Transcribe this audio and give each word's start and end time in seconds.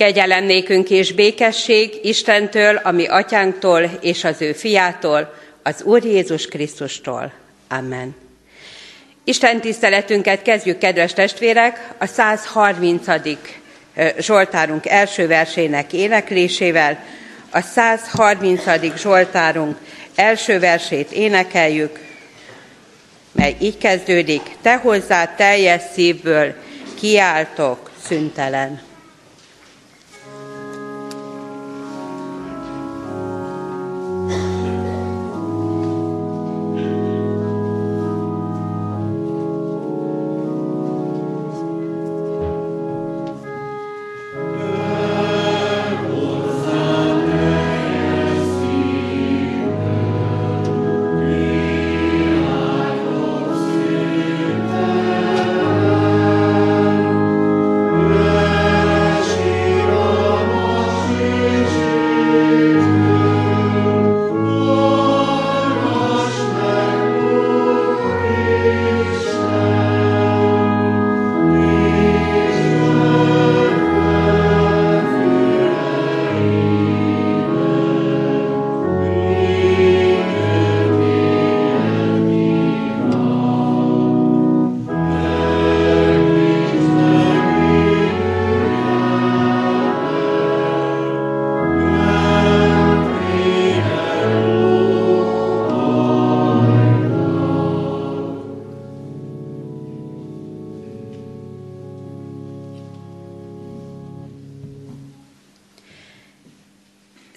Kegyelem 0.00 0.44
nékünk 0.44 0.90
és 0.90 1.12
békesség 1.12 1.98
Istentől, 2.02 2.76
ami 2.76 3.06
atyánktól 3.06 3.98
és 4.00 4.24
az 4.24 4.42
ő 4.42 4.52
fiától, 4.52 5.34
az 5.62 5.82
Úr 5.82 6.04
Jézus 6.04 6.46
Krisztustól. 6.46 7.32
Amen. 7.68 8.16
Isten 9.24 9.60
tiszteletünket 9.60 10.42
kezdjük, 10.42 10.78
kedves 10.78 11.12
testvérek, 11.12 11.88
a 11.98 12.06
130. 12.06 13.06
Zsoltárunk 14.18 14.86
első 14.86 15.26
versének 15.26 15.92
éneklésével. 15.92 17.04
A 17.50 17.60
130. 17.60 18.62
Zsoltárunk 18.96 19.76
első 20.14 20.58
versét 20.58 21.12
énekeljük, 21.12 21.98
mely 23.32 23.56
így 23.60 23.78
kezdődik, 23.78 24.42
te 24.62 24.76
hozzá 24.76 25.34
teljes 25.34 25.82
szívből 25.92 26.54
kiáltok 27.00 27.90
szüntelen. 28.06 28.88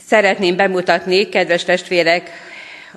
Szeretném 0.08 0.56
bemutatni, 0.56 1.30
kedves 1.30 1.64
testvérek, 1.64 2.32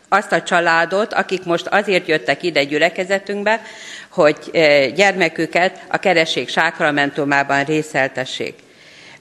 azt 0.09 0.33
a 0.33 0.43
családot, 0.43 1.13
akik 1.13 1.45
most 1.45 1.67
azért 1.67 2.09
jöttek 2.09 2.43
ide 2.43 2.65
gyülekezetünkbe, 2.65 3.61
hogy 4.09 4.37
eh, 4.53 4.91
gyermeküket 4.91 5.81
a 5.89 5.97
keresség 5.97 6.49
sákramentumában 6.49 7.65
részeltessék. 7.65 8.55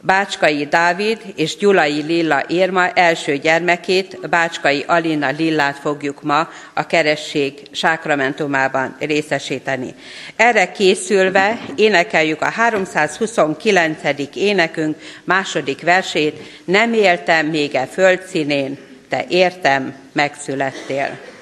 Bácskai 0.06 0.66
Dávid 0.66 1.22
és 1.36 1.58
Gyulai 1.58 2.02
Lilla 2.02 2.44
Érma 2.48 2.90
első 2.90 3.38
gyermekét, 3.38 4.30
Bácskai 4.30 4.84
Alina 4.88 5.30
Lillát 5.30 5.78
fogjuk 5.78 6.22
ma 6.24 6.50
a 6.74 6.86
keresség 6.86 7.54
sákramentumában 7.72 8.96
részesíteni. 9.00 9.96
Erre 10.36 10.72
készülve 10.72 11.60
énekeljük 11.76 12.42
a 12.42 12.50
329. 12.50 14.00
énekünk 14.34 14.98
második 15.24 15.82
versét, 15.82 16.40
nem 16.66 16.94
éltem 16.94 17.46
még 17.46 17.76
e 17.76 17.86
földszínén, 17.86 18.78
te 19.10 19.26
értem, 19.30 19.96
megszülettél. 20.12 21.35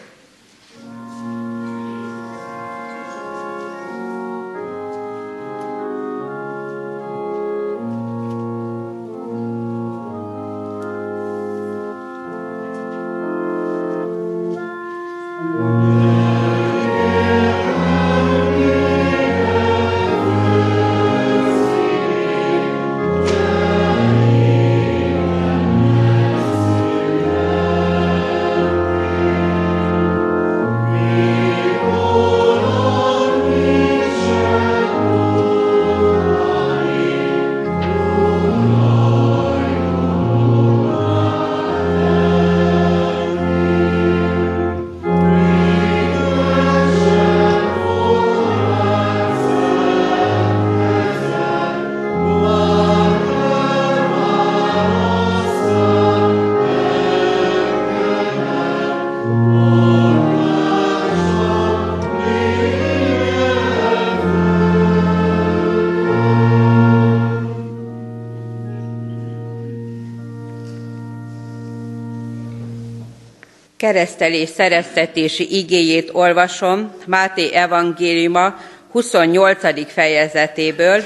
Keresztelés 73.83 74.49
szereztetési 74.49 75.57
igéjét 75.57 76.09
olvasom 76.13 76.93
Máté 77.05 77.53
evangéliuma 77.53 78.55
28. 78.91 79.91
fejezetéből, 79.91 81.03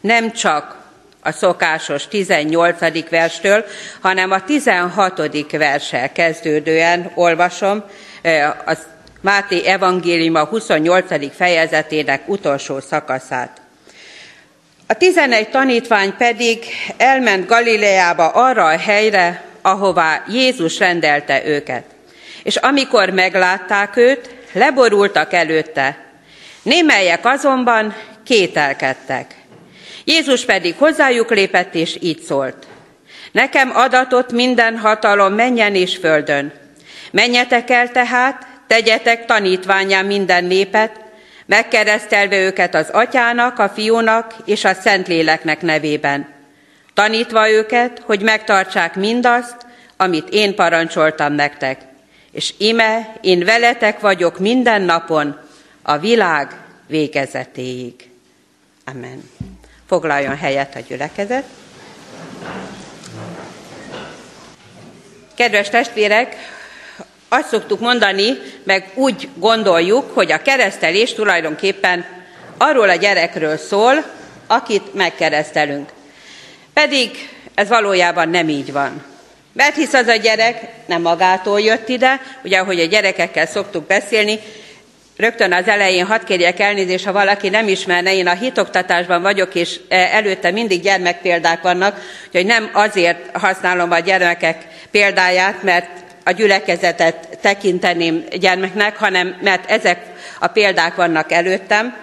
nem 0.00 0.32
csak 0.32 0.76
a 1.22 1.32
szokásos 1.32 2.08
18. 2.08 3.08
verstől, 3.08 3.64
hanem 4.00 4.30
a 4.30 4.44
16. 4.44 5.50
verssel 5.50 6.12
kezdődően 6.12 7.10
olvasom 7.14 7.84
a 8.66 8.76
Máté 9.20 9.64
evangéliuma 9.64 10.44
28. 10.44 11.34
fejezetének 11.34 12.28
utolsó 12.28 12.80
szakaszát. 12.80 13.60
A 14.86 14.94
tizenegy 14.94 15.48
tanítvány 15.48 16.16
pedig 16.16 16.64
elment 16.96 17.46
Galileába 17.46 18.28
arra 18.28 18.64
a 18.64 18.78
helyre, 18.78 19.44
ahová 19.62 20.24
Jézus 20.28 20.78
rendelte 20.78 21.46
őket. 21.46 21.94
És 22.46 22.56
amikor 22.56 23.10
meglátták 23.10 23.96
őt, 23.96 24.34
leborultak 24.52 25.32
előtte. 25.32 25.98
Némelyek 26.62 27.26
azonban 27.26 27.94
kételkedtek. 28.24 29.34
Jézus 30.04 30.44
pedig 30.44 30.74
hozzájuk 30.78 31.30
lépett, 31.30 31.74
és 31.74 31.96
így 32.00 32.20
szólt. 32.20 32.66
Nekem 33.32 33.70
adatott 33.74 34.32
minden 34.32 34.78
hatalom 34.78 35.34
menjen 35.34 35.74
és 35.74 35.96
földön. 35.96 36.52
Menjetek 37.10 37.70
el 37.70 37.90
tehát, 37.90 38.46
tegyetek 38.66 39.24
tanítványá 39.24 40.02
minden 40.02 40.44
népet, 40.44 41.00
megkeresztelve 41.46 42.36
őket 42.36 42.74
az 42.74 42.88
atyának, 42.90 43.58
a 43.58 43.68
fiúnak 43.68 44.34
és 44.44 44.64
a 44.64 44.74
szentléleknek 44.74 45.62
nevében. 45.62 46.28
Tanítva 46.94 47.50
őket, 47.50 48.02
hogy 48.04 48.20
megtartsák 48.20 48.94
mindazt, 48.94 49.56
amit 49.96 50.28
én 50.30 50.54
parancsoltam 50.54 51.32
nektek 51.32 51.94
és 52.36 52.54
ime, 52.56 53.16
én 53.20 53.44
veletek 53.44 54.00
vagyok 54.00 54.38
minden 54.38 54.82
napon, 54.82 55.38
a 55.82 55.98
világ 55.98 56.56
végezetéig. 56.86 57.94
Amen. 58.84 59.30
Foglaljon 59.88 60.36
helyet 60.36 60.74
a 60.74 60.80
gyülekezet. 60.88 61.44
Kedves 65.34 65.68
testvérek, 65.68 66.36
azt 67.28 67.48
szoktuk 67.48 67.80
mondani, 67.80 68.38
meg 68.64 68.90
úgy 68.94 69.28
gondoljuk, 69.34 70.10
hogy 70.10 70.32
a 70.32 70.42
keresztelés 70.42 71.14
tulajdonképpen 71.14 72.04
arról 72.56 72.88
a 72.88 72.94
gyerekről 72.94 73.56
szól, 73.56 74.04
akit 74.46 74.94
megkeresztelünk. 74.94 75.92
Pedig 76.72 77.10
ez 77.54 77.68
valójában 77.68 78.28
nem 78.28 78.48
így 78.48 78.72
van. 78.72 79.15
Mert 79.56 79.74
hisz 79.74 79.92
az 79.92 80.06
a 80.06 80.16
gyerek 80.16 80.60
nem 80.86 81.02
magától 81.02 81.60
jött 81.60 81.88
ide, 81.88 82.20
ugye 82.44 82.58
ahogy 82.58 82.80
a 82.80 82.84
gyerekekkel 82.84 83.46
szoktuk 83.46 83.86
beszélni, 83.86 84.38
Rögtön 85.16 85.52
az 85.52 85.68
elején 85.68 86.06
hadd 86.06 86.24
kérjek 86.24 86.60
elnézést, 86.60 87.04
ha 87.04 87.12
valaki 87.12 87.48
nem 87.48 87.68
ismerne, 87.68 88.14
én 88.14 88.26
a 88.26 88.34
hitoktatásban 88.34 89.22
vagyok, 89.22 89.54
és 89.54 89.80
e, 89.88 89.96
előtte 89.96 90.50
mindig 90.50 90.82
gyermekpéldák 90.82 91.62
vannak, 91.62 92.00
hogy 92.32 92.46
nem 92.46 92.70
azért 92.72 93.36
használom 93.36 93.90
a 93.90 93.98
gyermekek 93.98 94.66
példáját, 94.90 95.62
mert 95.62 95.88
a 96.24 96.30
gyülekezetet 96.30 97.38
tekinteném 97.40 98.24
gyermeknek, 98.40 98.96
hanem 98.96 99.36
mert 99.42 99.70
ezek 99.70 100.00
a 100.40 100.46
példák 100.46 100.94
vannak 100.94 101.32
előttem. 101.32 101.96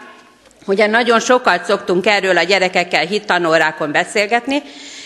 Ugye 0.65 0.87
nagyon 0.87 1.19
sokat 1.19 1.65
szoktunk 1.65 2.05
erről 2.05 2.37
a 2.37 2.43
gyerekekkel 2.43 3.05
hittanórákon 3.05 3.91
beszélgetni, 3.91 4.61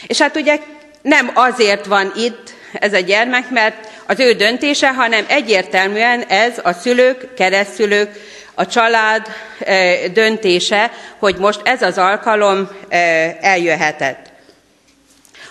és 0.07 0.21
hát 0.21 0.35
ugye 0.35 0.57
nem 1.07 1.31
azért 1.33 1.85
van 1.85 2.11
itt 2.15 2.53
ez 2.73 2.93
a 2.93 2.99
gyermek, 2.99 3.49
mert 3.49 3.87
az 4.07 4.19
ő 4.19 4.31
döntése, 4.31 4.93
hanem 4.93 5.25
egyértelműen 5.27 6.21
ez 6.21 6.53
a 6.63 6.73
szülők, 6.73 7.33
keresztülők, 7.33 8.09
a 8.55 8.65
család 8.65 9.27
e, 9.59 10.07
döntése, 10.07 10.91
hogy 11.19 11.35
most 11.35 11.61
ez 11.63 11.81
az 11.81 11.97
alkalom 11.97 12.69
e, 12.89 12.97
eljöhetett. 13.41 14.31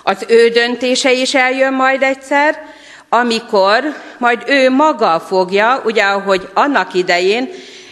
Az 0.02 0.24
ő 0.28 0.48
döntése 0.48 1.12
is 1.12 1.34
eljön 1.34 1.72
majd 1.72 2.02
egyszer, 2.02 2.62
amikor 3.08 3.84
majd 4.18 4.42
ő 4.46 4.70
maga 4.70 5.20
fogja, 5.20 5.82
ugye 5.84 6.02
ahogy 6.02 6.48
annak 6.54 6.94
idején 6.94 7.50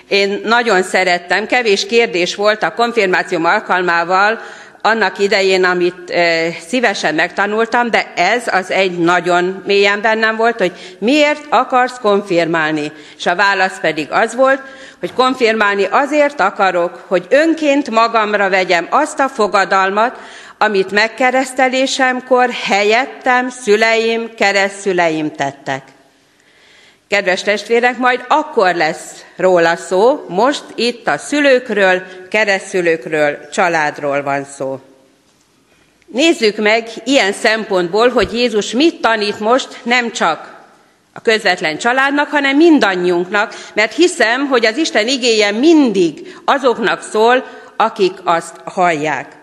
én 0.08 0.40
nagyon 0.44 0.82
szerettem, 0.82 1.46
kevés 1.46 1.87
kérdés 1.87 2.34
volt 2.34 2.62
a 2.62 2.75
konfirmációm 2.75 3.44
alkalmával, 3.44 4.40
annak 4.87 5.19
idején, 5.19 5.65
amit 5.65 6.15
szívesen 6.69 7.15
megtanultam, 7.15 7.91
de 7.91 8.13
ez 8.17 8.43
az 8.47 8.71
egy 8.71 8.99
nagyon 8.99 9.63
mélyen 9.67 10.01
bennem 10.01 10.37
volt, 10.37 10.59
hogy 10.59 10.97
miért 10.99 11.45
akarsz 11.49 11.99
konfirmálni. 12.01 12.93
És 13.17 13.27
a 13.27 13.35
válasz 13.35 13.81
pedig 13.81 14.09
az 14.11 14.35
volt, 14.35 14.61
hogy 15.01 15.13
konfirmálni 15.13 15.85
azért 15.91 16.41
akarok, 16.41 17.05
hogy 17.07 17.27
önként 17.31 17.91
magamra 17.91 18.49
vegyem 18.49 18.87
azt 18.91 19.21
a 19.21 19.29
fogadalmat, 19.29 20.19
amit 20.59 20.91
megkeresztelésemkor 20.91 22.51
helyettem 22.51 23.49
szüleim, 23.49 24.35
keresztszüleim 24.35 25.33
tettek. 25.33 25.83
Kedves 27.09 27.43
testvérek, 27.43 27.99
majd 27.99 28.25
akkor 28.29 28.75
lesz 28.75 29.25
róla 29.37 29.77
szó, 29.77 30.25
most 30.29 30.65
itt 30.75 31.06
a 31.06 31.19
szülőkről, 31.19 32.03
keresztülőkről, 32.31 33.49
családról 33.53 34.23
van 34.23 34.45
szó. 34.45 34.81
Nézzük 36.06 36.56
meg 36.56 36.89
ilyen 37.05 37.33
szempontból, 37.33 38.09
hogy 38.09 38.33
Jézus 38.33 38.71
mit 38.71 39.01
tanít 39.01 39.41
most 39.41 39.81
nem 39.83 40.12
csak 40.12 40.55
a 41.12 41.21
közvetlen 41.21 41.79
családnak, 41.79 42.29
hanem 42.29 42.56
mindannyiunknak, 42.56 43.55
mert 43.75 43.95
hiszem, 43.95 44.47
hogy 44.47 44.67
az 44.67 44.77
Isten 44.77 45.09
igéje 45.09 45.50
mindig 45.50 46.37
azoknak 46.45 47.03
szól, 47.03 47.45
akik 47.77 48.12
azt 48.25 48.57
hallják. 48.65 49.37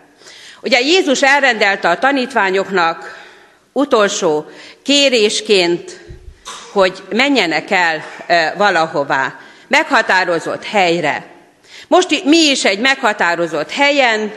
Ugye 0.62 0.80
Jézus 0.80 1.24
elrendelte 1.24 1.90
a 1.90 2.00
tanítványoknak 2.00 3.20
utolsó 3.72 4.46
kérésként 4.84 6.00
hogy 6.72 7.04
menjenek 7.10 7.72
el 7.72 8.04
valahová, 8.58 9.36
meghatározott 9.68 10.66
helyre. 10.66 11.26
Most 11.88 12.24
mi 12.24 12.38
is 12.38 12.66
egy 12.66 12.80
meghatározott 12.80 13.72
helyen, 13.72 14.32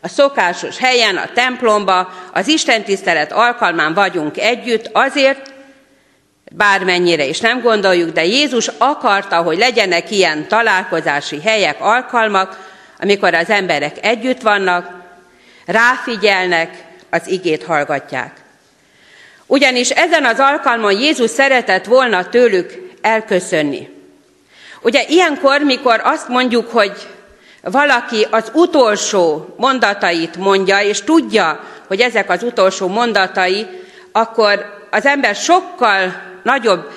a 0.00 0.08
szokásos 0.08 0.78
helyen, 0.78 1.16
a 1.16 1.32
templomba, 1.34 2.12
az 2.32 2.48
Isten 2.48 2.82
tisztelet 2.82 3.32
alkalmán 3.32 3.94
vagyunk 3.94 4.38
együtt, 4.38 4.90
azért, 4.92 5.52
bármennyire 6.52 7.24
is 7.24 7.40
nem 7.40 7.60
gondoljuk, 7.60 8.10
de 8.10 8.24
Jézus 8.24 8.70
akarta, 8.78 9.42
hogy 9.42 9.58
legyenek 9.58 10.10
ilyen 10.10 10.48
találkozási 10.48 11.40
helyek, 11.40 11.80
alkalmak, 11.80 12.68
amikor 12.98 13.34
az 13.34 13.50
emberek 13.50 13.96
együtt 14.02 14.40
vannak, 14.40 14.90
ráfigyelnek, 15.66 16.84
az 17.10 17.26
igét 17.26 17.64
hallgatják. 17.64 18.32
Ugyanis 19.50 19.90
ezen 19.90 20.24
az 20.24 20.38
alkalmon 20.38 21.00
Jézus 21.00 21.30
szeretett 21.30 21.84
volna 21.84 22.28
tőlük 22.28 22.92
elköszönni. 23.00 23.88
Ugye 24.82 25.04
ilyenkor, 25.08 25.60
mikor 25.60 26.00
azt 26.04 26.28
mondjuk, 26.28 26.70
hogy 26.70 26.92
valaki 27.62 28.26
az 28.30 28.50
utolsó 28.54 29.54
mondatait 29.56 30.36
mondja, 30.36 30.80
és 30.80 31.02
tudja, 31.02 31.64
hogy 31.86 32.00
ezek 32.00 32.30
az 32.30 32.42
utolsó 32.42 32.88
mondatai, 32.88 33.66
akkor 34.12 34.86
az 34.90 35.06
ember 35.06 35.34
sokkal 35.34 36.22
nagyobb 36.42 36.90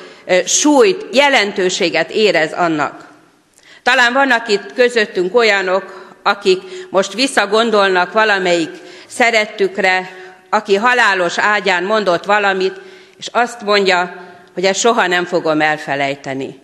súlyt, 0.46 1.06
jelentőséget 1.12 2.12
érez 2.12 2.54
annak. 2.54 3.08
Talán 3.84 4.14
vannak 4.14 4.50
itt 4.50 4.74
közöttünk 4.74 5.36
olyanok, 5.36 6.16
akik 6.24 6.62
most 6.90 7.14
visszagondolnak 7.14 8.14
valamelyik 8.14 8.72
szerettükre, 9.08 10.23
aki 10.54 10.76
halálos 10.76 11.38
ágyán 11.38 11.84
mondott 11.84 12.26
valamit, 12.26 12.80
és 13.18 13.28
azt 13.32 13.62
mondja, 13.62 14.14
hogy 14.54 14.66
ezt 14.66 14.80
soha 14.80 15.08
nem 15.08 15.26
fogom 15.26 15.62
elfelejteni. 15.62 16.60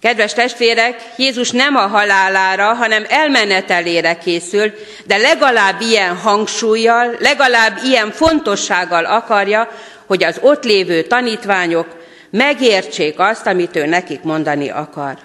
Kedves 0.00 0.32
testvérek, 0.32 1.02
Jézus 1.16 1.50
nem 1.50 1.76
a 1.76 1.86
halálára, 1.86 2.74
hanem 2.74 3.04
elmenetelére 3.08 4.18
készül, 4.18 4.72
de 5.06 5.16
legalább 5.16 5.80
ilyen 5.80 6.16
hangsúlyjal, 6.16 7.16
legalább 7.18 7.78
ilyen 7.84 8.10
fontossággal 8.10 9.04
akarja, 9.04 9.68
hogy 10.06 10.24
az 10.24 10.38
ott 10.42 10.64
lévő 10.64 11.02
tanítványok 11.02 11.86
megértsék 12.30 13.18
azt, 13.18 13.46
amit 13.46 13.76
ő 13.76 13.86
nekik 13.86 14.22
mondani 14.22 14.70
akar. 14.70 15.18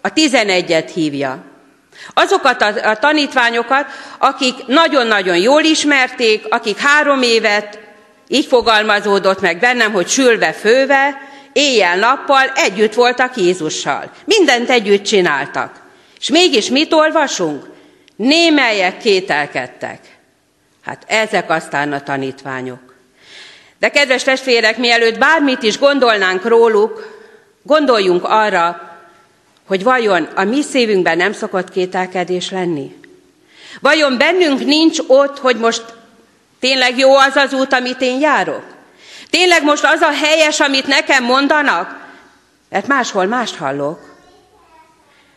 A 0.00 0.12
tizenegyet 0.12 0.90
hívja. 0.90 1.44
Azokat 2.14 2.62
a, 2.62 2.96
tanítványokat, 2.96 3.86
akik 4.18 4.66
nagyon-nagyon 4.66 5.36
jól 5.36 5.62
ismerték, 5.62 6.46
akik 6.48 6.78
három 6.78 7.22
évet, 7.22 7.78
így 8.28 8.46
fogalmazódott 8.46 9.40
meg 9.40 9.58
bennem, 9.58 9.92
hogy 9.92 10.08
sülve 10.08 10.52
főve, 10.52 11.20
éjjel-nappal 11.52 12.52
együtt 12.54 12.94
voltak 12.94 13.36
Jézussal. 13.36 14.10
Mindent 14.24 14.70
együtt 14.70 15.02
csináltak. 15.02 15.80
És 16.20 16.28
mégis 16.28 16.68
mit 16.68 16.92
olvasunk? 16.92 17.66
Némelyek 18.16 18.98
kételkedtek. 18.98 19.98
Hát 20.84 21.02
ezek 21.06 21.50
aztán 21.50 21.92
a 21.92 22.02
tanítványok. 22.02 22.94
De 23.78 23.88
kedves 23.88 24.22
testvérek, 24.22 24.76
mielőtt 24.76 25.18
bármit 25.18 25.62
is 25.62 25.78
gondolnánk 25.78 26.44
róluk, 26.44 27.18
gondoljunk 27.62 28.24
arra, 28.24 28.87
hogy 29.68 29.82
vajon 29.82 30.28
a 30.34 30.44
mi 30.44 30.62
szívünkben 30.62 31.16
nem 31.16 31.32
szokott 31.32 31.70
kételkedés 31.70 32.50
lenni? 32.50 32.96
Vajon 33.80 34.18
bennünk 34.18 34.64
nincs 34.64 34.98
ott, 35.06 35.38
hogy 35.38 35.56
most 35.56 35.84
tényleg 36.60 36.98
jó 36.98 37.16
az 37.16 37.36
az 37.36 37.52
út, 37.52 37.72
amit 37.72 38.00
én 38.00 38.20
járok? 38.20 38.62
Tényleg 39.30 39.64
most 39.64 39.84
az 39.84 40.00
a 40.00 40.12
helyes, 40.24 40.60
amit 40.60 40.86
nekem 40.86 41.24
mondanak? 41.24 42.06
Mert 42.68 42.86
máshol 42.86 43.26
mást 43.26 43.56
hallok. 43.56 44.16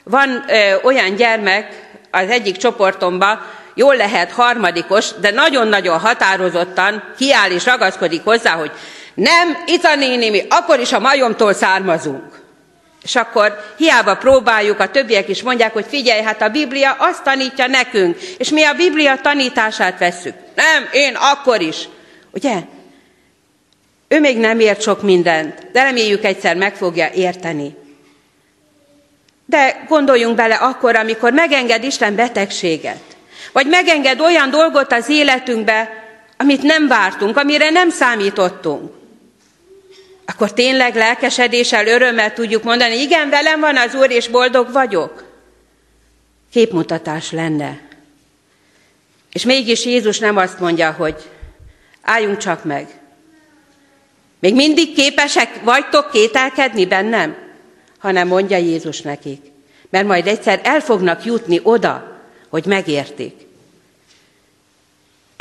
Van 0.04 0.44
ö, 0.48 0.76
olyan 0.84 1.16
gyermek 1.16 1.90
az 2.12 2.30
egyik 2.30 2.58
csoportomban, 2.58 3.46
jól 3.74 3.96
lehet 3.96 4.32
harmadikos, 4.32 5.10
de 5.20 5.32
nagyon-nagyon 5.32 6.00
határozottan 6.00 7.04
kiáll 7.18 7.52
és 7.52 7.66
ragaszkodik 7.66 8.24
hozzá, 8.24 8.52
hogy 8.52 8.72
nem, 9.14 9.58
Ica 9.66 9.96
néni, 9.96 10.30
mi 10.30 10.46
akkor 10.50 10.80
is 10.80 10.92
a 10.92 11.00
majomtól 11.00 11.54
származunk. 11.54 12.41
És 13.04 13.16
akkor 13.16 13.74
hiába 13.78 14.16
próbáljuk, 14.16 14.80
a 14.80 14.92
többiek 14.92 15.28
is 15.28 15.42
mondják, 15.42 15.74
hogy 15.74 15.86
figyelj, 15.88 16.22
hát 16.22 16.42
a 16.42 16.50
Biblia 16.50 16.96
azt 17.00 17.24
tanítja 17.24 17.68
nekünk, 17.68 18.22
és 18.38 18.50
mi 18.50 18.64
a 18.64 18.74
Biblia 18.74 19.16
tanítását 19.22 20.00
vesszük. 20.00 20.34
Nem, 20.56 20.88
én 20.92 21.16
akkor 21.16 21.62
is. 21.62 21.88
Ugye? 22.32 22.56
Ő 24.08 24.20
még 24.20 24.38
nem 24.38 24.60
ért 24.60 24.82
sok 24.82 25.02
mindent, 25.02 25.72
de 25.72 25.84
reméljük 25.84 26.24
egyszer 26.24 26.56
meg 26.56 26.76
fogja 26.76 27.10
érteni. 27.14 27.76
De 29.46 29.84
gondoljunk 29.88 30.36
bele 30.36 30.56
akkor, 30.56 30.96
amikor 30.96 31.34
megenged 31.34 31.84
Isten 31.84 32.16
betegséget, 32.16 33.02
vagy 33.52 33.68
megenged 33.68 34.20
olyan 34.20 34.50
dolgot 34.50 34.94
az 34.94 35.10
életünkbe, 35.10 35.90
amit 36.38 36.62
nem 36.62 36.88
vártunk, 36.88 37.38
amire 37.38 37.70
nem 37.70 37.90
számítottunk 37.90 39.01
akkor 40.32 40.54
tényleg 40.54 40.96
lelkesedéssel, 40.96 41.88
örömmel 41.88 42.34
tudjuk 42.34 42.64
mondani, 42.64 42.96
igen, 42.96 43.30
velem 43.30 43.60
van 43.60 43.78
az 43.78 43.96
Úr, 43.96 44.12
és 44.12 44.28
boldog 44.28 44.72
vagyok. 44.72 45.24
Képmutatás 46.52 47.32
lenne. 47.32 47.80
És 49.32 49.44
mégis 49.46 49.86
Jézus 49.86 50.20
nem 50.20 50.38
azt 50.38 50.60
mondja, 50.60 50.92
hogy 50.92 51.16
álljunk 52.02 52.38
csak 52.38 52.64
meg. 52.64 52.88
Még 54.40 54.56
mindig 54.56 54.96
képesek 54.96 55.64
vagytok 55.64 56.12
kételkedni 56.12 56.86
bennem? 56.86 57.36
Hanem 57.98 58.28
mondja 58.28 58.58
Jézus 58.58 59.02
nekik. 59.02 59.42
Mert 59.90 60.08
majd 60.08 60.28
egyszer 60.28 60.60
el 60.64 60.80
fognak 60.80 61.26
jutni 61.26 61.60
oda, 61.64 62.22
hogy 62.50 62.66
megértik. 62.66 63.34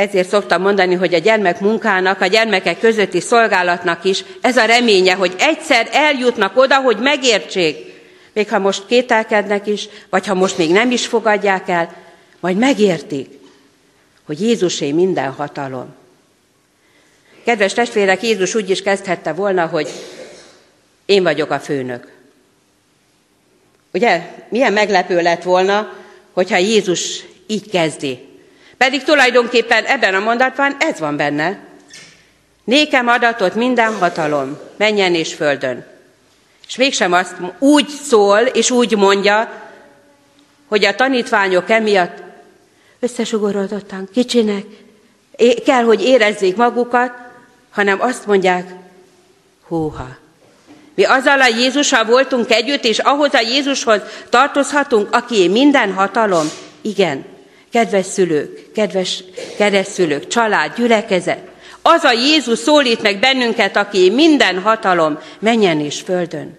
Ezért 0.01 0.29
szoktam 0.29 0.63
mondani, 0.63 0.95
hogy 0.95 1.15
a 1.15 1.19
gyermek 1.19 1.61
munkának, 1.61 2.21
a 2.21 2.27
gyermekek 2.27 2.79
közötti 2.79 3.21
szolgálatnak 3.21 4.05
is 4.05 4.25
ez 4.41 4.57
a 4.57 4.65
reménye, 4.65 5.15
hogy 5.15 5.35
egyszer 5.39 5.89
eljutnak 5.93 6.57
oda, 6.57 6.81
hogy 6.81 6.97
megértsék, 6.97 7.77
még 8.33 8.49
ha 8.49 8.59
most 8.59 8.87
kételkednek 8.87 9.67
is, 9.67 9.89
vagy 10.11 10.27
ha 10.27 10.35
most 10.35 10.59
még 10.59 10.73
nem 10.73 10.91
is 10.91 11.07
fogadják 11.07 11.69
el, 11.69 11.95
majd 12.41 12.57
megértik, 12.57 13.29
hogy 14.25 14.41
Jézusé 14.41 14.93
minden 14.93 15.33
hatalom. 15.33 15.95
Kedves 17.45 17.73
testvérek, 17.73 18.23
Jézus 18.23 18.55
úgy 18.55 18.71
is 18.71 18.83
kezdhette 18.83 19.33
volna, 19.33 19.67
hogy 19.67 19.89
én 21.07 21.23
vagyok 21.23 21.51
a 21.51 21.59
főnök. 21.59 22.13
Ugye, 23.93 24.23
milyen 24.49 24.73
meglepő 24.73 25.23
lett 25.23 25.43
volna, 25.43 25.93
hogyha 26.33 26.57
Jézus 26.57 27.25
így 27.47 27.71
kezdi. 27.71 28.30
Pedig 28.85 29.03
tulajdonképpen 29.03 29.85
ebben 29.85 30.15
a 30.15 30.19
mondatban 30.19 30.77
ez 30.79 30.99
van 30.99 31.17
benne. 31.17 31.59
Nékem 32.65 33.09
adatot 33.09 33.55
minden 33.55 33.95
hatalom, 33.99 34.59
menjen 34.77 35.15
és 35.15 35.35
földön. 35.35 35.87
És 36.69 36.77
mégsem 36.77 37.13
azt 37.13 37.35
úgy 37.59 37.89
szól, 37.89 38.39
és 38.39 38.71
úgy 38.71 38.97
mondja, 38.97 39.53
hogy 40.67 40.85
a 40.85 40.95
tanítványok 40.95 41.71
emiatt 41.71 42.23
összesugorodottan, 43.01 44.09
kicsinek, 44.13 44.65
kell, 45.65 45.83
hogy 45.83 46.03
érezzék 46.03 46.57
magukat, 46.57 47.13
hanem 47.71 48.01
azt 48.01 48.27
mondják, 48.27 48.69
húha. 49.67 50.09
Mi 50.95 51.05
azzal 51.05 51.41
a 51.41 51.47
Jézussal 51.47 52.05
voltunk 52.05 52.51
együtt, 52.51 52.85
és 52.85 52.99
ahhoz 52.99 53.35
a 53.35 53.41
Jézushoz 53.41 54.01
tartozhatunk, 54.29 55.15
aki 55.15 55.49
minden 55.49 55.93
hatalom. 55.93 56.47
Igen, 56.81 57.30
kedves 57.73 58.07
szülők, 58.07 58.73
kedves 58.73 59.25
keresztszülők, 59.57 60.27
család, 60.27 60.75
gyülekezet. 60.77 61.49
Az 61.83 62.05
a 62.05 62.13
Jézus 62.13 62.59
szólít 62.59 63.03
meg 63.03 63.19
bennünket, 63.19 63.77
aki 63.77 64.11
minden 64.11 64.61
hatalom 64.61 65.19
menjen 65.39 65.81
és 65.81 66.01
földön. 66.01 66.59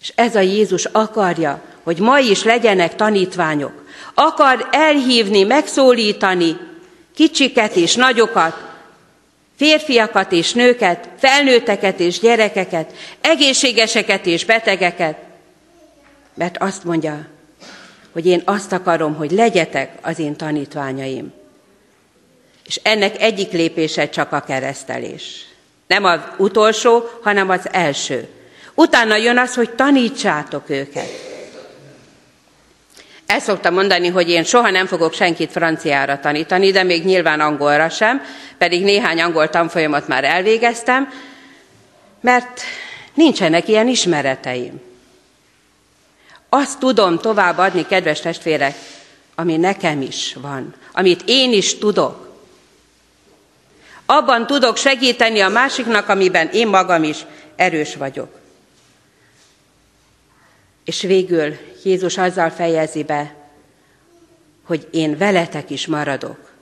És 0.00 0.12
ez 0.14 0.36
a 0.36 0.40
Jézus 0.40 0.84
akarja, 0.84 1.62
hogy 1.82 1.98
ma 1.98 2.18
is 2.18 2.44
legyenek 2.44 2.96
tanítványok. 2.96 3.84
Akar 4.14 4.68
elhívni, 4.70 5.42
megszólítani 5.42 6.56
kicsiket 7.14 7.76
és 7.76 7.94
nagyokat, 7.94 8.66
férfiakat 9.56 10.32
és 10.32 10.52
nőket, 10.52 11.08
felnőtteket 11.18 12.00
és 12.00 12.18
gyerekeket, 12.18 12.92
egészségeseket 13.20 14.26
és 14.26 14.44
betegeket, 14.44 15.16
mert 16.34 16.56
azt 16.58 16.84
mondja, 16.84 17.26
hogy 18.18 18.26
én 18.26 18.42
azt 18.44 18.72
akarom, 18.72 19.14
hogy 19.14 19.30
legyetek 19.30 19.90
az 20.02 20.18
én 20.18 20.36
tanítványaim. 20.36 21.32
És 22.66 22.80
ennek 22.82 23.22
egyik 23.22 23.52
lépése 23.52 24.08
csak 24.08 24.32
a 24.32 24.40
keresztelés. 24.40 25.46
Nem 25.86 26.04
az 26.04 26.20
utolsó, 26.36 27.04
hanem 27.22 27.50
az 27.50 27.68
első. 27.72 28.28
Utána 28.74 29.16
jön 29.16 29.38
az, 29.38 29.54
hogy 29.54 29.70
tanítsátok 29.70 30.70
őket. 30.70 31.08
El 33.26 33.40
szoktam 33.40 33.74
mondani, 33.74 34.08
hogy 34.08 34.30
én 34.30 34.44
soha 34.44 34.70
nem 34.70 34.86
fogok 34.86 35.12
senkit 35.14 35.52
franciára 35.52 36.20
tanítani, 36.20 36.70
de 36.70 36.82
még 36.82 37.04
nyilván 37.04 37.40
angolra 37.40 37.88
sem, 37.88 38.22
pedig 38.58 38.84
néhány 38.84 39.20
angol 39.20 39.48
tanfolyamat 39.48 40.08
már 40.08 40.24
elvégeztem, 40.24 41.12
mert 42.20 42.60
nincsenek 43.14 43.68
ilyen 43.68 43.88
ismereteim. 43.88 44.87
Azt 46.48 46.78
tudom 46.78 47.18
továbbadni, 47.18 47.86
kedves 47.86 48.20
testvérek, 48.20 48.74
ami 49.34 49.56
nekem 49.56 50.02
is 50.02 50.34
van, 50.34 50.74
amit 50.92 51.22
én 51.26 51.52
is 51.52 51.78
tudok. 51.78 52.28
Abban 54.06 54.46
tudok 54.46 54.76
segíteni 54.76 55.40
a 55.40 55.48
másiknak, 55.48 56.08
amiben 56.08 56.48
én 56.48 56.68
magam 56.68 57.02
is 57.02 57.26
erős 57.56 57.94
vagyok. 57.94 58.38
És 60.84 61.00
végül 61.00 61.56
Jézus 61.84 62.18
azzal 62.18 62.50
fejezi 62.50 63.02
be, 63.02 63.34
hogy 64.62 64.88
én 64.90 65.18
veletek 65.18 65.70
is 65.70 65.86
maradok. 65.86 66.52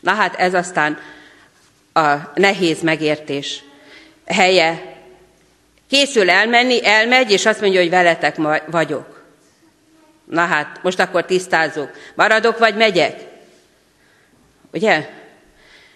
Na 0.00 0.12
hát 0.12 0.34
ez 0.34 0.54
aztán 0.54 0.98
a 1.92 2.14
nehéz 2.34 2.82
megértés 2.82 3.62
helye. 4.24 4.95
Készül 5.90 6.30
elmenni, 6.30 6.86
elmegy, 6.86 7.30
és 7.30 7.46
azt 7.46 7.60
mondja, 7.60 7.80
hogy 7.80 7.90
veletek 7.90 8.36
vagyok. 8.66 9.24
Na 10.24 10.44
hát, 10.44 10.78
most 10.82 11.00
akkor 11.00 11.24
tisztázzuk. 11.24 11.90
Maradok, 12.14 12.58
vagy 12.58 12.76
megyek? 12.76 13.20
Ugye? 14.72 15.08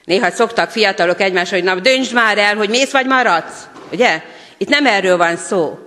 Néha 0.05 0.31
szoktak 0.31 0.71
fiatalok 0.71 1.21
egymásra, 1.21 1.57
hogy 1.57 1.65
na, 1.65 1.75
döntsd 1.75 2.13
már 2.13 2.39
el, 2.39 2.57
hogy 2.57 2.69
mész 2.69 2.91
vagy 2.91 3.07
maradsz. 3.07 3.69
Ugye? 3.93 4.23
Itt 4.57 4.69
nem 4.69 4.87
erről 4.87 5.17
van 5.17 5.37
szó. 5.37 5.79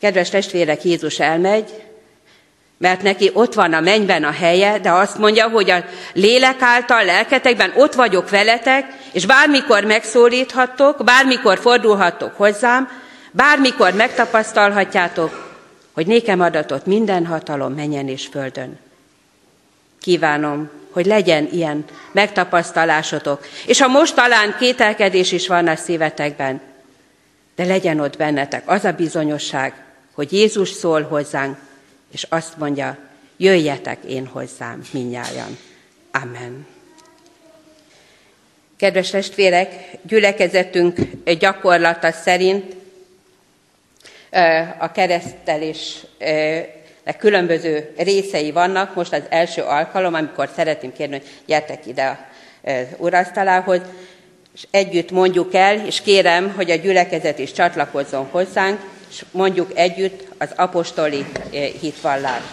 Kedves 0.00 0.28
testvérek, 0.28 0.84
Jézus 0.84 1.20
elmegy, 1.20 1.70
mert 2.78 3.02
neki 3.02 3.30
ott 3.32 3.54
van 3.54 3.72
a 3.72 3.80
mennyben 3.80 4.24
a 4.24 4.30
helye, 4.30 4.78
de 4.78 4.90
azt 4.90 5.18
mondja, 5.18 5.48
hogy 5.48 5.70
a 5.70 5.84
lélek 6.12 6.62
által, 6.62 7.04
lelketekben 7.04 7.72
ott 7.76 7.94
vagyok 7.94 8.30
veletek, 8.30 8.86
és 9.12 9.26
bármikor 9.26 9.84
megszólíthattok, 9.84 11.04
bármikor 11.04 11.58
fordulhattok 11.58 12.36
hozzám, 12.36 12.88
bármikor 13.30 13.94
megtapasztalhatjátok, 13.94 15.58
hogy 15.92 16.06
nékem 16.06 16.40
adatot 16.40 16.86
minden 16.86 17.26
hatalom 17.26 17.74
menjen 17.74 18.08
és 18.08 18.26
földön. 18.26 18.78
Kívánom, 20.00 20.70
hogy 20.90 21.06
legyen 21.06 21.48
ilyen 21.52 21.84
megtapasztalásotok, 22.12 23.46
és 23.66 23.80
ha 23.80 23.88
most 23.88 24.14
talán 24.14 24.56
kételkedés 24.58 25.32
is 25.32 25.46
van 25.46 25.66
a 25.68 25.76
szívetekben, 25.76 26.60
de 27.56 27.64
legyen 27.64 28.00
ott 28.00 28.16
bennetek 28.16 28.62
az 28.66 28.84
a 28.84 28.92
bizonyosság, 28.92 29.84
hogy 30.12 30.32
Jézus 30.32 30.68
szól 30.68 31.02
hozzánk, 31.02 31.58
és 32.12 32.26
azt 32.28 32.56
mondja, 32.56 32.96
jöjjetek 33.36 34.04
én 34.04 34.26
hozzám, 34.26 34.82
minnyájan. 34.92 35.58
Amen. 36.10 36.66
Kedves 38.76 39.10
testvérek, 39.10 39.98
gyülekezetünk 40.02 40.98
gyakorlata 41.38 42.12
szerint 42.12 42.74
a 44.78 44.92
keresztelés 44.92 45.96
különböző 47.18 47.92
részei 47.96 48.50
vannak. 48.50 48.94
Most 48.94 49.12
az 49.12 49.22
első 49.28 49.62
alkalom, 49.62 50.14
amikor 50.14 50.50
szeretném 50.56 50.92
kérni, 50.92 51.16
hogy 51.16 51.28
gyertek 51.46 51.86
ide 51.86 52.04
a 52.04 52.18
urasztalához, 52.96 53.80
és 54.54 54.66
együtt 54.70 55.10
mondjuk 55.10 55.54
el, 55.54 55.86
és 55.86 56.00
kérem, 56.00 56.52
hogy 56.56 56.70
a 56.70 56.74
gyülekezet 56.74 57.38
is 57.38 57.52
csatlakozzon 57.52 58.28
hozzánk, 58.30 58.80
és 59.10 59.24
mondjuk 59.30 59.70
együtt 59.74 60.28
az 60.38 60.48
apostoli 60.56 61.26
hitvallást. 61.80 62.52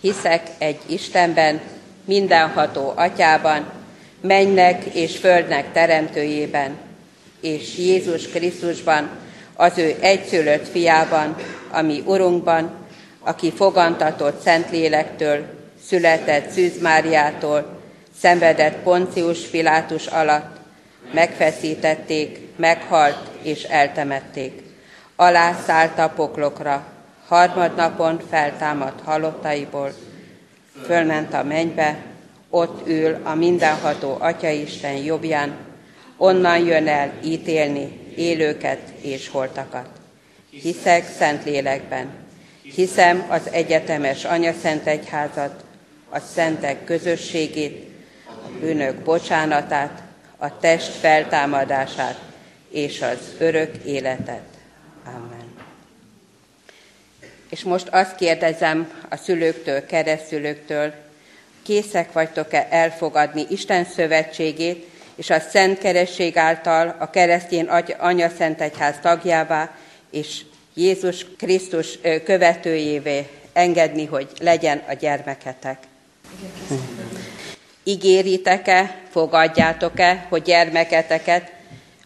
Hiszek 0.00 0.42
egy 0.58 0.78
Istenben, 0.86 1.60
mindenható 2.04 2.92
atyában, 2.96 3.72
mennek 4.20 4.84
és 4.84 5.16
földnek 5.16 5.72
teremtőjében, 5.72 6.76
és 7.40 7.78
Jézus 7.78 8.28
Krisztusban, 8.28 9.10
az 9.56 9.78
ő 9.78 9.96
egyszülött 10.00 10.68
fiában, 10.68 11.36
ami 11.70 12.02
Urunkban, 12.06 12.70
aki 13.20 13.52
fogantatott 13.52 14.40
Szentlélektől, 14.40 15.44
született 15.86 16.50
Szűz 16.50 16.80
Máriától, 16.80 17.80
szenvedett 18.20 18.76
Poncius 18.82 19.38
Pilátus 19.38 20.06
alatt, 20.06 20.56
megfeszítették, 21.12 22.38
meghalt 22.56 23.30
és 23.42 23.62
eltemették. 23.62 24.62
Alá 25.16 25.54
a 25.96 26.08
poklokra, 26.08 26.86
harmadnapon 27.28 28.20
feltámadt 28.30 29.00
halottaiból, 29.04 29.92
fölment 30.84 31.34
a 31.34 31.42
mennybe, 31.44 31.96
ott 32.50 32.88
ül 32.88 33.16
a 33.22 33.34
mindenható 33.34 34.16
Atyaisten 34.20 34.96
jobbján, 34.96 35.54
onnan 36.16 36.58
jön 36.58 36.88
el 36.88 37.12
ítélni 37.24 38.05
élőket 38.16 38.80
és 39.00 39.28
holtakat. 39.28 39.88
Hiszek 40.50 41.04
szent 41.18 41.44
lélekben, 41.44 42.08
hiszem 42.62 43.26
az 43.28 43.48
egyetemes 43.50 44.24
Anya 44.24 44.52
Szent 44.62 44.86
Egyházat, 44.86 45.64
a 46.08 46.18
szentek 46.18 46.84
közösségét, 46.84 47.90
a 48.26 48.48
bűnök 48.60 48.94
bocsánatát, 48.94 50.02
a 50.36 50.58
test 50.58 50.92
feltámadását 50.92 52.20
és 52.70 53.02
az 53.02 53.18
örök 53.38 53.76
életet. 53.84 54.42
Amen. 55.04 55.54
És 57.50 57.62
most 57.62 57.88
azt 57.88 58.14
kérdezem 58.14 59.02
a 59.08 59.16
szülőktől, 59.16 59.86
keresztülőktől, 59.86 60.92
készek 61.62 62.12
vagytok-e 62.12 62.66
elfogadni 62.70 63.46
Isten 63.48 63.84
szövetségét, 63.84 64.86
és 65.16 65.30
a 65.30 65.40
Szent 65.40 65.78
Keresség 65.78 66.36
által 66.36 66.96
a 66.98 67.10
keresztény 67.10 67.68
Anya 67.98 68.28
Szent 68.28 68.60
Egyház 68.60 68.94
tagjává, 69.02 69.74
és 70.10 70.40
Jézus 70.74 71.26
Krisztus 71.36 71.98
követőjévé 72.24 73.26
engedni, 73.52 74.04
hogy 74.04 74.28
legyen 74.40 74.82
a 74.88 74.92
gyermeketek. 74.92 75.78
Ígéritek-e, 77.84 78.96
fogadjátok-e, 79.10 80.26
hogy 80.28 80.42
gyermeketeket 80.42 81.52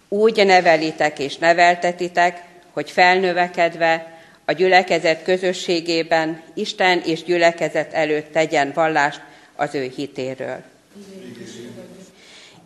úgy 0.09 0.47
nevelitek 0.47 1.19
és 1.19 1.37
neveltetitek, 1.37 2.43
hogy 2.73 2.91
felnövekedve 2.91 4.19
a 4.45 4.53
gyülekezet 4.53 5.23
közösségében 5.23 6.43
Isten 6.55 7.03
és 7.05 7.23
gyülekezet 7.23 7.93
előtt 7.93 8.33
tegyen 8.33 8.73
vallást 8.75 9.21
az 9.57 9.75
ő 9.75 9.93
hitéről. 9.97 10.63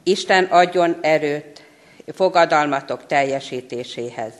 Isten 0.04 0.44
adjon 0.44 0.98
erőt 1.00 1.62
fogadalmatok 2.14 3.06
teljesítéséhez. 3.06 4.32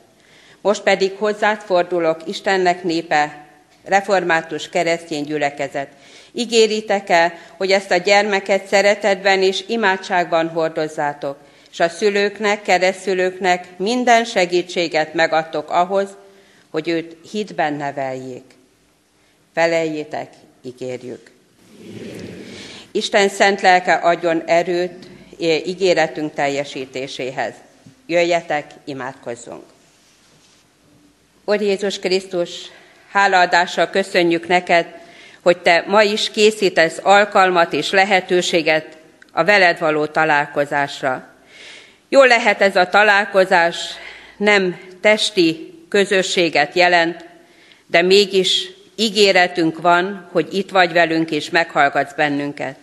Most 0.60 0.82
pedig 0.82 1.12
hozzád 1.18 1.60
fordulok, 1.60 2.28
Istennek 2.28 2.82
népe, 2.82 3.46
református 3.84 4.68
keresztény 4.68 5.24
gyülekezet. 5.24 5.88
Ígéritek-e, 6.32 7.38
hogy 7.56 7.70
ezt 7.70 7.90
a 7.90 7.96
gyermeket 7.96 8.66
szeretetben 8.66 9.42
és 9.42 9.64
imádságban 9.66 10.48
hordozzátok, 10.48 11.36
és 11.72 11.80
a 11.80 11.88
szülőknek, 11.88 12.62
keresztülőknek 12.62 13.68
minden 13.76 14.24
segítséget 14.24 15.14
megadtok 15.14 15.70
ahhoz, 15.70 16.08
hogy 16.70 16.88
őt 16.88 17.16
hitben 17.30 17.74
neveljék. 17.74 18.44
Feleljétek, 19.54 20.28
ígérjük. 20.62 21.30
Isten 22.92 23.28
szent 23.28 23.60
lelke 23.60 23.94
adjon 23.94 24.42
erőt 24.46 25.06
ígéretünk 25.40 26.34
teljesítéséhez. 26.34 27.54
Jöjjetek, 28.06 28.70
imádkozzunk! 28.84 29.62
Úr 31.44 31.60
Jézus 31.60 31.98
Krisztus, 31.98 32.50
hálaadással 33.10 33.90
köszönjük 33.90 34.46
neked, 34.46 34.86
hogy 35.42 35.58
te 35.58 35.84
ma 35.86 36.02
is 36.02 36.30
készítesz 36.30 36.98
alkalmat 37.02 37.72
és 37.72 37.90
lehetőséget 37.90 38.96
a 39.32 39.44
veled 39.44 39.78
való 39.78 40.06
találkozásra. 40.06 41.28
Jól 42.08 42.26
lehet 42.26 42.60
ez 42.60 42.76
a 42.76 42.88
találkozás 42.88 43.76
nem 44.36 44.80
testi 45.00 45.74
közösséget 45.88 46.74
jelent, 46.74 47.24
de 47.86 48.02
mégis 48.02 48.70
ígéretünk 48.96 49.80
van, 49.80 50.28
hogy 50.32 50.54
itt 50.54 50.70
vagy 50.70 50.92
velünk 50.92 51.30
és 51.30 51.50
meghallgatsz 51.50 52.14
bennünket. 52.14 52.76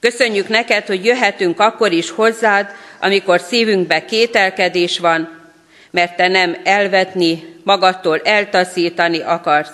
Köszönjük 0.00 0.48
neked, 0.48 0.86
hogy 0.86 1.04
jöhetünk 1.04 1.60
akkor 1.60 1.92
is 1.92 2.10
hozzád, 2.10 2.70
amikor 3.00 3.40
szívünkbe 3.40 4.04
kételkedés 4.04 4.98
van, 4.98 5.38
mert 5.90 6.16
te 6.16 6.28
nem 6.28 6.56
elvetni, 6.64 7.56
magadtól 7.64 8.20
eltaszítani 8.20 9.20
akarsz, 9.20 9.72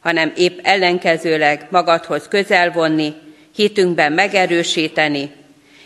hanem 0.00 0.32
épp 0.36 0.58
ellenkezőleg 0.62 1.66
magadhoz 1.70 2.28
közel 2.28 2.72
vonni, 2.72 3.14
hitünkben 3.54 4.12
megerősíteni, 4.12 5.30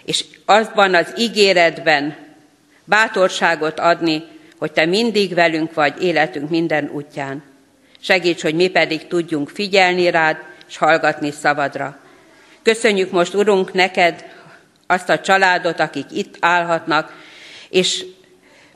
és 0.04 0.24
azban 0.44 0.94
az 0.94 1.12
ígéretben 1.16 2.16
bátorságot 2.84 3.80
adni, 3.80 4.22
hogy 4.58 4.72
Te 4.72 4.86
mindig 4.86 5.34
velünk 5.34 5.74
vagy 5.74 6.02
életünk 6.02 6.50
minden 6.50 6.90
útján. 6.92 7.42
Segíts, 8.00 8.42
hogy 8.42 8.54
mi 8.54 8.68
pedig 8.68 9.06
tudjunk 9.06 9.48
figyelni 9.48 10.10
rád, 10.10 10.36
és 10.68 10.76
hallgatni 10.76 11.30
szavadra. 11.30 11.99
Köszönjük 12.62 13.10
most, 13.10 13.34
Urunk, 13.34 13.72
neked 13.72 14.24
azt 14.86 15.08
a 15.08 15.20
családot, 15.20 15.80
akik 15.80 16.06
itt 16.12 16.36
állhatnak, 16.40 17.12
és 17.68 18.04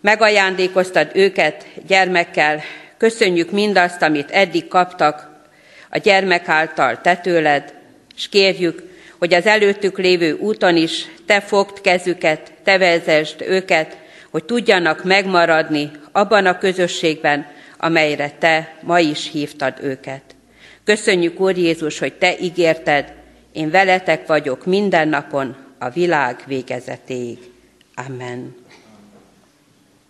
megajándékoztad 0.00 1.10
őket 1.14 1.66
gyermekkel. 1.86 2.62
Köszönjük 2.96 3.50
mindazt, 3.50 4.02
amit 4.02 4.30
eddig 4.30 4.68
kaptak 4.68 5.30
a 5.90 5.99
gyermek 5.99 6.49
által 6.49 7.00
te 7.00 7.16
tőled, 7.16 7.75
és 8.16 8.28
kérjük, 8.28 8.82
hogy 9.18 9.34
az 9.34 9.47
előttük 9.47 9.99
lévő 9.99 10.32
úton 10.32 10.76
is 10.76 11.06
te 11.26 11.40
fogd 11.40 11.80
kezüket, 11.80 12.52
te 12.62 12.78
vezesd 12.78 13.40
őket, 13.40 13.97
hogy 14.30 14.44
tudjanak 14.44 15.04
megmaradni 15.04 15.90
abban 16.12 16.47
a 16.47 16.58
közösségben, 16.58 17.47
amelyre 17.78 18.30
te 18.38 18.75
ma 18.80 18.99
is 18.99 19.30
hívtad 19.30 19.75
őket. 19.82 20.23
Köszönjük, 20.84 21.40
Úr 21.40 21.56
Jézus, 21.56 21.99
hogy 21.99 22.12
te 22.12 22.38
ígérted, 22.40 23.12
én 23.54 23.71
veletek 23.71 24.26
vagyok 24.26 24.67
minden 24.67 25.08
napon 25.08 25.56
a 25.78 25.88
világ 25.88 26.43
végezetéig. 26.47 27.38
Amen. 28.06 28.56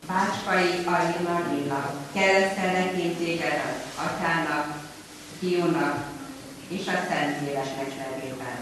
Bácskai 0.07 0.85
Alina 0.85 1.43
Lilla, 1.51 1.95
keresztelek 2.13 2.93
én 2.99 3.17
tégedet, 3.17 3.87
Atyának, 3.97 4.81
Fiúnak 5.39 6.05
és 6.69 6.87
a 6.87 6.99
Szentléleknek 7.09 7.93
nevében. 7.99 8.59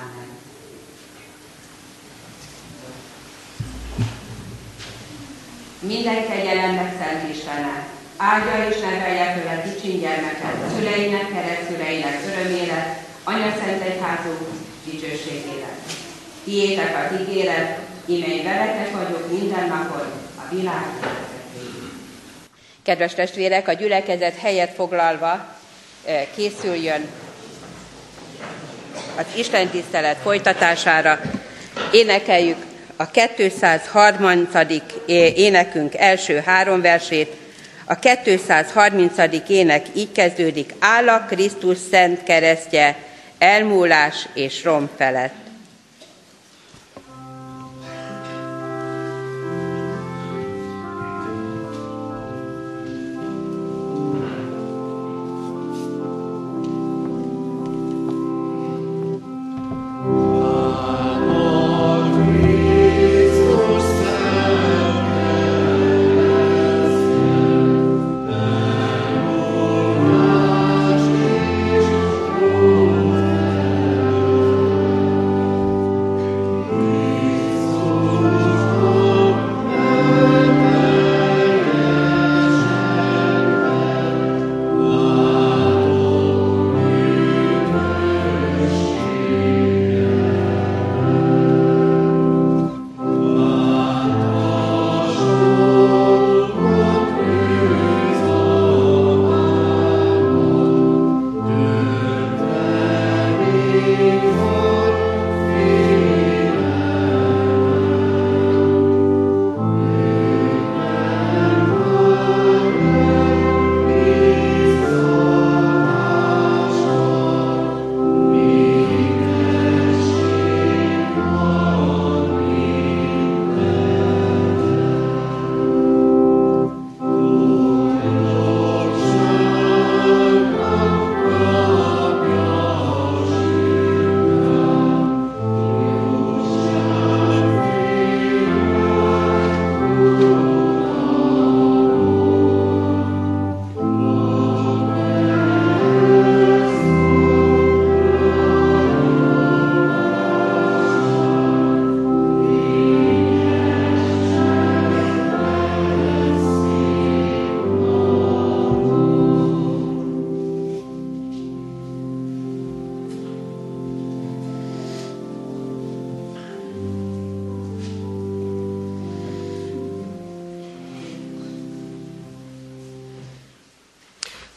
Amen. 0.00 0.28
Minden 5.80 6.28
kegyelemnek 6.28 6.92
szent 6.98 7.34
Istenek, 7.34 7.88
áldja 8.16 8.68
és 8.68 8.80
nevelje 8.80 9.34
tőle 9.34 9.62
kicsin 9.62 10.00
gyermeket, 10.00 10.76
szüleinek, 10.76 11.32
keresztüleinek 11.32 12.20
örömére, 12.26 13.06
Anya 13.28 13.54
Szent 13.64 13.82
Egyházunk 13.82 14.38
dicsőségére. 14.84 15.68
Tiétek 16.44 16.96
a 16.96 17.14
ígéret, 17.20 17.78
imely 18.06 18.42
veletek 18.42 18.90
vagyok 18.90 19.30
minden 19.30 19.68
napon 19.68 20.06
a 20.36 20.54
világ 20.54 20.84
Kedves 22.82 23.14
testvérek, 23.14 23.68
a 23.68 23.72
gyülekezet 23.72 24.36
helyet 24.38 24.74
foglalva 24.74 25.46
készüljön 26.34 27.08
az 29.16 29.24
Isten 29.36 29.68
tisztelet 29.68 30.16
folytatására. 30.22 31.20
Énekeljük 31.92 32.64
a 32.96 33.10
230. 33.36 34.48
énekünk 35.36 35.94
első 35.94 36.42
három 36.44 36.80
versét, 36.80 37.36
a 37.84 37.94
230. 37.94 39.12
ének 39.48 39.86
így 39.94 40.12
kezdődik, 40.12 40.74
áll 40.78 41.08
a 41.08 41.24
Krisztus 41.28 41.78
szent 41.90 42.22
keresztje, 42.22 43.06
elmúlás 43.38 44.28
és 44.34 44.64
rom 44.64 44.90
felett. 44.96 45.47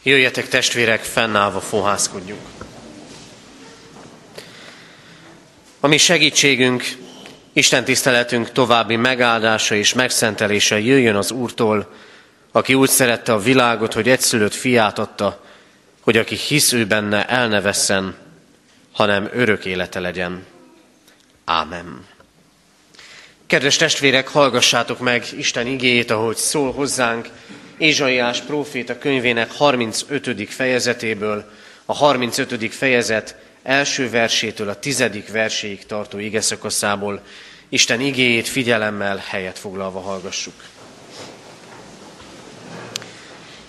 Jöjjetek 0.03 0.47
testvérek, 0.47 1.03
fennállva 1.03 1.59
fohászkodjunk. 1.59 2.41
A 5.79 5.87
mi 5.87 5.97
segítségünk, 5.97 6.83
Isten 7.53 7.83
tiszteletünk 7.83 8.51
további 8.51 8.95
megáldása 8.95 9.75
és 9.75 9.93
megszentelése 9.93 10.79
jöjjön 10.79 11.15
az 11.15 11.31
Úrtól, 11.31 11.93
aki 12.51 12.73
úgy 12.73 12.89
szerette 12.89 13.33
a 13.33 13.39
világot, 13.39 13.93
hogy 13.93 14.09
egyszülött 14.09 14.53
fiát 14.53 14.99
adta, 14.99 15.45
hogy 15.99 16.17
aki 16.17 16.35
hisz 16.35 16.71
ő 16.71 16.85
benne, 16.85 17.27
el 17.27 17.47
ne 17.47 17.61
vesszen, 17.61 18.15
hanem 18.91 19.29
örök 19.33 19.65
élete 19.65 19.99
legyen. 19.99 20.45
Ámen. 21.45 22.07
Kedves 23.47 23.75
testvérek, 23.75 24.27
hallgassátok 24.27 24.99
meg 24.99 25.25
Isten 25.37 25.67
igéjét, 25.67 26.11
ahogy 26.11 26.37
szól 26.37 26.73
hozzánk 26.73 27.29
Ézsaiás 27.81 28.41
próféta 28.41 28.97
könyvének 28.97 29.51
35. 29.51 30.53
fejezetéből, 30.53 31.51
a 31.85 31.93
35. 31.93 32.73
fejezet 32.73 33.35
első 33.63 34.09
versétől 34.09 34.69
a 34.69 34.79
tizedik 34.79 35.31
verséig 35.31 35.85
tartó 35.85 36.17
igeszakaszából. 36.19 37.21
Isten 37.69 38.01
igéjét 38.01 38.47
figyelemmel 38.47 39.23
helyet 39.27 39.59
foglalva 39.59 39.99
hallgassuk. 39.99 40.53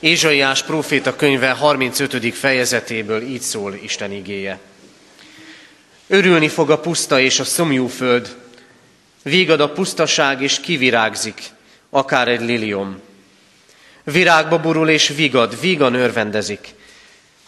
Ézsaiás 0.00 0.62
próféta 0.62 1.16
könyve 1.16 1.50
35. 1.50 2.34
fejezetéből 2.34 3.22
így 3.22 3.40
szól 3.40 3.74
Isten 3.74 4.12
igéje. 4.12 4.58
Örülni 6.06 6.48
fog 6.48 6.70
a 6.70 6.78
puszta 6.78 7.20
és 7.20 7.40
a 7.40 7.44
szomjú 7.44 7.86
föld, 7.86 8.36
Vígad 9.22 9.60
a 9.60 9.72
pusztaság 9.72 10.42
és 10.42 10.60
kivirágzik, 10.60 11.42
akár 11.90 12.28
egy 12.28 12.40
liliom. 12.40 13.10
Virágba 14.04 14.60
burul 14.60 14.88
és 14.88 15.08
vigad, 15.08 15.60
vígan 15.60 15.94
örvendezik. 15.94 16.74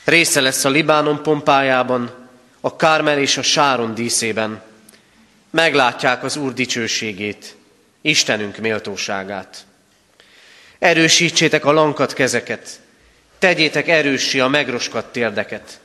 Része 0.05 0.41
lesz 0.41 0.65
a 0.65 0.69
Libánon 0.69 1.23
pompájában, 1.23 2.29
a 2.61 2.77
Kármel 2.77 3.19
és 3.19 3.37
a 3.37 3.43
Sáron 3.43 3.95
díszében. 3.95 4.63
Meglátják 5.51 6.25
az 6.25 6.37
Úr 6.37 6.53
dicsőségét, 6.53 7.57
Istenünk 8.01 8.57
méltóságát. 8.57 9.65
Erősítsétek 10.79 11.65
a 11.65 11.73
lankat 11.73 12.13
kezeket, 12.13 12.81
tegyétek 13.39 13.89
erőssé 13.89 14.39
a 14.39 14.49
megroskadt 14.49 15.13
térdeket. 15.13 15.81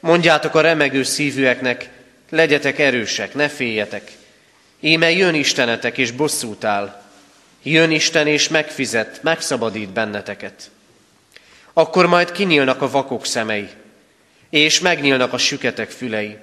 Mondjátok 0.00 0.54
a 0.54 0.60
remegő 0.60 1.02
szívűeknek, 1.02 1.88
legyetek 2.30 2.78
erősek, 2.78 3.34
ne 3.34 3.48
féljetek. 3.48 4.10
Íme 4.80 5.10
jön 5.10 5.34
Istenetek 5.34 5.98
és 5.98 6.10
bosszút 6.10 6.64
áll. 6.64 7.05
Jön 7.68 7.90
Isten 7.90 8.26
és 8.26 8.48
megfizet, 8.48 9.22
megszabadít 9.22 9.88
benneteket. 9.88 10.70
Akkor 11.72 12.06
majd 12.06 12.32
kinyílnak 12.32 12.82
a 12.82 12.90
vakok 12.90 13.26
szemei, 13.26 13.68
és 14.50 14.80
megnyílnak 14.80 15.32
a 15.32 15.38
süketek 15.38 15.90
fülei. 15.90 16.36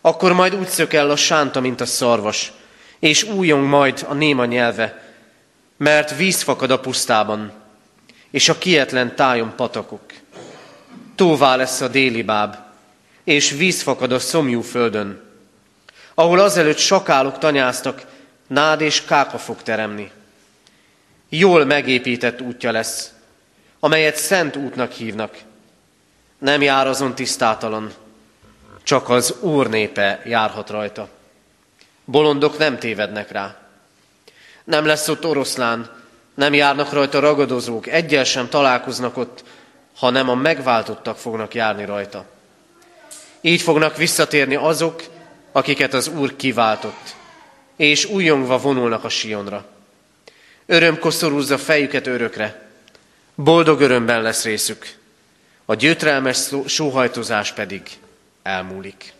Akkor 0.00 0.32
majd 0.32 0.54
úgy 0.54 0.68
szök 0.68 0.92
el 0.92 1.10
a 1.10 1.16
sánta, 1.16 1.60
mint 1.60 1.80
a 1.80 1.86
szarvas, 1.86 2.52
és 2.98 3.22
újjong 3.22 3.68
majd 3.68 4.06
a 4.08 4.14
néma 4.14 4.44
nyelve, 4.44 5.02
mert 5.76 6.16
víz 6.16 6.42
fakad 6.42 6.70
a 6.70 6.80
pusztában, 6.80 7.52
és 8.30 8.48
a 8.48 8.58
kietlen 8.58 9.16
tájon 9.16 9.52
patakok. 9.56 10.12
Tóvá 11.14 11.56
lesz 11.56 11.80
a 11.80 11.88
déli 11.88 12.22
báb, 12.22 12.56
és 13.24 13.50
víz 13.50 13.82
fakad 13.82 14.12
a 14.12 14.18
szomjú 14.18 14.60
földön, 14.60 15.22
ahol 16.14 16.38
azelőtt 16.38 16.78
sakálok 16.78 17.38
tanyáztak, 17.38 18.02
nád 18.46 18.80
és 18.80 19.04
káka 19.04 19.38
fog 19.38 19.62
teremni. 19.62 20.10
Jól 21.32 21.64
megépített 21.64 22.40
útja 22.40 22.70
lesz, 22.70 23.12
amelyet 23.80 24.16
szent 24.16 24.56
útnak 24.56 24.92
hívnak. 24.92 25.38
Nem 26.38 26.62
jár 26.62 26.86
azon 26.86 27.14
tisztátalan, 27.14 27.92
csak 28.82 29.08
az 29.08 29.34
Úr 29.40 29.68
népe 29.68 30.22
járhat 30.24 30.70
rajta. 30.70 31.08
Bolondok 32.04 32.58
nem 32.58 32.78
tévednek 32.78 33.30
rá. 33.30 33.56
Nem 34.64 34.86
lesz 34.86 35.08
ott 35.08 35.26
oroszlán, 35.26 35.90
nem 36.34 36.54
járnak 36.54 36.92
rajta 36.92 37.20
ragadozók, 37.20 37.86
egyel 37.86 38.24
sem 38.24 38.48
találkoznak 38.48 39.16
ott, 39.16 39.44
hanem 39.96 40.28
a 40.28 40.34
megváltottak 40.34 41.18
fognak 41.18 41.54
járni 41.54 41.84
rajta. 41.84 42.24
Így 43.40 43.60
fognak 43.60 43.96
visszatérni 43.96 44.54
azok, 44.54 45.02
akiket 45.52 45.94
az 45.94 46.08
Úr 46.08 46.36
kiváltott, 46.36 47.14
és 47.76 48.04
újongva 48.04 48.58
vonulnak 48.58 49.04
a 49.04 49.08
Sionra. 49.08 49.64
Öröm 50.70 50.98
koszorúzza 50.98 51.58
fejüket 51.58 52.06
örökre, 52.06 52.68
boldog 53.34 53.80
örömben 53.80 54.22
lesz 54.22 54.44
részük, 54.44 54.94
a 55.64 55.74
gyötrelmes 55.74 56.48
sóhajtozás 56.66 57.52
pedig 57.52 57.82
elmúlik. 58.42 59.12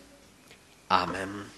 Ámen. 0.86 1.50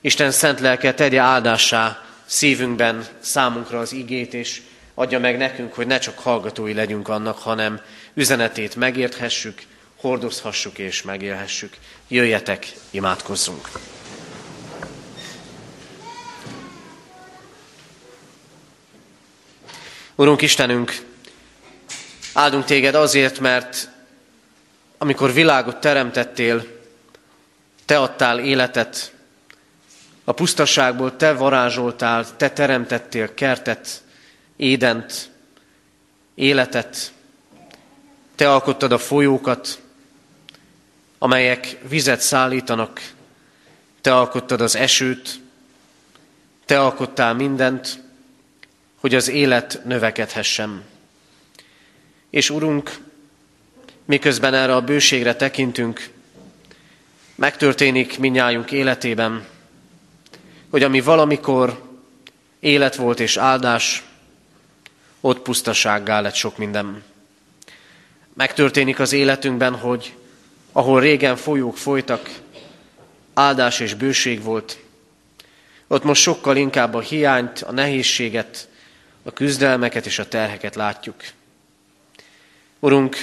Isten 0.00 0.30
szent 0.30 0.60
lelke 0.60 0.94
tegye 0.94 1.20
áldássá 1.20 2.04
szívünkben 2.24 3.06
számunkra 3.20 3.78
az 3.78 3.92
igét, 3.92 4.34
és 4.34 4.62
adja 4.94 5.18
meg 5.18 5.36
nekünk, 5.36 5.74
hogy 5.74 5.86
ne 5.86 5.98
csak 5.98 6.18
hallgatói 6.18 6.74
legyünk 6.74 7.08
annak, 7.08 7.38
hanem 7.38 7.80
üzenetét 8.14 8.76
megérthessük, 8.76 9.62
hordozhassuk 9.96 10.78
és 10.78 11.02
megélhessük. 11.02 11.76
Jöjjetek, 12.08 12.72
imádkozzunk! 12.90 13.68
Urunk 20.18 20.42
Istenünk, 20.42 21.04
áldunk 22.32 22.64
téged 22.64 22.94
azért, 22.94 23.38
mert 23.40 23.88
amikor 24.98 25.32
világot 25.32 25.76
teremtettél, 25.76 26.66
te 27.84 27.98
adtál 27.98 28.38
életet, 28.38 29.12
a 30.24 30.32
pusztaságból 30.32 31.16
te 31.16 31.32
varázsoltál, 31.32 32.36
te 32.36 32.50
teremtettél 32.50 33.34
kertet, 33.34 34.02
édent, 34.56 35.30
életet, 36.34 37.12
te 38.34 38.50
alkottad 38.50 38.92
a 38.92 38.98
folyókat, 38.98 39.80
amelyek 41.18 41.78
vizet 41.88 42.20
szállítanak, 42.20 43.12
te 44.00 44.16
alkottad 44.16 44.60
az 44.60 44.76
esőt, 44.76 45.40
te 46.64 46.80
alkottál 46.80 47.34
mindent, 47.34 48.04
hogy 49.06 49.14
az 49.14 49.28
élet 49.28 49.80
növekedhessen. 49.84 50.82
És 52.30 52.50
Urunk, 52.50 52.98
miközben 54.04 54.54
erre 54.54 54.74
a 54.74 54.80
bőségre 54.80 55.36
tekintünk, 55.36 56.08
megtörténik 57.34 58.18
minnyájunk 58.18 58.72
életében, 58.72 59.46
hogy 60.70 60.82
ami 60.82 61.00
valamikor 61.00 61.82
élet 62.60 62.96
volt 62.96 63.20
és 63.20 63.36
áldás, 63.36 64.04
ott 65.20 65.38
pusztasággá 65.38 66.20
lett 66.20 66.34
sok 66.34 66.56
minden. 66.56 67.02
Megtörténik 68.34 68.98
az 68.98 69.12
életünkben, 69.12 69.74
hogy 69.74 70.14
ahol 70.72 71.00
régen 71.00 71.36
folyók 71.36 71.76
folytak, 71.76 72.30
áldás 73.34 73.80
és 73.80 73.94
bőség 73.94 74.42
volt, 74.42 74.78
ott 75.86 76.04
most 76.04 76.22
sokkal 76.22 76.56
inkább 76.56 76.94
a 76.94 77.00
hiányt, 77.00 77.58
a 77.58 77.72
nehézséget, 77.72 78.68
a 79.26 79.32
küzdelmeket 79.32 80.06
és 80.06 80.18
a 80.18 80.28
terheket 80.28 80.74
látjuk. 80.74 81.14
Urunk, 82.78 83.16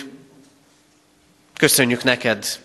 köszönjük 1.57 2.03
neked 2.03 2.59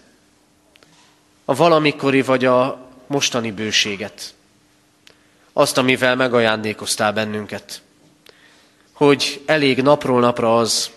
a 1.44 1.54
valamikori 1.54 2.22
vagy 2.22 2.44
a 2.44 2.88
mostani 3.06 3.52
bőséget, 3.52 4.34
azt, 5.52 5.78
amivel 5.78 6.16
megajándékoztál 6.16 7.12
bennünket, 7.12 7.82
hogy 8.92 9.42
elég 9.46 9.82
napról 9.82 10.20
napra 10.20 10.58
az, 10.58 10.90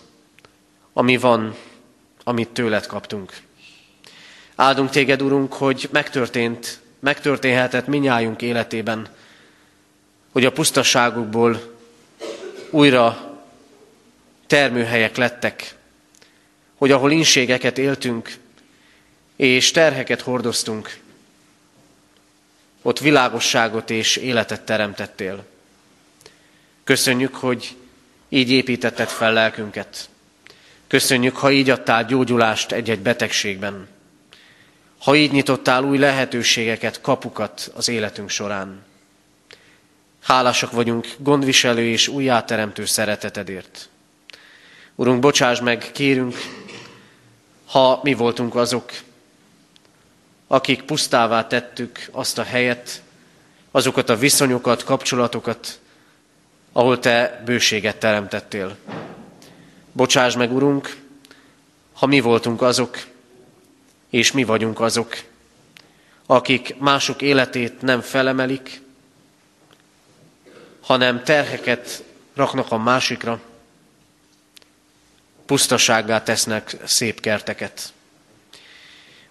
ami 0.92 1.16
van, 1.16 1.56
amit 2.24 2.48
tőled 2.48 2.86
kaptunk. 2.86 3.32
Áldunk 4.54 4.90
téged, 4.90 5.22
Urunk, 5.22 5.52
hogy 5.52 5.88
megtörtént, 5.92 6.80
megtörténhetett 6.98 7.86
minnyájunk 7.86 8.42
életében, 8.42 9.08
hogy 10.32 10.44
a 10.44 10.52
pusztaságukból 10.52 11.71
újra 12.72 13.36
termőhelyek 14.46 15.16
lettek, 15.16 15.74
hogy 16.74 16.90
ahol 16.90 17.10
inségeket 17.10 17.78
éltünk, 17.78 18.36
és 19.36 19.70
terheket 19.70 20.20
hordoztunk, 20.20 20.98
ott 22.82 22.98
világosságot 22.98 23.90
és 23.90 24.16
életet 24.16 24.62
teremtettél. 24.62 25.44
Köszönjük, 26.84 27.34
hogy 27.34 27.76
így 28.28 28.50
építetted 28.50 29.08
fel 29.08 29.32
lelkünket. 29.32 30.08
Köszönjük, 30.86 31.36
ha 31.36 31.50
így 31.50 31.70
adtál 31.70 32.04
gyógyulást 32.04 32.72
egy-egy 32.72 33.00
betegségben. 33.00 33.88
Ha 34.98 35.14
így 35.14 35.32
nyitottál 35.32 35.84
új 35.84 35.98
lehetőségeket, 35.98 37.00
kapukat 37.00 37.70
az 37.74 37.88
életünk 37.88 38.30
során. 38.30 38.84
Hálásak 40.22 40.70
vagyunk 40.70 41.06
gondviselő 41.18 41.84
és 41.84 42.08
újjáteremtő 42.08 42.84
szeretetedért. 42.84 43.88
Urunk, 44.94 45.20
bocsáss 45.20 45.60
meg, 45.60 45.90
kérünk, 45.92 46.36
ha 47.66 48.00
mi 48.02 48.14
voltunk 48.14 48.54
azok, 48.54 48.92
akik 50.46 50.82
pusztává 50.82 51.46
tettük 51.46 52.08
azt 52.10 52.38
a 52.38 52.42
helyet, 52.42 53.02
azokat 53.70 54.08
a 54.08 54.16
viszonyokat, 54.16 54.84
kapcsolatokat, 54.84 55.80
ahol 56.72 56.98
Te 56.98 57.42
bőséget 57.44 57.96
teremtettél. 57.96 58.76
Bocsáss 59.92 60.36
meg, 60.36 60.52
Urunk, 60.52 60.96
ha 61.92 62.06
mi 62.06 62.20
voltunk 62.20 62.62
azok, 62.62 62.98
és 64.10 64.32
mi 64.32 64.44
vagyunk 64.44 64.80
azok, 64.80 65.16
akik 66.26 66.76
mások 66.78 67.22
életét 67.22 67.82
nem 67.82 68.00
felemelik, 68.00 68.82
hanem 70.82 71.24
terheket 71.24 72.02
raknak 72.34 72.70
a 72.70 72.78
másikra, 72.78 73.40
pusztasággá 75.46 76.22
tesznek 76.22 76.76
szép 76.84 77.20
kerteket. 77.20 77.92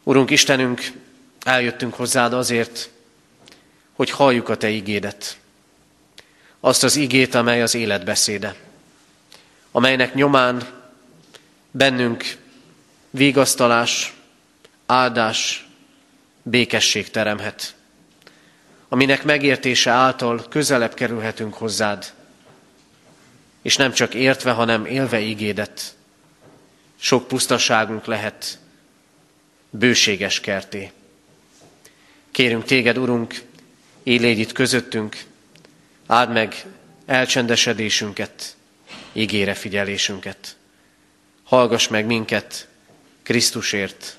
Urunk 0.04 0.30
Istenünk, 0.30 0.92
eljöttünk 1.44 1.94
hozzád 1.94 2.34
azért, 2.34 2.90
hogy 3.94 4.10
halljuk 4.10 4.50
a 4.50 4.58
Te 4.58 4.70
igédet. 4.70 5.38
Azt 6.60 6.84
az 6.84 6.96
igét, 6.96 7.36
amely 7.36 7.62
az 7.62 7.76
életbeszéde, 7.76 8.56
amelynek 9.72 10.14
nyomán 10.14 10.70
bennünk 11.72 12.38
vigasztalás, 13.10 14.14
áldás, 14.86 15.68
békesség 16.44 17.10
teremhet, 17.10 17.76
aminek 18.91 19.23
megértése 19.23 19.91
által 19.91 20.45
közelebb 20.49 20.93
kerülhetünk 20.93 21.54
hozzád, 21.54 22.13
és 23.62 23.75
nem 23.75 23.91
csak 23.91 24.13
értve, 24.13 24.51
hanem 24.51 24.86
élve 24.86 25.19
ígédet. 25.19 25.95
Sok 26.99 27.27
pusztaságunk 27.27 28.06
lehet 28.06 28.60
bőséges 29.69 30.39
kerté. 30.39 30.91
Kérünk 32.32 32.63
téged, 32.63 32.97
Urunk, 32.97 33.41
így 34.04 34.23
itt 34.23 34.51
közöttünk, 34.51 35.23
áld 36.08 36.32
meg 36.32 36.65
elcsendesedésünket, 37.06 38.56
ígére 39.13 39.54
figyelésünket. 39.54 40.56
Hallgass 41.43 41.88
meg 41.88 42.06
minket 42.06 42.67
Krisztusért, 43.23 44.17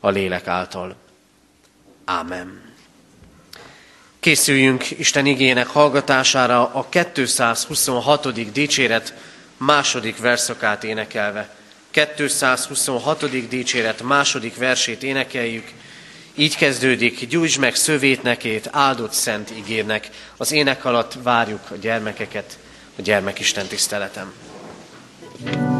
a 0.00 0.08
lélek 0.08 0.46
által. 0.46 0.96
Ámen. 2.04 2.69
Készüljünk 4.20 4.90
Isten 4.90 5.26
igének 5.26 5.66
hallgatására 5.66 6.70
a 6.74 6.88
226. 6.88 8.52
dicséret 8.52 9.14
második 9.56 10.18
verszakát 10.18 10.84
énekelve. 10.84 11.48
226. 11.90 13.48
dicséret 13.48 14.02
második 14.02 14.56
versét 14.56 15.02
énekeljük. 15.02 15.68
Így 16.34 16.56
kezdődik, 16.56 17.26
gyújts 17.26 17.58
meg 17.58 17.74
szövétnekét, 17.74 18.68
áldott 18.72 19.12
szent 19.12 19.50
ígérnek. 19.50 20.08
Az 20.36 20.52
ének 20.52 20.84
alatt 20.84 21.14
várjuk 21.22 21.70
a 21.70 21.74
gyermekeket 21.74 22.58
a 22.98 23.02
gyermekisten 23.02 23.66
tiszteletem. 23.66 24.32
thank 25.44 25.79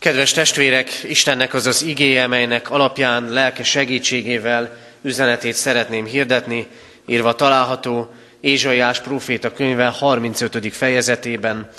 Kedves 0.00 0.32
testvérek, 0.32 1.02
Istennek 1.08 1.54
az 1.54 1.66
az 1.66 1.82
igéje, 1.82 2.26
melynek 2.26 2.70
alapján 2.70 3.28
lelke 3.28 3.62
segítségével 3.62 4.76
üzenetét 5.02 5.54
szeretném 5.54 6.04
hirdetni, 6.04 6.66
írva 7.06 7.34
található 7.34 8.14
Ézsaiás 8.40 9.00
próféta 9.00 9.52
könyve 9.52 9.86
35. 9.86 10.74
fejezetében, 10.74 11.70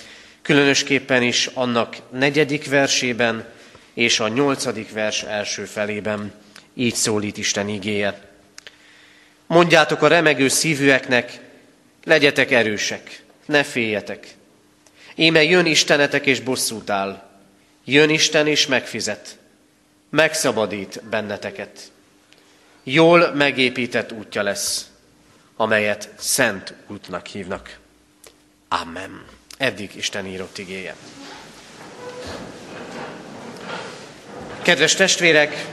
különösképpen 0.41 1.21
is 1.21 1.49
annak 1.53 1.95
negyedik 2.10 2.69
versében 2.69 3.45
és 3.93 4.19
a 4.19 4.27
nyolcadik 4.27 4.91
vers 4.91 5.23
első 5.23 5.65
felében. 5.65 6.34
Így 6.73 6.95
szólít 6.95 7.38
Isten 7.38 7.69
igéje. 7.69 8.21
Mondjátok 9.47 10.01
a 10.01 10.07
remegő 10.07 10.47
szívűeknek, 10.47 11.39
legyetek 12.03 12.51
erősek, 12.51 13.23
ne 13.45 13.63
féljetek. 13.63 14.27
Íme 15.15 15.43
jön 15.43 15.65
Istenetek 15.65 16.25
és 16.25 16.39
bosszút 16.39 16.89
áll, 16.89 17.31
Jön 17.86 18.10
Isten 18.10 18.48
és 18.48 18.67
megfizet, 18.67 19.38
megszabadít 20.10 21.04
benneteket. 21.10 21.91
Jól 22.84 23.32
megépített 23.34 24.12
útja 24.12 24.44
lesz, 24.44 24.89
amelyet 25.56 26.10
szent 26.17 26.74
útnak 26.88 27.28
hívnak. 27.28 27.78
Amen. 28.67 29.26
Eddig 29.58 29.96
Isten 29.96 30.26
írott 30.26 30.58
igéje. 30.58 30.96
Kedves 34.62 34.96
testvérek, 34.96 35.65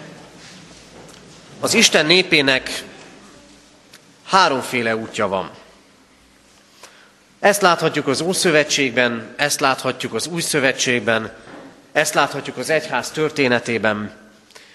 az 1.61 1.75
Isten 1.75 2.07
népének 2.07 2.83
háromféle 4.25 4.97
útja 4.97 5.29
van. 5.29 5.51
Ezt 7.41 7.63
láthatjuk 7.63 8.07
az 8.07 8.21
Ószövetségben, 8.21 9.35
ezt 9.37 9.61
láthatjuk 9.61 10.15
az 10.15 10.27
Új 10.27 10.41
Szövetségben, 10.41 11.37
ezt 11.99 12.15
láthatjuk 12.15 12.57
az 12.57 12.71
egyház 12.71 13.11
történetében. 13.11 14.13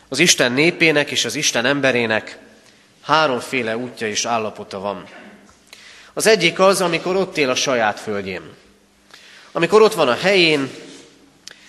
Az 0.09 0.19
Isten 0.19 0.51
népének 0.51 1.11
és 1.11 1.25
az 1.25 1.35
Isten 1.35 1.65
emberének 1.65 2.37
háromféle 3.01 3.77
útja 3.77 4.07
és 4.07 4.25
állapota 4.25 4.79
van. 4.79 5.05
Az 6.13 6.27
egyik 6.27 6.59
az, 6.59 6.81
amikor 6.81 7.15
ott 7.15 7.37
él 7.37 7.49
a 7.49 7.55
saját 7.55 7.99
földjén. 7.99 8.41
Amikor 9.51 9.81
ott 9.81 9.93
van 9.93 10.07
a 10.07 10.15
helyén, 10.15 10.69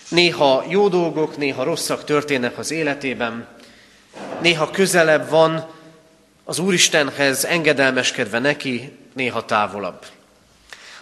néha 0.08 0.64
jó 0.68 0.88
dolgok, 0.88 1.36
néha 1.36 1.64
rosszak 1.64 2.04
történnek 2.04 2.58
az 2.58 2.70
életében, 2.70 3.46
néha 4.40 4.70
közelebb 4.70 5.28
van 5.28 5.66
az 6.44 6.58
Úristenhez, 6.58 7.44
engedelmeskedve 7.44 8.38
neki, 8.38 8.98
néha 9.12 9.44
távolabb. 9.44 10.06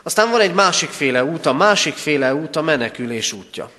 Aztán 0.03 0.31
van 0.31 0.41
egy 0.41 0.55
másik 0.55 0.91
féle 0.91 1.25
út, 1.25 1.47
a 1.47 1.53
másik 1.53 1.95
féle 1.95 2.35
út 2.35 2.57
a 2.57 2.63
menekülés 2.63 3.33
útja. 3.33 3.71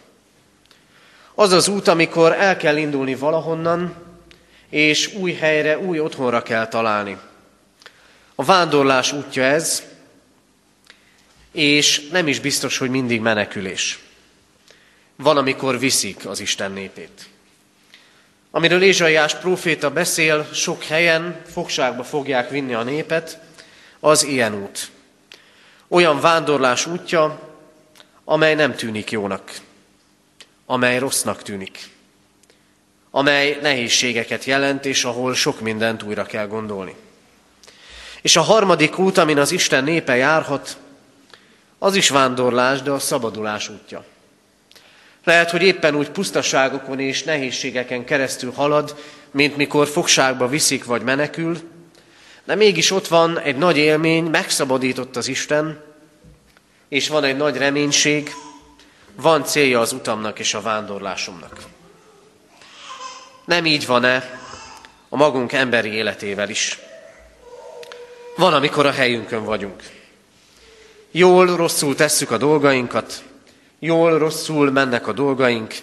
Az 1.36 1.52
az 1.52 1.68
út, 1.68 1.88
amikor 1.88 2.32
el 2.32 2.58
kell 2.58 2.78
indulni 2.78 3.16
valahonnan, 3.16 3.96
és 4.70 5.14
új 5.14 5.34
helyre, 5.34 5.80
új 5.80 6.00
otthonra 6.00 6.42
kell 6.44 6.68
találni. 6.68 7.18
A 8.36 8.44
vándorlás 8.44 9.12
útja 9.12 9.44
ez, 9.44 9.84
és 11.52 12.08
nem 12.12 12.28
is 12.28 12.40
biztos, 12.40 12.78
hogy 12.78 12.90
mindig 12.90 13.22
menekülés. 13.22 14.00
Van, 15.16 15.38
amikor 15.38 15.80
viszik 15.80 16.26
az 16.26 16.40
Isten 16.40 16.72
népét. 16.72 17.30
Amiről 18.52 18.82
Ézsaiás 18.82 19.36
próféta 19.36 19.92
beszél, 19.92 20.48
sok 20.54 20.84
helyen 20.84 21.42
fogságba 21.52 22.04
fogják 22.04 22.50
vinni 22.50 22.74
a 22.74 22.84
népet, 22.84 23.40
az 24.00 24.24
ilyen 24.24 24.54
út. 24.54 24.92
Olyan 25.88 26.20
vándorlás 26.20 26.86
útja, 26.86 27.40
amely 28.24 28.56
nem 28.56 28.76
tűnik 28.76 29.12
jónak 29.12 29.52
amely 30.74 31.00
rossznak 31.00 31.42
tűnik, 31.42 31.90
amely 33.12 33.58
nehézségeket 33.62 34.44
jelent, 34.44 34.86
és 34.86 35.04
ahol 35.04 35.34
sok 35.34 35.60
mindent 35.60 36.04
újra 36.04 36.24
kell 36.24 36.48
gondolni. 36.48 36.96
És 38.22 38.36
a 38.36 38.42
harmadik 38.42 39.00
út, 39.00 39.18
amin 39.18 39.38
az 39.38 39.52
Isten 39.52 39.84
népe 39.84 40.16
járhat, 40.16 40.78
az 41.80 41.96
is 41.96 42.10
vándorlás, 42.10 42.82
de 42.82 42.92
a 42.92 43.00
szabadulás 43.00 43.70
útja. 43.70 44.06
Lehet, 45.24 45.52
hogy 45.52 45.62
éppen 45.62 45.96
úgy 45.96 46.10
pusztaságokon 46.10 47.00
és 47.00 47.24
nehézségeken 47.24 48.06
keresztül 48.06 48.52
halad, 48.52 48.96
mint 49.32 49.58
mikor 49.58 49.88
fogságba 49.88 50.48
viszik 50.48 50.86
vagy 50.86 51.02
menekül, 51.02 51.58
de 52.44 52.56
mégis 52.56 52.92
ott 52.92 53.08
van 53.08 53.40
egy 53.40 53.58
nagy 53.58 53.78
élmény, 53.78 54.24
megszabadított 54.24 55.16
az 55.16 55.28
Isten, 55.28 55.84
és 56.90 57.08
van 57.08 57.24
egy 57.24 57.38
nagy 57.38 57.58
reménység, 57.58 58.32
van 59.16 59.44
célja 59.44 59.80
az 59.80 59.92
utamnak 59.92 60.40
és 60.40 60.54
a 60.54 60.62
vándorlásomnak. 60.62 61.58
Nem 63.46 63.66
így 63.66 63.86
van-e 63.86 64.40
a 65.10 65.16
magunk 65.16 65.52
emberi 65.52 65.90
életével 65.90 66.50
is? 66.50 66.80
Van, 68.36 68.54
amikor 68.54 68.86
a 68.86 68.92
helyünkön 68.92 69.44
vagyunk. 69.44 69.84
Jól, 71.12 71.56
rosszul 71.56 71.96
tesszük 71.96 72.32
a 72.32 72.38
dolgainkat, 72.38 73.24
jól, 73.80 74.18
rosszul 74.18 74.72
mennek 74.72 75.08
a 75.08 75.12
dolgaink, 75.12 75.74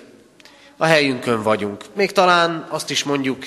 a 0.76 0.84
helyünkön 0.84 1.42
vagyunk. 1.42 1.84
Még 1.92 2.12
talán 2.12 2.66
azt 2.68 2.90
is 2.90 3.04
mondjuk, 3.04 3.46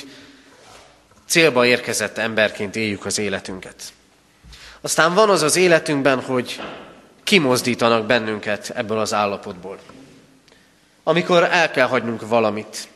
célba 1.26 1.66
érkezett 1.66 2.18
emberként 2.18 2.76
éljük 2.76 3.06
az 3.06 3.18
életünket. 3.18 3.94
Aztán 4.82 5.14
van 5.14 5.30
az 5.30 5.42
az 5.42 5.56
életünkben, 5.56 6.22
hogy 6.22 6.62
kimozdítanak 7.34 8.06
bennünket 8.06 8.70
ebből 8.76 9.00
az 9.00 9.14
állapotból. 9.14 9.80
Amikor 11.04 11.44
el 11.44 11.72
kell 11.72 11.88
hagynunk 11.88 12.28
valamit, 12.28 12.88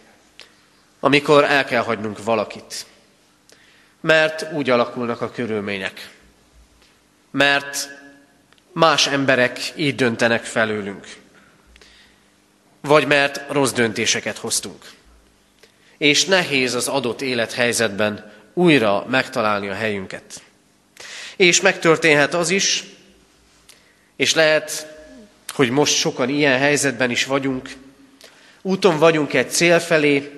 amikor 1.00 1.44
el 1.44 1.66
kell 1.66 1.82
hagynunk 1.84 2.24
valakit. 2.24 2.86
Mert 4.02 4.52
úgy 4.54 4.70
alakulnak 4.70 5.22
a 5.22 5.32
körülmények. 5.32 6.10
Mert 7.32 7.90
más 8.72 9.08
emberek 9.08 9.60
így 9.76 9.96
döntenek 9.96 10.44
felőlünk. 10.44 11.08
Vagy 12.82 13.08
mert 13.08 13.42
rossz 13.50 13.72
döntéseket 13.72 14.38
hoztunk. 14.38 14.86
És 15.98 16.26
nehéz 16.26 16.74
az 16.74 16.88
adott 16.88 17.22
élethelyzetben 17.22 18.32
újra 18.54 19.06
megtalálni 19.10 19.70
a 19.70 19.74
helyünket. 19.74 20.42
És 21.36 21.62
megtörténhet 21.62 22.34
az 22.34 22.50
is, 22.50 22.84
és 24.18 24.34
lehet, 24.34 24.96
hogy 25.54 25.70
most 25.70 25.96
sokan 25.96 26.30
ilyen 26.30 26.58
helyzetben 26.58 27.12
is 27.12 27.26
vagyunk, 27.26 27.70
úton 28.62 28.98
vagyunk 29.00 29.34
egy 29.34 29.50
cél 29.50 29.80
felé, 29.80 30.32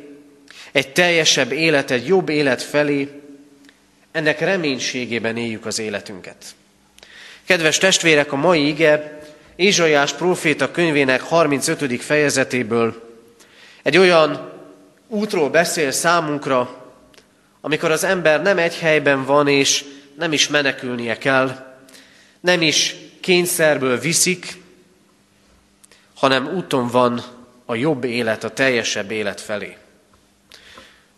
egy 0.72 0.92
teljesebb 0.92 1.52
élet, 1.52 1.92
egy 1.92 2.08
jobb 2.08 2.30
élet 2.30 2.62
felé, 2.62 3.10
ennek 4.12 4.40
reménységében 4.40 5.38
éljük 5.38 5.66
az 5.66 5.80
életünket. 5.80 6.46
Kedves 7.46 7.78
testvérek, 7.78 8.32
a 8.32 8.36
mai 8.36 8.68
ige 8.68 9.20
Ézsaiás 9.56 10.14
próféta 10.14 10.72
könyvének 10.72 11.22
35. 11.22 12.02
fejezetéből 12.02 13.18
egy 13.84 13.98
olyan 13.98 14.52
útról 15.08 15.50
beszél 15.50 15.92
számunkra, 15.92 16.86
amikor 17.62 17.92
az 17.92 18.04
ember 18.04 18.42
nem 18.42 18.58
egy 18.58 18.78
helyben 18.78 19.26
van, 19.26 19.48
és 19.48 19.86
nem 20.18 20.34
is 20.34 20.48
menekülnie 20.48 21.18
kell, 21.18 21.76
nem 22.40 22.62
is 22.62 22.96
kényszerből 23.30 24.00
viszik, 24.00 24.62
hanem 26.16 26.48
úton 26.56 26.88
van 26.88 27.24
a 27.66 27.76
jobb 27.76 28.04
élet, 28.04 28.44
a 28.44 28.50
teljesebb 28.50 29.12
élet 29.12 29.42
felé. 29.42 29.78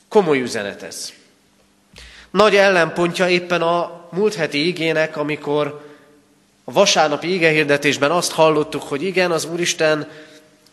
Komoly 0.07 0.41
üzenet 0.41 0.83
ez. 0.83 1.13
Nagy 2.29 2.55
ellenpontja 2.55 3.29
éppen 3.29 3.61
a 3.61 4.07
múlt 4.11 4.35
heti 4.35 4.67
igének, 4.67 5.17
amikor 5.17 5.85
a 6.63 6.71
vasárnapi 6.71 7.33
igehirdetésben 7.33 8.11
azt 8.11 8.31
hallottuk, 8.31 8.83
hogy 8.83 9.03
igen, 9.03 9.31
az 9.31 9.45
Úristen 9.45 10.09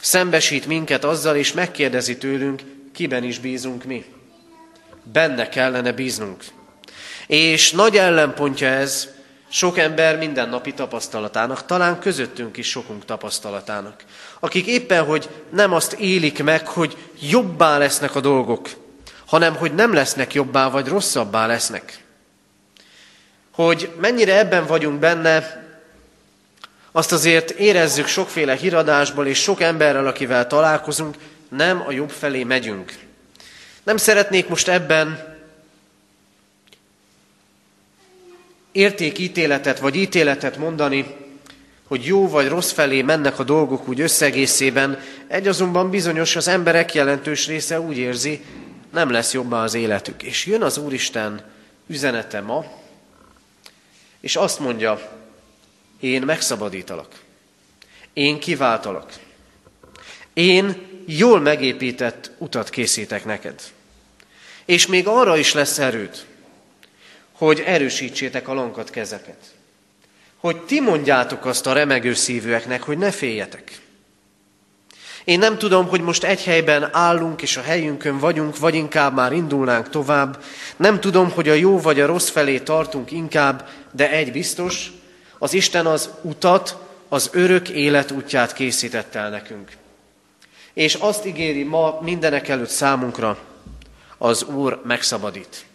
szembesít 0.01 0.67
minket 0.67 1.05
azzal, 1.05 1.37
és 1.37 1.53
megkérdezi 1.53 2.17
tőlünk, 2.17 2.63
kiben 2.93 3.25
is 3.25 3.39
bízunk 3.39 3.85
mi. 3.85 4.05
Benne 5.03 5.49
kellene 5.49 5.93
bíznunk. 5.93 6.45
És 7.27 7.71
nagy 7.71 7.97
ellenpontja 7.97 8.69
ez 8.69 9.17
sok 9.49 9.79
ember 9.79 10.19
mindennapi 10.19 10.75
tapasztalatának, 10.75 11.67
talán 11.67 11.99
közöttünk 11.99 12.57
is 12.57 12.69
sokunk 12.69 13.05
tapasztalatának, 13.05 14.05
akik 14.41 14.67
éppen, 14.67 15.05
hogy 15.05 15.29
nem 15.51 15.73
azt 15.73 15.93
élik 15.93 16.43
meg, 16.43 16.67
hogy 16.67 16.97
jobbá 17.21 17.79
lesznek 17.79 18.15
a 18.15 18.21
dolgok, 18.21 18.69
hanem 19.27 19.57
hogy 19.57 19.75
nem 19.75 19.93
lesznek 19.93 20.35
jobbá, 20.35 20.69
vagy 20.69 20.87
rosszabbá 20.87 21.47
lesznek. 21.47 22.05
Hogy 23.51 23.93
mennyire 24.01 24.39
ebben 24.39 24.67
vagyunk 24.67 24.99
benne, 24.99 25.67
azt 26.93 27.13
azért 27.13 27.51
érezzük 27.51 28.07
sokféle 28.07 28.55
híradásból 28.55 29.27
és 29.27 29.43
sok 29.43 29.61
emberrel, 29.61 30.07
akivel 30.07 30.47
találkozunk, 30.47 31.17
nem 31.49 31.85
a 31.87 31.93
jobb 31.93 32.11
felé 32.11 32.45
megyünk. 32.45 32.93
Nem 33.83 33.97
szeretnék 33.97 34.49
most 34.49 34.69
ebben 34.69 35.38
értékítéletet 38.79 39.79
vagy 39.79 39.97
ítéletet 39.97 40.57
mondani, 40.57 41.07
hogy 41.87 42.05
jó 42.05 42.29
vagy 42.29 42.49
rossz 42.49 42.71
felé 42.71 43.03
mennek 43.03 43.39
a 43.39 43.45
dolgok 43.45 43.89
úgy 43.89 44.01
összegészében, 44.01 45.01
egy 45.27 45.49
azonban 45.49 45.91
bizonyos 45.91 46.37
az 46.37 46.49
emberek 46.49 46.95
jelentős 46.95 47.47
része 47.47 47.81
úgy 47.81 47.99
érzi, 47.99 48.45
nem 48.93 49.11
lesz 49.11 49.33
jobbá 49.33 49.63
az 49.63 49.75
életük. 49.75 50.23
És 50.23 50.47
jön 50.47 50.63
az 50.63 50.79
Úristen 50.79 51.45
üzenete 51.87 52.41
ma, 52.41 52.65
és 54.21 54.37
azt 54.37 54.59
mondja, 54.59 55.11
én 56.01 56.23
megszabadítalak. 56.23 57.15
Én 58.13 58.39
kiváltalak. 58.39 59.13
Én 60.33 60.77
jól 61.07 61.41
megépített 61.41 62.31
utat 62.39 62.71
készítek 62.71 63.25
neked. 63.25 63.61
És 64.65 64.87
még 64.87 65.07
arra 65.07 65.37
is 65.37 65.53
lesz 65.53 65.79
erőd, 65.79 66.27
hogy 67.39 67.63
erősítsétek 67.67 68.49
a 68.49 68.55
lankat 68.55 68.91
kezeket. 68.91 69.55
Hogy 70.37 70.61
ti 70.61 70.81
mondjátok 70.81 71.45
azt 71.45 71.67
a 71.67 71.73
remegő 71.73 72.15
szívűeknek, 72.15 72.83
hogy 72.83 72.99
ne 72.99 73.11
féljetek. 73.11 73.81
Én 75.25 75.39
nem 75.39 75.59
tudom, 75.59 75.89
hogy 75.89 76.01
most 76.01 76.25
egy 76.25 76.45
helyben 76.45 76.89
állunk, 76.93 77.43
és 77.43 77.57
a 77.57 77.63
helyünkön 77.63 78.19
vagyunk, 78.19 78.59
vagy 78.59 78.75
inkább 78.75 79.15
már 79.15 79.33
indulnánk 79.33 79.89
tovább. 79.89 80.43
Nem 80.77 81.01
tudom, 81.01 81.31
hogy 81.31 81.49
a 81.49 81.53
jó 81.53 81.81
vagy 81.81 82.01
a 82.01 82.07
rossz 82.07 82.29
felé 82.29 82.59
tartunk 82.59 83.11
inkább, 83.11 83.69
de 83.93 84.11
egy 84.11 84.33
biztos, 84.33 84.93
az 85.39 85.53
Isten 85.53 85.87
az 85.87 86.11
utat, 86.23 86.77
az 87.09 87.31
örök 87.33 87.69
élet 87.69 88.11
útját 88.11 88.53
készített 88.53 89.15
el 89.15 89.31
nekünk. 89.31 89.73
És 90.73 90.95
azt 90.95 91.27
ígéri 91.27 91.63
ma 91.63 91.99
mindenek 92.03 92.49
előtt 92.49 92.69
számunkra, 92.69 93.39
az 94.19 94.43
Úr 94.43 94.83
megszabadít. 94.85 95.67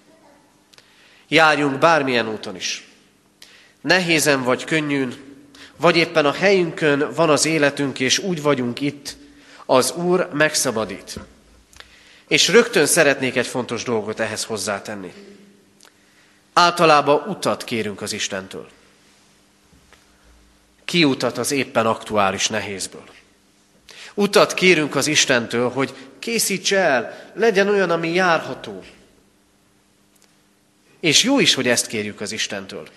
Járjunk 1.34 1.78
bármilyen 1.78 2.30
úton 2.30 2.56
is. 2.56 2.88
Nehézen 3.82 4.44
vagy 4.44 4.64
könnyűn, 4.64 5.16
vagy 5.78 5.98
éppen 5.98 6.26
a 6.26 6.32
helyünkön 6.32 7.14
van 7.16 7.30
az 7.30 7.46
életünk, 7.46 8.00
és 8.00 8.20
úgy 8.20 8.42
vagyunk 8.42 8.82
itt, 8.82 9.16
az 9.66 9.92
Úr 9.92 10.30
megszabadít. 10.34 11.20
És 12.28 12.48
rögtön 12.48 12.86
szeretnék 12.86 13.36
egy 13.36 13.48
fontos 13.48 13.84
dolgot 13.84 14.20
ehhez 14.20 14.44
hozzátenni. 14.44 15.14
Általában 16.54 17.28
utat 17.28 17.64
kérünk 17.64 18.02
az 18.02 18.14
Istentől. 18.14 18.68
Kiutat 20.86 21.38
az 21.38 21.52
éppen 21.52 21.86
aktuális 21.86 22.48
nehézből. 22.48 23.06
Utat 24.14 24.54
kérünk 24.54 24.96
az 24.96 25.08
Istentől, 25.08 25.70
hogy 25.70 25.94
készítse 26.20 26.78
el, 26.78 27.32
legyen 27.36 27.70
olyan, 27.70 27.90
ami 27.90 28.14
járható. 28.14 28.84
És 31.04 31.24
jó 31.24 31.40
is, 31.40 31.54
hogy 31.54 31.68
ezt 31.68 31.88
kérjük 31.88 32.22
az 32.22 32.32
Istentől. 32.32 32.88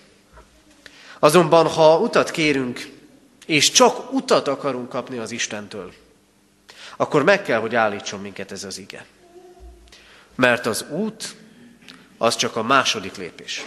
Azonban, 1.19 1.67
ha 1.67 1.99
utat 1.99 2.31
kérünk, 2.31 2.89
és 3.47 3.71
csak 3.71 4.13
utat 4.13 4.49
akarunk 4.49 4.89
kapni 4.89 5.19
az 5.19 5.31
Istentől, 5.31 5.93
akkor 6.97 7.23
meg 7.23 7.43
kell, 7.43 7.61
hogy 7.61 7.75
állítson 7.75 8.21
minket 8.21 8.53
ez 8.53 8.65
az 8.65 8.79
ige. 8.79 9.07
Mert 10.35 10.67
az 10.67 10.85
út, 10.91 11.37
az 12.19 12.37
csak 12.37 12.57
a 12.57 12.63
második 12.63 13.17
lépés. 13.17 13.65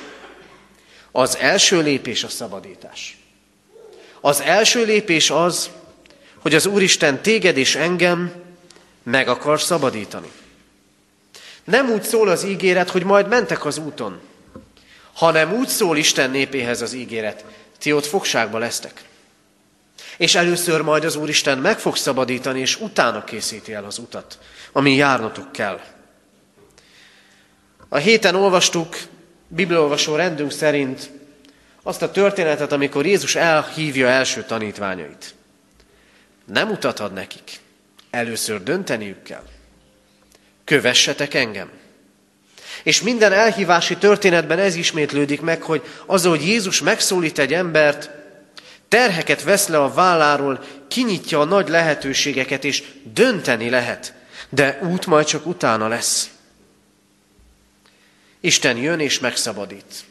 Az 1.12 1.38
első 1.38 1.82
lépés 1.82 2.24
a 2.24 2.30
szabadítás. 2.30 3.18
Az 4.22 4.42
első 4.42 4.86
lépés 4.86 5.30
az, 5.30 5.70
hogy 6.38 6.56
az 6.56 6.66
Úristen 6.66 7.22
téged 7.22 7.58
és 7.58 7.76
engem 7.76 8.34
meg 9.04 9.28
akar 9.28 9.62
szabadítani. 9.62 10.32
Nem 11.64 11.90
úgy 11.90 12.04
szól 12.04 12.28
az 12.30 12.44
ígéret, 12.44 12.90
hogy 12.90 13.04
majd 13.04 13.28
mentek 13.28 13.66
az 13.66 13.78
úton, 13.78 14.28
hanem 15.14 15.54
úgy 15.54 15.68
szól 15.68 15.98
Isten 15.98 16.30
népéhez 16.32 16.82
az 16.82 16.94
ígéret, 16.94 17.46
ti 17.78 17.94
ott 17.94 18.06
fogságba 18.06 18.58
lesztek. 18.58 19.02
És 20.18 20.36
először 20.36 20.82
majd 20.82 21.04
az 21.04 21.16
Úristen 21.16 21.58
meg 21.58 21.80
fog 21.80 21.96
szabadítani, 21.96 22.60
és 22.60 22.80
utána 22.80 23.24
készíti 23.24 23.74
el 23.74 23.86
az 23.86 23.98
utat, 23.98 24.40
amin 24.72 24.96
járnotok 24.96 25.52
kell. 25.52 25.80
A 27.90 27.98
héten 27.98 28.36
olvastuk 28.36 28.98
bibliolvasó 29.48 30.16
rendünk 30.16 30.52
szerint 30.52 31.10
azt 31.84 32.02
a 32.02 32.12
történetet, 32.12 32.72
amikor 32.72 33.06
Jézus 33.06 33.36
elhívja 33.36 34.08
első 34.08 34.44
tanítványait. 34.44 35.36
Nem 36.46 36.68
mutatad 36.68 37.06
ad 37.06 37.14
nekik. 37.14 37.60
Először 38.10 38.64
dönteniük 38.64 39.24
kell. 39.24 39.44
Kövessetek 40.64 41.34
engem. 41.34 41.70
És 42.84 43.02
minden 43.02 43.32
elhívási 43.32 43.98
történetben 43.98 44.60
ez 44.60 44.76
ismétlődik 44.76 45.42
meg, 45.42 45.62
hogy 45.62 45.82
az, 46.06 46.26
hogy 46.26 46.48
Jézus 46.48 46.82
megszólít 46.82 47.40
egy 47.40 47.54
embert, 47.54 48.10
terheket 48.88 49.44
vesz 49.44 49.68
le 49.68 49.82
a 49.82 49.94
válláról, 49.94 50.64
kinyitja 50.88 51.40
a 51.40 51.46
nagy 51.46 51.70
lehetőségeket, 51.70 52.64
és 52.64 52.84
dönteni 53.14 53.70
lehet, 53.70 54.14
de 54.50 54.80
út 54.82 55.06
majd 55.06 55.26
csak 55.26 55.46
utána 55.46 55.88
lesz. 55.88 56.30
Isten 58.40 58.78
jön 58.78 59.00
és 59.00 59.20
megszabadít. 59.20 60.06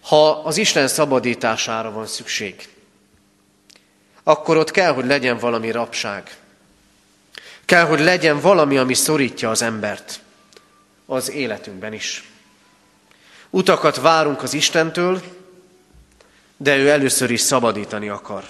Ha 0.00 0.30
az 0.30 0.56
Isten 0.56 0.88
szabadítására 0.88 1.90
van 1.90 2.06
szükség, 2.06 2.68
akkor 4.22 4.56
ott 4.56 4.70
kell, 4.70 4.92
hogy 4.92 5.06
legyen 5.06 5.38
valami 5.38 5.70
rabság. 5.70 6.36
Kell, 7.68 7.84
hogy 7.84 8.00
legyen 8.00 8.40
valami, 8.40 8.78
ami 8.78 8.94
szorítja 8.94 9.50
az 9.50 9.62
embert 9.62 10.20
az 11.06 11.30
életünkben 11.30 11.92
is. 11.92 12.30
Utakat 13.50 14.00
várunk 14.00 14.42
az 14.42 14.54
Istentől, 14.54 15.22
de 16.56 16.76
ő 16.76 16.88
először 16.88 17.30
is 17.30 17.40
szabadítani 17.40 18.08
akar. 18.08 18.44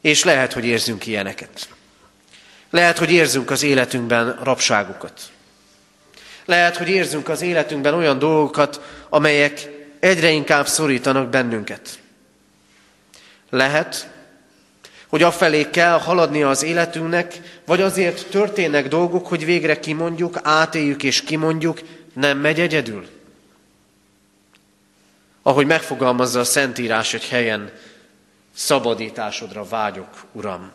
És 0.00 0.24
lehet, 0.24 0.52
hogy 0.52 0.64
érzünk 0.64 1.06
ilyeneket. 1.06 1.68
Lehet, 2.70 2.98
hogy 2.98 3.10
érzünk 3.10 3.50
az 3.50 3.62
életünkben 3.62 4.38
rabságukat. 4.42 5.20
Lehet, 6.44 6.76
hogy 6.76 6.88
érzünk 6.88 7.28
az 7.28 7.42
életünkben 7.42 7.94
olyan 7.94 8.18
dolgokat, 8.18 8.80
amelyek 9.08 9.68
egyre 10.00 10.30
inkább 10.30 10.66
szorítanak 10.66 11.28
bennünket. 11.28 11.98
Lehet, 13.50 14.08
hogy 15.08 15.22
afelé 15.22 15.70
kell 15.70 15.98
haladnia 15.98 16.48
az 16.48 16.62
életünknek, 16.62 17.40
vagy 17.64 17.80
azért 17.80 18.30
történnek 18.30 18.88
dolgok, 18.88 19.26
hogy 19.26 19.44
végre 19.44 19.80
kimondjuk, 19.80 20.38
átéljük 20.42 21.02
és 21.02 21.22
kimondjuk, 21.22 21.80
nem 22.12 22.38
megy 22.38 22.60
egyedül. 22.60 23.06
Ahogy 25.42 25.66
megfogalmazza 25.66 26.40
a 26.40 26.44
Szentírás 26.44 27.14
egy 27.14 27.28
helyen, 27.28 27.70
szabadításodra 28.54 29.64
vágyok, 29.64 30.24
Uram. 30.32 30.70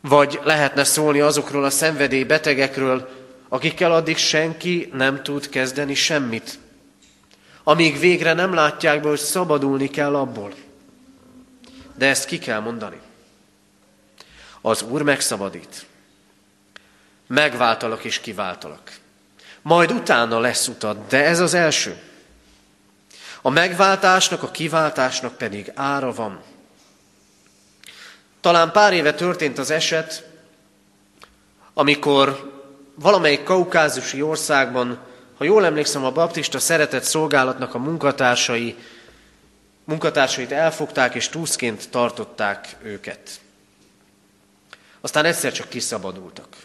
Vagy 0.00 0.40
lehetne 0.42 0.84
szólni 0.84 1.20
azokról 1.20 1.64
a 1.64 1.70
szenvedély 1.70 2.24
betegekről, 2.24 3.08
akikkel 3.48 3.92
addig 3.92 4.16
senki 4.16 4.90
nem 4.92 5.22
tud 5.22 5.48
kezdeni 5.48 5.94
semmit. 5.94 6.58
Amíg 7.62 7.98
végre 7.98 8.32
nem 8.32 8.54
látják 8.54 9.02
be, 9.02 9.08
hogy 9.08 9.18
szabadulni 9.18 9.88
kell 9.88 10.14
abból. 10.16 10.52
De 11.94 12.08
ezt 12.08 12.24
ki 12.24 12.38
kell 12.38 12.60
mondani. 12.60 13.00
Az 14.60 14.82
Úr 14.82 15.02
megszabadít. 15.02 15.86
Megváltalak 17.26 18.04
és 18.04 18.20
kiváltalak. 18.20 18.92
Majd 19.62 19.90
utána 19.90 20.38
lesz 20.38 20.68
utad, 20.68 20.98
de 21.08 21.24
ez 21.24 21.40
az 21.40 21.54
első. 21.54 22.02
A 23.42 23.50
megváltásnak, 23.50 24.42
a 24.42 24.50
kiváltásnak 24.50 25.36
pedig 25.36 25.72
ára 25.74 26.12
van. 26.12 26.40
Talán 28.40 28.72
pár 28.72 28.92
éve 28.92 29.14
történt 29.14 29.58
az 29.58 29.70
eset, 29.70 30.24
amikor 31.74 32.52
valamelyik 32.94 33.42
kaukázusi 33.42 34.22
országban, 34.22 34.98
ha 35.36 35.44
jól 35.44 35.64
emlékszem, 35.64 36.04
a 36.04 36.10
baptista 36.10 36.58
szeretett 36.58 37.02
szolgálatnak 37.02 37.74
a 37.74 37.78
munkatársai 37.78 38.76
munkatársait 39.84 40.52
elfogták 40.52 41.14
és 41.14 41.28
túszként 41.28 41.90
tartották 41.90 42.76
őket. 42.82 43.40
Aztán 45.00 45.24
egyszer 45.24 45.52
csak 45.52 45.68
kiszabadultak. 45.68 46.56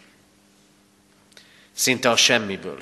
Szinte 1.72 2.10
a 2.10 2.16
semmiből. 2.16 2.78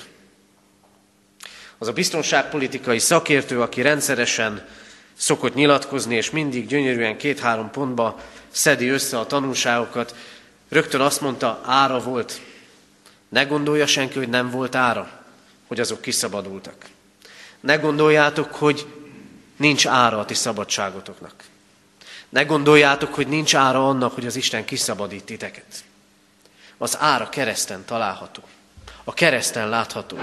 Az 1.78 1.88
a 1.88 1.92
biztonságpolitikai 1.92 2.98
szakértő, 2.98 3.60
aki 3.60 3.82
rendszeresen 3.82 4.68
szokott 5.14 5.54
nyilatkozni, 5.54 6.14
és 6.14 6.30
mindig 6.30 6.66
gyönyörűen 6.66 7.16
két-három 7.16 7.70
pontba 7.70 8.20
szedi 8.50 8.88
össze 8.88 9.18
a 9.18 9.26
tanulságokat, 9.26 10.14
rögtön 10.68 11.00
azt 11.00 11.20
mondta, 11.20 11.60
ára 11.64 12.00
volt. 12.00 12.40
Ne 13.28 13.44
gondolja 13.44 13.86
senki, 13.86 14.18
hogy 14.18 14.28
nem 14.28 14.50
volt 14.50 14.74
ára, 14.74 15.10
hogy 15.66 15.80
azok 15.80 16.00
kiszabadultak. 16.00 16.86
Ne 17.60 17.76
gondoljátok, 17.76 18.54
hogy 18.54 18.86
Nincs 19.58 19.86
ára 19.86 20.18
a 20.18 20.24
ti 20.24 20.34
szabadságotoknak. 20.34 21.34
Ne 22.28 22.44
gondoljátok, 22.44 23.14
hogy 23.14 23.28
nincs 23.28 23.54
ára 23.54 23.88
annak, 23.88 24.14
hogy 24.14 24.26
az 24.26 24.36
Isten 24.36 24.64
kiszabadít 24.64 25.24
titeket. 25.24 25.84
Az 26.78 26.96
ára 27.00 27.28
kereszten 27.28 27.84
található. 27.84 28.42
A 29.04 29.14
kereszten 29.14 29.68
látható. 29.68 30.18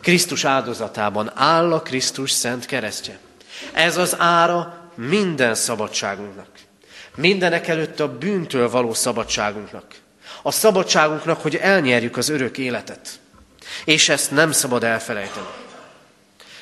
Krisztus 0.00 0.44
áldozatában 0.44 1.30
áll 1.34 1.72
a 1.72 1.82
Krisztus 1.82 2.30
szent 2.30 2.66
keresztje. 2.66 3.18
Ez 3.72 3.96
az 3.96 4.14
ára 4.18 4.90
minden 4.94 5.54
szabadságunknak. 5.54 6.48
Mindenek 7.14 7.68
előtt 7.68 8.00
a 8.00 8.18
bűntől 8.18 8.70
való 8.70 8.94
szabadságunknak. 8.94 9.84
A 10.42 10.50
szabadságunknak, 10.50 11.40
hogy 11.40 11.56
elnyerjük 11.56 12.16
az 12.16 12.28
örök 12.28 12.58
életet. 12.58 13.20
És 13.84 14.08
ezt 14.08 14.30
nem 14.30 14.52
szabad 14.52 14.84
elfelejteni. 14.84 15.46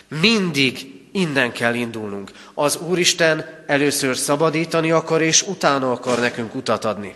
Mindig 0.08 0.95
Innen 1.16 1.52
kell 1.52 1.74
indulnunk. 1.74 2.30
Az 2.54 2.76
Úristen 2.76 3.64
először 3.66 4.16
szabadítani 4.16 4.90
akar, 4.90 5.22
és 5.22 5.42
utána 5.42 5.92
akar 5.92 6.18
nekünk 6.18 6.54
utat 6.54 6.84
adni. 6.84 7.14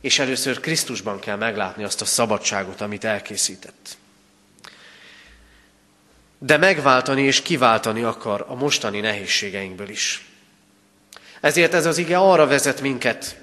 És 0.00 0.18
először 0.18 0.60
Krisztusban 0.60 1.18
kell 1.18 1.36
meglátni 1.36 1.84
azt 1.84 2.00
a 2.00 2.04
szabadságot, 2.04 2.80
amit 2.80 3.04
elkészített. 3.04 3.96
De 6.38 6.56
megváltani 6.56 7.22
és 7.22 7.42
kiváltani 7.42 8.02
akar 8.02 8.44
a 8.48 8.54
mostani 8.54 9.00
nehézségeinkből 9.00 9.88
is. 9.88 10.26
Ezért 11.40 11.74
ez 11.74 11.86
az 11.86 11.98
ige 11.98 12.18
arra 12.18 12.46
vezet 12.46 12.80
minket, 12.80 13.40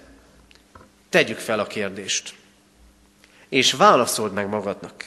tegyük 1.10 1.40
fel 1.40 1.60
a 1.60 1.68
kérdést, 1.68 2.34
és 3.50 3.72
válaszold 3.72 4.34
meg 4.34 4.48
magadnak. 4.48 5.06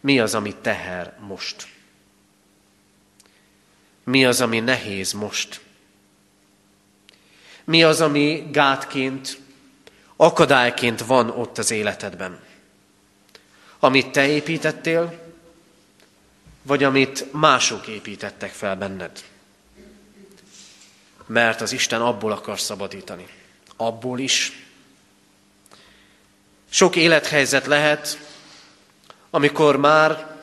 Mi 0.00 0.20
az, 0.20 0.34
ami 0.34 0.54
teher 0.54 1.18
most? 1.26 1.76
Mi 4.08 4.24
az, 4.24 4.40
ami 4.40 4.60
nehéz 4.60 5.12
most? 5.12 5.60
Mi 7.64 7.82
az, 7.82 8.00
ami 8.00 8.48
gátként, 8.50 9.38
akadályként 10.16 11.00
van 11.00 11.30
ott 11.30 11.58
az 11.58 11.70
életedben? 11.70 12.40
Amit 13.78 14.10
te 14.10 14.26
építettél, 14.26 15.32
vagy 16.62 16.84
amit 16.84 17.32
mások 17.32 17.86
építettek 17.86 18.50
fel 18.50 18.76
benned? 18.76 19.24
Mert 21.26 21.60
az 21.60 21.72
Isten 21.72 22.00
abból 22.00 22.32
akar 22.32 22.60
szabadítani. 22.60 23.26
Abból 23.76 24.18
is. 24.18 24.66
Sok 26.68 26.96
élethelyzet 26.96 27.66
lehet, 27.66 28.18
amikor 29.30 29.76
már 29.76 30.36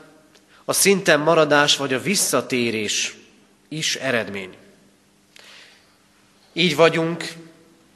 a 0.66 0.74
szinten 0.74 1.20
maradás 1.20 1.78
vagy 1.78 1.94
a 1.94 2.02
visszatérés 2.02 3.24
is 3.68 3.96
eredmény. 3.96 4.56
Így 6.54 6.76
vagyunk, 6.76 7.34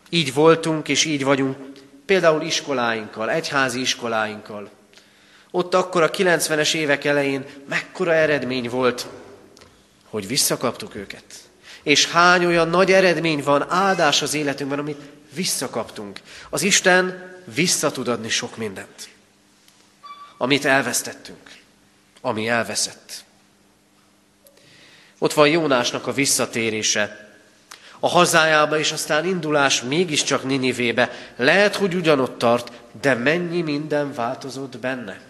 így 0.09 0.34
voltunk, 0.34 0.88
és 0.88 1.05
így 1.05 1.24
vagyunk 1.24 1.57
például 2.05 2.41
iskoláinkkal, 2.41 3.30
egyházi 3.30 3.80
iskoláinkkal. 3.80 4.70
Ott 5.51 5.74
akkor 5.74 6.03
a 6.03 6.11
90-es 6.11 6.74
évek 6.74 7.05
elején 7.05 7.45
mekkora 7.67 8.13
eredmény 8.13 8.70
volt, 8.70 9.07
hogy 10.09 10.28
visszakaptuk 10.28 10.95
őket. 10.95 11.24
És 11.84 12.07
hány 12.07 12.45
olyan 12.45 12.70
nagy 12.70 12.91
eredmény 12.91 13.43
van, 13.43 13.72
áldás 13.72 14.22
az 14.22 14.34
életünkben, 14.34 14.80
amit 14.80 15.01
visszakaptunk. 15.34 16.20
Az 16.49 16.61
Isten 16.61 17.36
vissza 17.53 17.91
tud 17.91 18.07
adni 18.07 18.30
sok 18.30 18.57
mindent, 18.57 19.09
amit 20.38 20.65
elvesztettünk, 20.65 21.57
ami 22.22 22.47
elveszett. 22.47 23.24
Ott 25.20 25.34
van 25.34 25.47
Jónásnak 25.47 26.07
a 26.07 26.13
visszatérése. 26.13 27.28
A 27.99 28.07
hazájába 28.07 28.80
és 28.80 28.91
aztán 28.91 29.26
indulás 29.26 29.82
mégiscsak 29.82 30.43
Ninivébe. 30.43 31.11
Lehet, 31.36 31.76
hogy 31.76 31.95
ugyanott 31.95 32.38
tart, 32.38 32.72
de 33.01 33.13
mennyi 33.13 33.61
minden 33.61 34.13
változott 34.13 34.78
benne. 34.78 35.22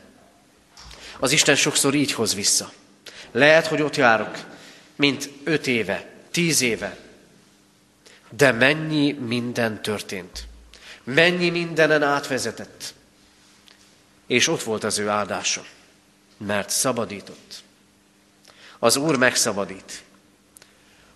Az 1.19 1.31
Isten 1.31 1.55
sokszor 1.55 1.93
így 1.93 2.11
hoz 2.11 2.35
vissza. 2.35 2.71
Lehet, 3.31 3.67
hogy 3.67 3.81
ott 3.81 3.95
járok, 3.95 4.37
mint 4.95 5.29
öt 5.43 5.67
éve, 5.67 6.05
tíz 6.31 6.61
éve. 6.61 6.97
De 8.29 8.51
mennyi 8.51 9.11
minden 9.11 9.81
történt. 9.81 10.47
Mennyi 11.03 11.49
mindenen 11.49 12.03
átvezetett. 12.03 12.93
És 14.27 14.47
ott 14.47 14.63
volt 14.63 14.83
az 14.83 14.97
ő 14.97 15.07
áldása, 15.07 15.63
mert 16.37 16.69
szabadított. 16.69 17.63
Az 18.79 18.95
Úr 18.95 19.15
megszabadít. 19.15 20.03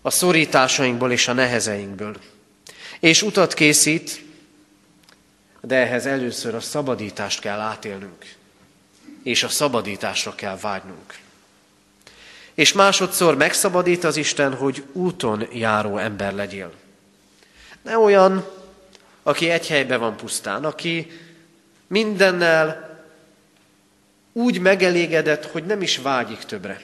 A 0.02 0.10
szorításainkból 0.10 1.12
és 1.12 1.28
a 1.28 1.34
nehezeinkből. 1.34 2.16
És 3.00 3.22
utat 3.22 3.54
készít, 3.54 4.24
de 5.62 5.76
ehhez 5.76 6.06
először 6.06 6.56
a 6.56 6.60
szabadítást 6.60 7.40
kell 7.40 7.60
átélnünk. 7.60 8.36
És 9.24 9.44
a 9.44 9.50
szabadításra 9.50 10.36
kell 10.36 10.58
vágynunk. 10.58 11.18
És 12.54 12.74
másodszor 12.74 13.36
megszabadít 13.38 14.04
az 14.04 14.16
Isten, 14.18 14.56
hogy 14.56 14.84
úton 14.92 15.48
járó 15.52 15.98
ember 15.98 16.34
legyél. 16.34 16.74
Ne 17.82 17.98
olyan, 17.98 18.48
aki 19.24 19.50
egy 19.50 19.68
helyben 19.68 20.00
van 20.00 20.18
pusztán, 20.18 20.66
aki 20.66 21.12
mindennel 21.88 22.92
úgy 24.34 24.60
megelégedett, 24.60 25.46
hogy 25.46 25.66
nem 25.66 25.82
is 25.82 25.98
vágyik 25.98 26.40
többre. 26.40 26.82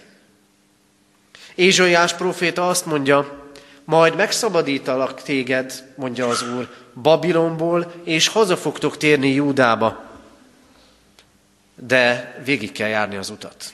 Ézsaiás 1.59 2.13
proféta 2.13 2.69
azt 2.69 2.85
mondja, 2.85 3.49
majd 3.83 4.15
megszabadítalak 4.15 5.21
téged, 5.21 5.93
mondja 5.95 6.27
az 6.27 6.41
Úr, 6.41 6.69
Babilonból, 7.01 7.93
és 8.03 8.27
haza 8.27 8.57
fogtok 8.57 8.97
térni 8.97 9.29
Júdába. 9.29 10.03
De 11.75 12.35
végig 12.45 12.71
kell 12.71 12.87
járni 12.87 13.15
az 13.15 13.29
utat. 13.29 13.73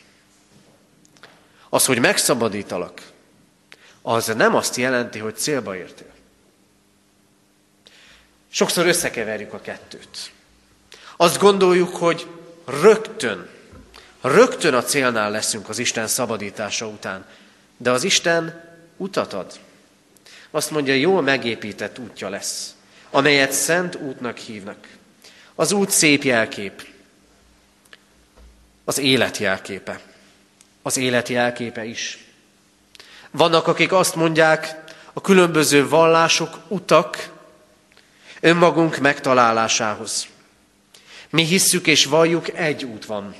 Az, 1.69 1.85
hogy 1.85 1.99
megszabadítalak, 1.99 3.01
az 4.01 4.25
nem 4.25 4.55
azt 4.55 4.75
jelenti, 4.75 5.19
hogy 5.19 5.35
célba 5.35 5.75
értél. 5.75 6.13
Sokszor 8.49 8.87
összekeverjük 8.87 9.53
a 9.53 9.61
kettőt. 9.61 10.31
Azt 11.17 11.39
gondoljuk, 11.39 11.95
hogy 11.95 12.27
rögtön, 12.81 13.49
rögtön 14.21 14.73
a 14.73 14.83
célnál 14.83 15.31
leszünk 15.31 15.69
az 15.69 15.79
Isten 15.79 16.07
szabadítása 16.07 16.87
után. 16.87 17.25
De 17.77 17.91
az 17.91 18.03
Isten 18.03 18.63
utat 18.97 19.33
ad. 19.33 19.59
Azt 20.51 20.71
mondja, 20.71 20.93
jól 20.93 21.21
megépített 21.21 21.99
útja 21.99 22.29
lesz, 22.29 22.75
amelyet 23.09 23.51
szent 23.51 23.95
útnak 23.95 24.37
hívnak. 24.37 24.87
Az 25.55 25.71
út 25.71 25.89
szép 25.89 26.23
jelkép, 26.23 26.87
az 28.83 28.97
élet 28.97 29.37
jelképe, 29.37 29.99
az 30.81 30.97
élet 30.97 31.29
jelképe 31.29 31.85
is. 31.85 32.25
Vannak, 33.31 33.67
akik 33.67 33.91
azt 33.91 34.15
mondják, 34.15 34.83
a 35.13 35.21
különböző 35.21 35.87
vallások 35.87 36.57
utak 36.67 37.31
önmagunk 38.39 38.97
megtalálásához. 38.97 40.27
Mi 41.29 41.43
hisszük 41.43 41.87
és 41.87 42.05
valljuk, 42.05 42.49
egy 42.53 42.85
út 42.85 43.05
van. 43.05 43.35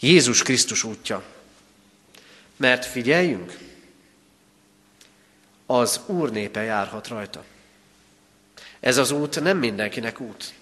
Jézus 0.00 0.42
Krisztus 0.42 0.84
útja. 0.84 1.22
Mert 2.56 2.84
figyeljünk, 2.84 3.58
az 5.66 6.00
Úr 6.06 6.30
népe 6.30 6.62
járhat 6.62 7.08
rajta. 7.08 7.44
Ez 8.80 8.96
az 8.96 9.10
út 9.10 9.40
nem 9.40 9.58
mindenkinek 9.58 10.20
út. 10.20 10.54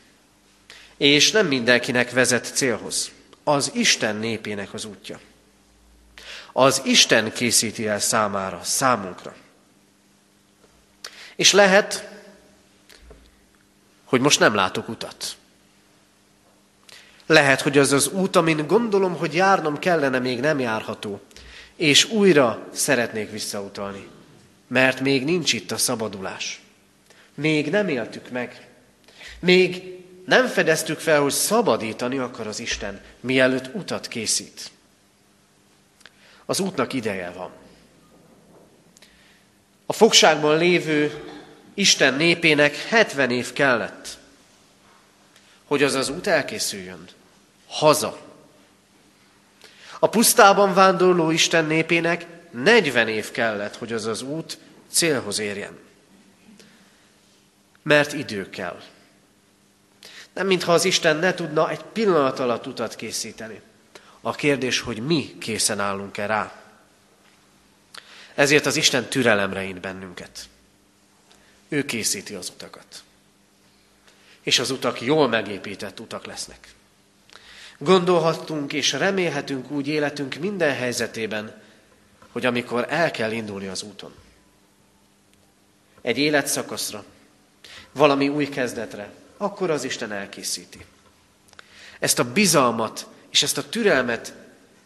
És 0.97 1.31
nem 1.31 1.47
mindenkinek 1.47 2.11
vezet 2.11 2.55
célhoz. 2.55 3.11
Az 3.45 3.71
Isten 3.75 4.17
népének 4.17 4.75
az 4.75 4.85
útja. 4.85 5.21
Az 6.53 6.83
Isten 6.85 7.33
készíti 7.33 7.87
el 7.87 8.01
számára, 8.01 8.61
számunkra. 8.63 9.35
És 11.37 11.53
lehet, 11.53 12.09
hogy 14.05 14.21
most 14.21 14.39
nem 14.39 14.55
látok 14.55 14.89
utat. 14.89 15.37
Lehet, 17.27 17.61
hogy 17.61 17.79
az 17.79 17.93
az 17.93 18.09
út, 18.09 18.37
amin 18.37 18.67
gondolom, 18.67 19.17
hogy 19.17 19.35
járnom 19.35 19.79
kellene, 19.79 20.19
még 20.19 20.41
nem 20.41 20.59
járható, 20.59 21.21
és 21.81 22.05
újra 22.05 22.69
szeretnék 22.73 23.31
visszautalni, 23.31 24.09
mert 24.67 25.01
még 25.01 25.25
nincs 25.25 25.53
itt 25.53 25.71
a 25.71 25.77
szabadulás. 25.77 26.61
Még 27.35 27.71
nem 27.71 27.89
éltük 27.89 28.31
meg. 28.31 28.69
Még 29.39 29.99
nem 30.27 30.47
fedeztük 30.47 30.99
fel, 30.99 31.21
hogy 31.21 31.33
szabadítani 31.33 32.19
akar 32.19 32.47
az 32.47 32.61
Isten, 32.61 33.01
mielőtt 33.21 33.75
utat 33.75 34.09
készít. 34.09 34.71
Az 36.47 36.61
útnak 36.61 36.93
ideje 36.93 37.31
van. 37.31 37.51
A 39.87 39.93
fogságban 39.93 40.59
lévő 40.59 41.25
Isten 41.75 42.15
népének 42.15 42.77
70 42.77 43.31
év 43.31 43.53
kellett, 43.53 44.19
hogy 45.65 45.83
az 45.83 45.95
az 45.95 46.09
út 46.09 46.27
elkészüljön. 46.27 47.09
Haza. 47.67 48.30
A 50.03 50.09
pusztában 50.09 50.75
vándorló 50.75 51.31
Isten 51.31 51.65
népének 51.65 52.27
40 52.51 53.09
év 53.09 53.31
kellett, 53.31 53.77
hogy 53.77 53.93
az 53.93 54.07
az 54.07 54.23
út 54.23 54.59
célhoz 54.91 55.39
érjen. 55.39 55.79
Mert 57.83 58.13
idő 58.13 58.51
kell. 58.51 58.81
Nem 60.33 60.47
mintha 60.47 60.73
az 60.73 60.85
Isten 60.85 61.17
ne 61.17 61.35
tudna 61.35 61.71
egy 61.71 61.83
pillanat 61.83 62.39
alatt 62.39 62.67
utat 62.67 62.95
készíteni. 62.95 63.61
A 64.21 64.33
kérdés, 64.33 64.81
hogy 64.81 65.07
mi 65.07 65.37
készen 65.39 65.81
állunk-e 65.81 66.27
rá. 66.27 66.63
Ezért 68.35 68.67
az 68.67 68.77
Isten 68.77 69.05
türelemre 69.05 69.63
int 69.63 69.81
bennünket. 69.81 70.49
Ő 71.69 71.85
készíti 71.85 72.35
az 72.35 72.49
utakat. 72.55 73.03
És 74.43 74.59
az 74.59 74.71
utak 74.71 75.01
jól 75.01 75.29
megépített 75.29 76.01
utak 76.01 76.25
lesznek. 76.27 76.75
Gondolhattunk 77.83 78.73
és 78.73 78.93
remélhetünk 78.93 79.71
úgy 79.71 79.89
életünk 79.89 80.35
minden 80.35 80.75
helyzetében, 80.75 81.63
hogy 82.33 82.47
amikor 82.47 82.87
el 82.89 83.11
kell 83.11 83.33
indulni 83.33 83.67
az 83.67 83.83
úton, 83.83 84.15
egy 86.01 86.19
életszakaszra, 86.19 87.05
valami 87.93 88.29
új 88.29 88.49
kezdetre, 88.49 89.13
akkor 89.37 89.71
az 89.71 89.85
Isten 89.85 90.13
elkészíti. 90.13 90.85
Ezt 91.99 92.19
a 92.19 92.33
bizalmat 92.33 93.07
és 93.31 93.43
ezt 93.43 93.59
a 93.59 93.69
türelmet 93.69 94.35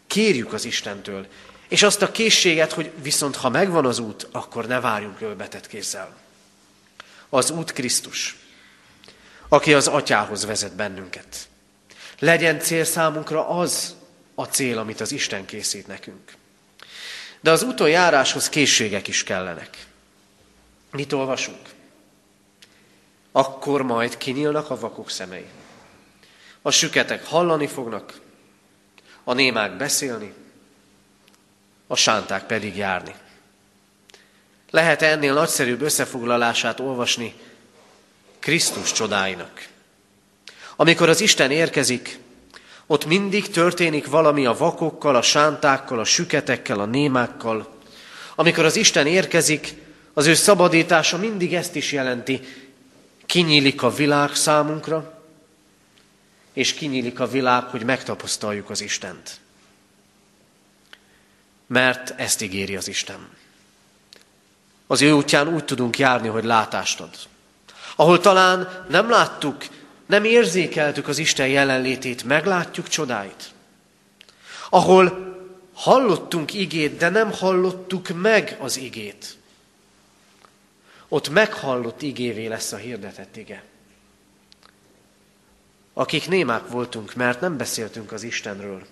kérjük 0.07 0.53
az 0.53 0.65
Istentől, 0.65 1.27
és 1.69 1.83
azt 1.83 2.03
a 2.03 2.11
készséget, 2.11 2.73
hogy 2.73 2.91
viszont 3.03 3.37
ha 3.37 3.49
megvan 3.49 3.87
az 3.87 3.99
út, 3.99 4.29
akkor 4.33 4.67
ne 4.67 4.81
várjunk 4.81 5.21
ölbetett 5.21 5.67
kézzel. 5.67 6.17
Az 7.29 7.51
út 7.51 7.73
Krisztus, 7.73 8.37
aki 9.49 9.75
az 9.75 9.87
atyához 9.87 10.45
vezet 10.45 10.75
bennünket. 10.75 11.49
Legyen 12.19 12.59
cél 12.59 12.85
számunkra 12.85 13.49
az 13.49 13.95
a 14.35 14.45
cél, 14.45 14.79
amit 14.79 15.01
az 15.01 15.13
Isten 15.13 15.45
készít 15.45 15.87
nekünk. 15.87 16.33
De 17.41 17.51
az 17.51 17.67
járáshoz 17.79 18.49
készségek 18.49 19.09
is 19.09 19.25
kellenek. 19.25 19.87
Mit 20.91 21.13
olvasunk? 21.13 21.69
Akkor 23.33 23.83
majd 23.83 24.17
kinyílnak 24.17 24.71
a 24.71 24.79
vakok 24.79 25.11
szemei. 25.11 25.47
A 26.63 26.71
süketek 26.71 27.27
hallani 27.27 27.67
fognak, 27.67 28.21
a 29.25 29.33
némák 29.33 29.77
beszélni, 29.77 30.35
a 31.87 31.97
sánták 31.97 32.47
pedig 32.47 32.77
járni. 32.77 33.15
Lehet 34.71 35.03
ennél 35.03 35.35
nagyszerűbb 35.35 35.81
összefoglalását 35.81 36.81
olvasni 36.81 37.35
Krisztus 38.39 38.93
csodáinak. 38.93 39.69
Amikor 40.77 41.09
az 41.09 41.21
Isten 41.21 41.51
érkezik, 41.51 42.19
ott 42.87 43.07
mindig 43.07 43.51
történik 43.51 44.07
valami 44.07 44.47
a 44.47 44.57
vakokkal, 44.57 45.17
a 45.17 45.23
sántákkal, 45.23 45.99
a 45.99 46.05
süketekkel, 46.05 46.81
a 46.81 46.85
némákkal. 46.85 47.79
Amikor 48.35 48.65
az 48.65 48.77
Isten 48.77 49.07
érkezik, 49.07 49.75
az 50.13 50.27
ő 50.27 50.35
szabadítása 50.35 51.19
mindig 51.19 51.55
ezt 51.55 51.75
is 51.75 51.93
jelenti. 51.93 52.41
Kinyílik 53.27 53.83
a 53.83 53.95
világ 53.95 54.35
számunkra, 54.35 55.23
és 56.53 56.75
kinyílik 56.75 57.21
a 57.21 57.29
világ, 57.29 57.65
hogy 57.65 57.85
megtapasztaljuk 57.85 58.71
az 58.71 58.81
Istent. 58.81 59.41
Mert 61.67 62.15
ezt 62.21 62.43
ígéri 62.43 62.77
az 62.77 62.89
Isten. 62.89 63.29
Az 64.87 65.03
ő 65.03 65.13
útján 65.13 65.49
úgy 65.49 65.65
tudunk 65.65 65.99
járni, 65.99 66.29
hogy 66.29 66.45
látást 66.45 67.01
ad. 67.01 67.17
Ahol 67.97 68.21
talán 68.21 68.87
nem 68.89 69.11
láttuk, 69.11 69.65
nem 70.07 70.25
érzékeltük 70.25 71.09
az 71.09 71.19
Isten 71.19 71.49
jelenlétét, 71.49 72.25
meglátjuk 72.25 72.89
csodáit. 72.89 73.53
Ahol 74.71 75.33
hallottunk 75.75 76.55
igét, 76.55 76.97
de 76.97 77.09
nem 77.09 77.33
hallottuk 77.33 78.09
meg 78.09 78.57
az 78.61 78.77
igét. 78.77 79.37
Ott 81.09 81.29
meghallott 81.29 82.03
igévé 82.03 82.47
lesz 82.47 82.73
a 82.73 82.77
hirdetett 82.77 83.37
ige. 83.37 83.65
Akik 85.93 86.29
némák 86.29 86.69
voltunk, 86.69 87.15
mert 87.15 87.41
nem 87.41 87.57
beszéltünk 87.57 88.13
az 88.13 88.23
Istenről. 88.23 88.87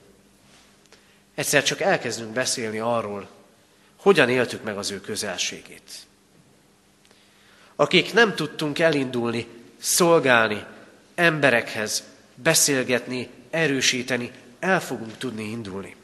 Egyszer 1.34 1.62
csak 1.62 1.80
elkezdünk 1.80 2.32
beszélni 2.32 2.78
arról, 2.78 3.28
hogyan 3.96 4.28
éltük 4.28 4.62
meg 4.62 4.76
az 4.76 4.90
ő 4.90 5.00
közelségét. 5.00 5.90
Akik 7.76 8.12
nem 8.12 8.34
tudtunk 8.34 8.78
elindulni, 8.78 9.46
szolgálni, 9.78 10.64
emberekhez 11.22 12.02
beszélgetni, 12.34 13.28
erősíteni, 13.50 14.30
el 14.60 14.80
fogunk 14.80 15.16
tudni 15.16 15.50
indulni. 15.50 15.96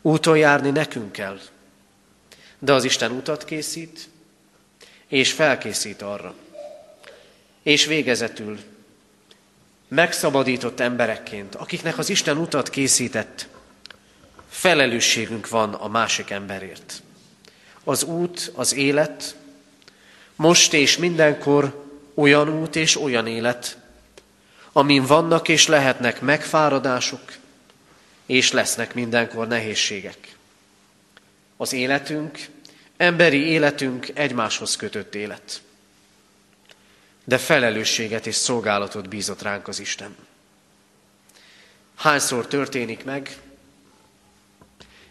Úton 0.00 0.36
járni 0.36 0.70
nekünk 0.70 1.12
kell, 1.12 1.40
de 2.58 2.72
az 2.72 2.84
Isten 2.84 3.10
utat 3.10 3.44
készít, 3.44 4.08
és 5.08 5.32
felkészít 5.32 6.02
arra. 6.02 6.34
És 7.62 7.84
végezetül 7.84 8.58
megszabadított 9.88 10.80
emberekként, 10.80 11.54
akiknek 11.54 11.98
az 11.98 12.08
Isten 12.08 12.36
utat 12.36 12.70
készített, 12.70 13.48
felelősségünk 14.48 15.48
van 15.48 15.74
a 15.74 15.88
másik 15.88 16.30
emberért. 16.30 17.02
Az 17.84 18.02
út, 18.02 18.52
az 18.54 18.74
élet, 18.74 19.36
most 20.36 20.72
és 20.72 20.96
mindenkor 20.96 21.86
olyan 22.14 22.48
út 22.48 22.76
és 22.76 23.00
olyan 23.00 23.26
élet, 23.26 23.81
amin 24.72 25.04
vannak 25.04 25.48
és 25.48 25.66
lehetnek 25.66 26.20
megfáradások, 26.20 27.32
és 28.26 28.52
lesznek 28.52 28.94
mindenkor 28.94 29.46
nehézségek. 29.46 30.36
Az 31.56 31.72
életünk, 31.72 32.38
emberi 32.96 33.46
életünk 33.46 34.08
egymáshoz 34.14 34.76
kötött 34.76 35.14
élet. 35.14 35.62
De 37.24 37.38
felelősséget 37.38 38.26
és 38.26 38.34
szolgálatot 38.34 39.08
bízott 39.08 39.42
ránk 39.42 39.68
az 39.68 39.80
Isten. 39.80 40.16
Hányszor 41.94 42.46
történik 42.46 43.04
meg, 43.04 43.36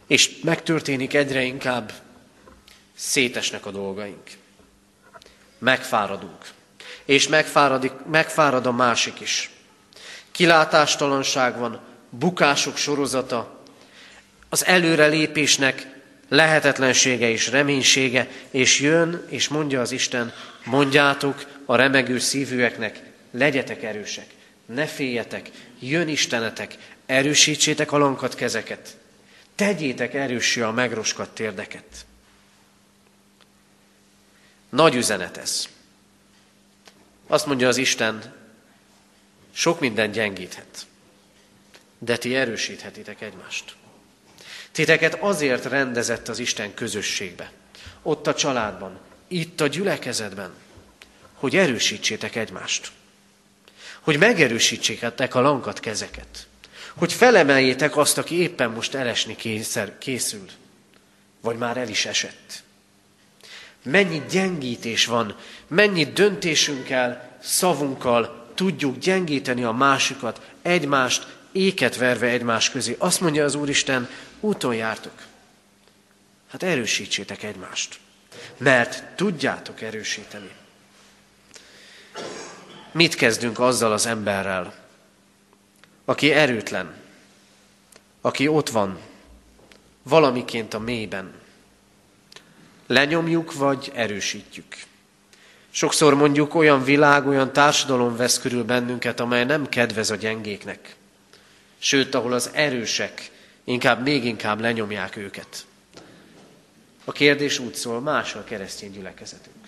és 0.07 0.39
megtörténik 0.43 1.14
egyre 1.14 1.43
inkább, 1.43 1.91
szétesnek 2.95 3.66
a 3.66 3.72
dolgaink. 3.72 4.30
Megfáradunk. 5.57 6.49
És 7.12 7.28
megfáradik, 7.28 7.91
megfárad 8.12 8.66
a 8.66 8.72
másik 8.72 9.20
is. 9.20 9.49
Kilátástalanság 10.32 11.57
van, 11.57 11.80
bukások 12.09 12.78
sorozata, 12.78 13.64
az 14.49 14.66
előrelépésnek 14.66 15.88
lehetetlensége 16.30 17.30
és 17.30 17.47
reménysége, 17.47 18.28
és 18.51 18.80
jön, 18.80 19.26
és 19.30 19.47
mondja 19.47 19.82
az 19.82 19.91
Isten, 19.91 20.34
mondjátok 20.66 21.45
a 21.66 21.76
remegő 21.76 22.20
szívűeknek, 22.20 23.01
legyetek 23.32 23.84
erősek, 23.84 24.28
ne 24.66 24.86
féljetek, 24.86 25.49
jön 25.80 26.07
Istenetek, 26.07 26.76
erősítsétek 27.05 27.91
a 27.91 27.97
lankat 27.97 28.36
kezeket, 28.36 28.97
tegyétek 29.55 30.14
erőssé 30.14 30.62
a 30.62 30.72
megroskadt 30.72 31.36
térdeket. 31.36 32.05
Nagy 34.70 34.95
üzenet 34.95 35.38
ez. 35.38 35.68
Azt 37.32 37.45
mondja 37.45 37.67
az 37.67 37.77
Isten, 37.77 38.34
sok 39.51 39.79
minden 39.79 40.11
gyengíthet, 40.11 40.86
de 41.99 42.17
ti 42.17 42.36
erősíthetitek 42.36 43.21
egymást. 43.21 43.75
Titeket 44.71 45.17
azért 45.21 45.65
rendezett 45.65 46.27
az 46.27 46.39
Isten 46.39 46.73
közösségbe, 46.73 47.51
ott 48.01 48.27
a 48.27 48.34
családban, 48.34 48.99
itt 49.27 49.61
a 49.61 49.67
gyülekezetben, 49.67 50.53
hogy 51.34 51.55
erősítsétek 51.55 52.36
egymást. 52.36 52.91
Hogy 53.99 54.17
megerősítsétek 54.17 55.36
a 55.36 55.41
lankat 55.41 55.79
kezeket. 55.79 56.47
Hogy 56.93 57.13
felemeljétek 57.13 57.97
azt, 57.97 58.17
aki 58.17 58.36
éppen 58.36 58.71
most 58.71 58.93
elesni 58.93 59.36
készül. 59.99 60.49
Vagy 61.41 61.57
már 61.57 61.77
el 61.77 61.89
is 61.89 62.05
esett. 62.05 62.63
Mennyi 63.84 64.21
gyengítés 64.29 65.05
van, 65.05 65.36
mennyi 65.67 66.05
döntésünkkel, 66.05 67.38
szavunkkal 67.41 68.51
tudjuk 68.55 68.97
gyengíteni 68.97 69.63
a 69.63 69.71
másikat, 69.71 70.41
egymást, 70.61 71.27
éket 71.51 71.97
verve 71.97 72.27
egymás 72.27 72.69
közé. 72.69 72.95
Azt 72.99 73.21
mondja 73.21 73.43
az 73.43 73.55
Úristen, 73.55 74.09
úton 74.39 74.75
jártok. 74.75 75.13
Hát 76.51 76.63
erősítsétek 76.63 77.43
egymást, 77.43 77.99
mert 78.57 79.15
tudjátok 79.15 79.82
erősíteni. 79.82 80.51
Mit 82.91 83.15
kezdünk 83.15 83.59
azzal 83.59 83.91
az 83.91 84.05
emberrel, 84.05 84.73
aki 86.05 86.32
erőtlen, 86.32 86.93
aki 88.21 88.47
ott 88.47 88.69
van, 88.69 88.99
valamiként 90.03 90.73
a 90.73 90.79
mélyben. 90.79 91.41
Lenyomjuk, 92.92 93.54
vagy 93.54 93.92
erősítjük. 93.96 94.76
Sokszor 95.70 96.14
mondjuk 96.14 96.56
olyan 96.56 96.84
világ, 96.84 97.28
olyan 97.28 97.54
társadalom 97.54 98.16
vesz 98.16 98.39
körül 98.39 98.64
bennünket, 98.64 99.20
amely 99.20 99.46
nem 99.46 99.70
kedvez 99.70 100.10
a 100.10 100.16
gyengéknek. 100.16 100.96
Sőt, 101.78 102.16
ahol 102.16 102.34
az 102.34 102.50
erősek 102.54 103.32
inkább 103.64 104.04
még 104.04 104.26
inkább 104.26 104.60
lenyomják 104.60 105.16
őket. 105.16 105.66
A 107.06 107.12
kérdés 107.12 107.60
úgy 107.60 107.76
szól, 107.76 108.00
más 108.00 108.34
a 108.34 108.44
keresztény 108.44 108.92
gyülekezetünk. 108.92 109.68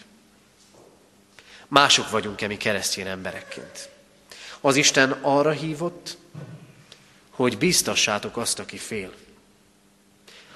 Mások 1.67 2.09
vagyunk-e 2.09 2.47
mi 2.47 2.57
keresztény 2.57 3.07
emberekként. 3.07 3.89
Az 4.61 4.75
Isten 4.75 5.11
arra 5.11 5.51
hívott, 5.51 6.17
hogy 7.29 7.57
biztassátok 7.57 8.37
azt, 8.37 8.59
aki 8.59 8.77
fél. 8.77 9.13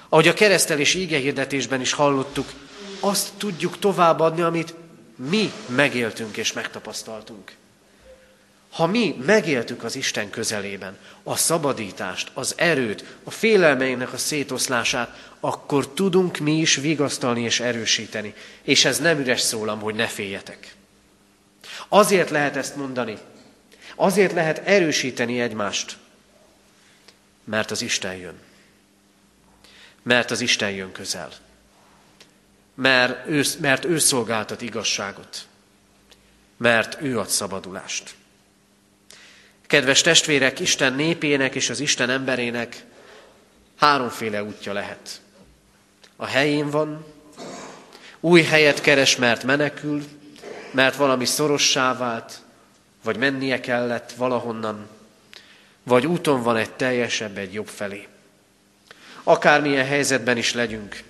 Ahogy 0.08 0.28
a 0.28 0.34
keresztelés 0.34 0.94
ígehirdetésben 0.94 1.80
is 1.80 1.92
hallottuk, 1.92 2.52
azt 3.00 3.28
tudjuk 3.36 3.78
továbbadni, 3.78 4.42
amit 4.42 4.74
mi 5.16 5.52
megéltünk 5.66 6.36
és 6.36 6.52
megtapasztaltunk. 6.52 7.52
Ha 8.70 8.86
mi 8.86 9.16
megéltük 9.26 9.84
az 9.84 9.96
Isten 9.96 10.30
közelében 10.30 10.98
a 11.22 11.36
szabadítást, 11.36 12.30
az 12.34 12.54
erőt, 12.56 13.04
a 13.24 13.30
félelmeinek 13.30 14.12
a 14.12 14.16
szétoszlását, 14.16 15.30
akkor 15.40 15.88
tudunk 15.88 16.38
mi 16.38 16.58
is 16.58 16.74
vigasztalni 16.74 17.42
és 17.42 17.60
erősíteni. 17.60 18.34
És 18.62 18.84
ez 18.84 18.98
nem 18.98 19.18
üres 19.18 19.40
szólam, 19.40 19.80
hogy 19.80 19.94
ne 19.94 20.06
féljetek. 20.06 20.74
Azért 21.88 22.30
lehet 22.30 22.56
ezt 22.56 22.76
mondani, 22.76 23.18
azért 23.96 24.32
lehet 24.32 24.58
erősíteni 24.58 25.40
egymást, 25.40 25.96
mert 27.44 27.70
az 27.70 27.82
Isten 27.82 28.14
jön. 28.14 28.47
Mert 30.08 30.30
az 30.30 30.40
Isten 30.40 30.70
jön 30.70 30.92
közel. 30.92 31.30
Mert 32.74 33.28
ő, 33.28 33.42
mert 33.60 33.84
ő 33.84 33.98
szolgáltat 33.98 34.62
igazságot. 34.62 35.46
Mert 36.56 37.02
ő 37.02 37.18
ad 37.18 37.28
szabadulást. 37.28 38.14
Kedves 39.66 40.00
testvérek, 40.00 40.60
Isten 40.60 40.92
népének 40.94 41.54
és 41.54 41.70
az 41.70 41.80
Isten 41.80 42.10
emberének 42.10 42.84
háromféle 43.76 44.42
útja 44.42 44.72
lehet. 44.72 45.20
A 46.16 46.26
helyén 46.26 46.70
van, 46.70 47.06
új 48.20 48.42
helyet 48.42 48.80
keres, 48.80 49.16
mert 49.16 49.44
menekül, 49.44 50.04
mert 50.70 50.96
valami 50.96 51.24
szorossá 51.24 51.96
vált, 51.96 52.40
vagy 53.04 53.16
mennie 53.16 53.60
kellett 53.60 54.12
valahonnan, 54.12 54.88
vagy 55.82 56.06
úton 56.06 56.42
van 56.42 56.56
egy 56.56 56.72
teljesebb, 56.72 57.38
egy 57.38 57.52
jobb 57.52 57.68
felé. 57.68 58.08
Akármilyen 59.28 59.86
helyzetben 59.86 60.36
is 60.36 60.52
legyünk, 60.52 61.02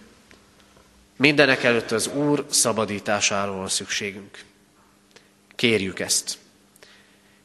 mindenek 1.16 1.62
előtt 1.62 1.90
az 1.90 2.06
Úr 2.06 2.46
szabadításáról 2.50 3.56
van 3.56 3.68
szükségünk. 3.68 4.44
Kérjük 5.54 6.00
ezt 6.00 6.38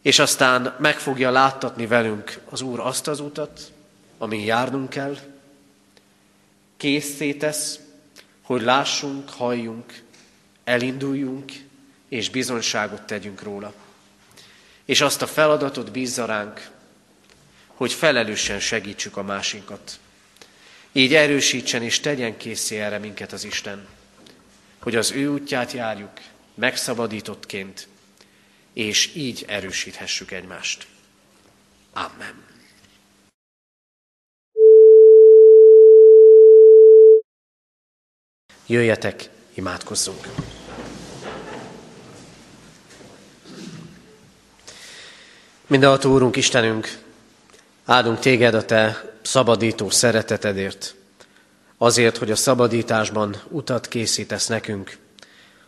és 0.03 0.19
aztán 0.19 0.75
meg 0.79 0.99
fogja 0.99 1.31
láttatni 1.31 1.87
velünk 1.87 2.39
az 2.49 2.61
Úr 2.61 2.79
azt 2.79 3.07
az 3.07 3.19
utat, 3.19 3.71
amin 4.17 4.39
járnunk 4.39 4.89
kell, 4.89 5.17
készé 6.77 7.33
tesz, 7.33 7.79
hogy 8.41 8.61
lássunk, 8.61 9.29
halljunk, 9.29 10.01
elinduljunk, 10.63 11.51
és 12.09 12.29
bizonyságot 12.29 13.01
tegyünk 13.01 13.41
róla. 13.41 13.73
És 14.85 15.01
azt 15.01 15.21
a 15.21 15.27
feladatot 15.27 15.91
bízza 15.91 16.25
ránk, 16.25 16.69
hogy 17.67 17.93
felelősen 17.93 18.59
segítsük 18.59 19.17
a 19.17 19.23
másinkat. 19.23 19.99
Így 20.95 21.13
erősítsen 21.13 21.83
és 21.83 21.99
tegyen 21.99 22.37
készé 22.37 22.79
erre 22.79 22.97
minket 22.97 23.31
az 23.31 23.43
Isten, 23.43 23.87
hogy 24.79 24.95
az 24.95 25.11
ő 25.11 25.27
útját 25.27 25.71
járjuk, 25.71 26.11
megszabadítottként, 26.55 27.87
és 28.73 29.15
így 29.15 29.45
erősíthessük 29.47 30.31
egymást. 30.31 30.87
Amen. 31.93 32.43
Jöjjetek, 38.67 39.29
imádkozzunk! 39.53 40.27
Mindenható 45.67 46.13
Úrunk, 46.13 46.35
Istenünk, 46.35 46.97
áldunk 47.85 48.19
Téged 48.19 48.53
a 48.53 48.65
Te 48.65 49.12
szabadító 49.23 49.89
szeretetedért, 49.89 50.95
azért, 51.77 52.17
hogy 52.17 52.31
a 52.31 52.35
szabadításban 52.35 53.41
utat 53.49 53.87
készítesz 53.87 54.47
nekünk, 54.47 54.97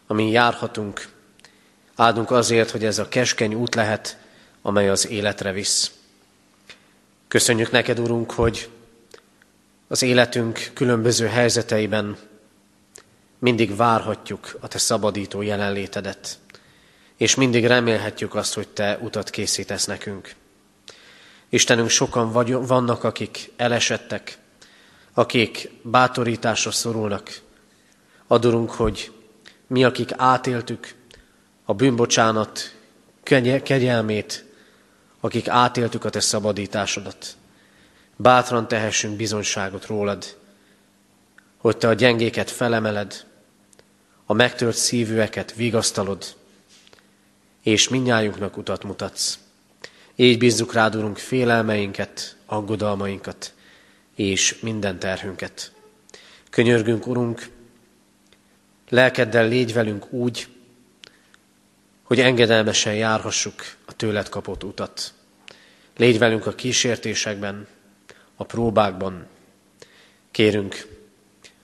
amin 0.07 0.27
járhatunk, 0.27 1.13
Áldunk 1.95 2.31
azért, 2.31 2.71
hogy 2.71 2.85
ez 2.85 2.99
a 2.99 3.07
keskeny 3.07 3.53
út 3.53 3.75
lehet, 3.75 4.17
amely 4.61 4.89
az 4.89 5.07
életre 5.07 5.51
visz. 5.51 5.91
Köszönjük 7.27 7.71
neked, 7.71 7.99
Urunk, 7.99 8.31
hogy 8.31 8.69
az 9.87 10.01
életünk 10.01 10.71
különböző 10.73 11.27
helyzeteiben 11.27 12.17
mindig 13.39 13.75
várhatjuk 13.75 14.57
a 14.59 14.67
Te 14.67 14.77
szabadító 14.77 15.41
jelenlétedet, 15.41 16.37
és 17.17 17.35
mindig 17.35 17.65
remélhetjük 17.65 18.35
azt, 18.35 18.53
hogy 18.53 18.67
Te 18.67 18.97
utat 19.01 19.29
készítesz 19.29 19.85
nekünk. 19.85 20.35
Istenünk, 21.49 21.89
sokan 21.89 22.31
vagy, 22.31 22.51
vannak, 22.51 23.03
akik 23.03 23.51
elesettek, 23.55 24.37
akik 25.13 25.69
bátorításra 25.81 26.71
szorulnak. 26.71 27.41
Adorunk, 28.27 28.71
hogy 28.71 29.11
mi, 29.67 29.83
akik 29.83 30.09
átéltük 30.15 30.95
a 31.65 31.73
bűnbocsánat 31.73 32.75
kegyelmét, 33.63 34.45
akik 35.19 35.47
átéltük 35.47 36.05
a 36.05 36.09
te 36.09 36.19
szabadításodat. 36.19 37.35
Bátran 38.15 38.67
tehessünk 38.67 39.15
bizonyságot 39.15 39.85
rólad, 39.85 40.37
hogy 41.57 41.77
te 41.77 41.87
a 41.87 41.93
gyengéket 41.93 42.51
felemeled, 42.51 43.25
a 44.25 44.33
megtört 44.33 44.77
szívűeket 44.77 45.53
vigasztalod, 45.53 46.25
és 47.61 47.89
minnyájunknak 47.89 48.57
utat 48.57 48.83
mutatsz. 48.83 49.39
Így 50.15 50.37
bízzuk 50.37 50.73
rád, 50.73 50.95
Urunk, 50.95 51.17
félelmeinket, 51.17 52.35
aggodalmainkat 52.45 53.53
és 54.15 54.59
minden 54.59 54.99
terhünket. 54.99 55.71
Könyörgünk, 56.49 57.07
Urunk, 57.07 57.49
lelkeddel 58.89 59.47
légy 59.47 59.73
velünk 59.73 60.11
úgy, 60.11 60.47
hogy 62.03 62.19
engedelmesen 62.19 62.95
járhassuk 62.95 63.53
a 63.85 63.93
tőled 63.93 64.29
kapott 64.29 64.63
utat. 64.63 65.13
Légy 65.97 66.17
velünk 66.17 66.45
a 66.45 66.55
kísértésekben, 66.55 67.67
a 68.35 68.43
próbákban. 68.43 69.27
Kérünk, 70.31 70.87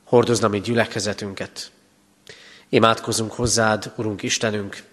hordozd 0.04 0.44
a 0.44 0.48
mi 0.48 0.62
gyülekezetünket. 0.62 1.72
Imádkozunk 2.70 3.32
hozzád, 3.32 3.94
Urunk 3.96 4.24
Istenünk, 4.24 4.84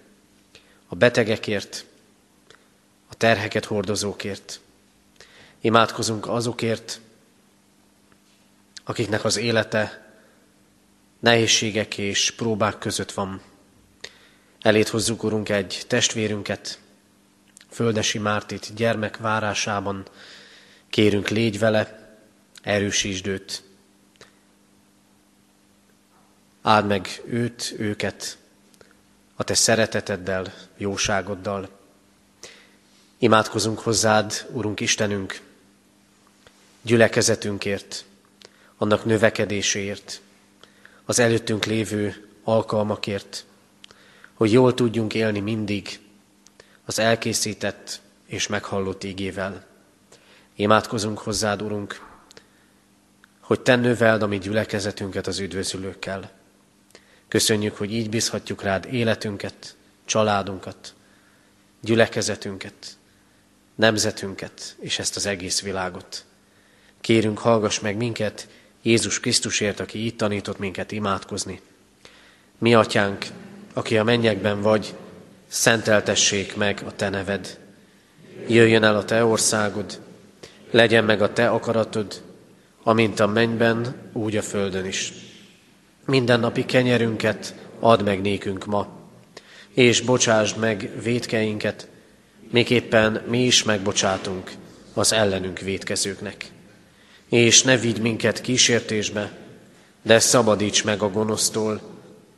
a 0.87 0.95
betegekért, 0.95 1.85
terheket 3.19 3.65
hordozókért. 3.65 4.59
Imádkozunk 5.61 6.27
azokért, 6.27 6.99
akiknek 8.83 9.23
az 9.23 9.37
élete 9.37 10.13
nehézségek 11.19 11.97
és 11.97 12.31
próbák 12.31 12.77
között 12.77 13.11
van. 13.11 13.41
Elét 14.59 14.87
hozzuk, 14.87 15.23
Urunk, 15.23 15.49
egy 15.49 15.83
testvérünket, 15.87 16.79
Földesi 17.69 18.17
Mártit 18.17 18.73
gyermek 18.75 19.17
várásában. 19.17 20.07
Kérünk, 20.89 21.27
légy 21.27 21.59
vele, 21.59 22.15
erősítsd 22.61 23.27
őt. 23.27 23.63
Áld 26.61 26.87
meg 26.87 27.21
őt, 27.25 27.73
őket 27.77 28.37
a 29.35 29.43
te 29.43 29.53
szereteteddel, 29.53 30.53
jóságoddal. 30.77 31.78
Imádkozunk 33.21 33.79
hozzád, 33.79 34.45
Urunk 34.51 34.79
Istenünk, 34.79 35.41
gyülekezetünkért, 36.81 38.05
annak 38.77 39.05
növekedéséért, 39.05 40.21
az 41.05 41.19
előttünk 41.19 41.65
lévő 41.65 42.29
alkalmakért, 42.43 43.45
hogy 44.33 44.51
jól 44.51 44.73
tudjunk 44.73 45.13
élni 45.13 45.39
mindig 45.39 45.99
az 46.85 46.99
elkészített 46.99 48.01
és 48.25 48.47
meghallott 48.47 49.03
ígével. 49.03 49.65
Imádkozunk 50.55 51.17
hozzád, 51.17 51.61
Urunk, 51.61 52.07
hogy 53.39 53.61
te 53.61 53.75
növeld 53.75 54.21
a 54.21 54.27
mi 54.27 54.37
gyülekezetünket 54.37 55.27
az 55.27 55.39
üdvözülőkkel. 55.39 56.31
Köszönjük, 57.27 57.75
hogy 57.75 57.93
így 57.93 58.09
bízhatjuk 58.09 58.61
rád 58.61 58.93
életünket, 58.93 59.75
családunkat, 60.05 60.93
gyülekezetünket, 61.81 62.97
nemzetünket 63.79 64.75
és 64.79 64.99
ezt 64.99 65.15
az 65.15 65.25
egész 65.25 65.61
világot. 65.61 66.23
Kérünk, 67.01 67.37
hallgass 67.37 67.79
meg 67.79 67.97
minket 67.97 68.47
Jézus 68.81 69.19
Krisztusért, 69.19 69.79
aki 69.79 70.05
itt 70.05 70.17
tanított 70.17 70.59
minket 70.59 70.91
imádkozni. 70.91 71.61
Mi, 72.57 72.73
atyánk, 72.73 73.25
aki 73.73 73.97
a 73.97 74.03
mennyekben 74.03 74.61
vagy, 74.61 74.95
szenteltessék 75.47 76.55
meg 76.55 76.83
a 76.85 76.95
te 76.95 77.09
neved. 77.09 77.59
Jöjjön 78.47 78.83
el 78.83 78.95
a 78.95 79.05
te 79.05 79.25
országod, 79.25 80.01
legyen 80.71 81.03
meg 81.03 81.21
a 81.21 81.33
te 81.33 81.49
akaratod, 81.49 82.21
amint 82.83 83.19
a 83.19 83.27
mennyben, 83.27 83.95
úgy 84.13 84.37
a 84.37 84.41
földön 84.41 84.85
is. 84.85 85.13
Mindennapi 86.05 86.65
kenyerünket 86.65 87.55
add 87.79 88.03
meg 88.03 88.21
nékünk 88.21 88.65
ma, 88.65 88.87
és 89.73 90.01
bocsásd 90.01 90.57
meg 90.57 90.91
védkeinket, 91.01 91.88
miképpen 92.51 93.23
mi 93.27 93.45
is 93.45 93.63
megbocsátunk 93.63 94.51
az 94.93 95.13
ellenünk 95.13 95.59
védkezőknek. 95.59 96.45
És 97.29 97.63
ne 97.63 97.77
vigy 97.77 98.01
minket 98.01 98.41
kísértésbe, 98.41 99.31
de 100.01 100.19
szabadíts 100.19 100.83
meg 100.83 101.01
a 101.01 101.09
gonosztól, 101.09 101.81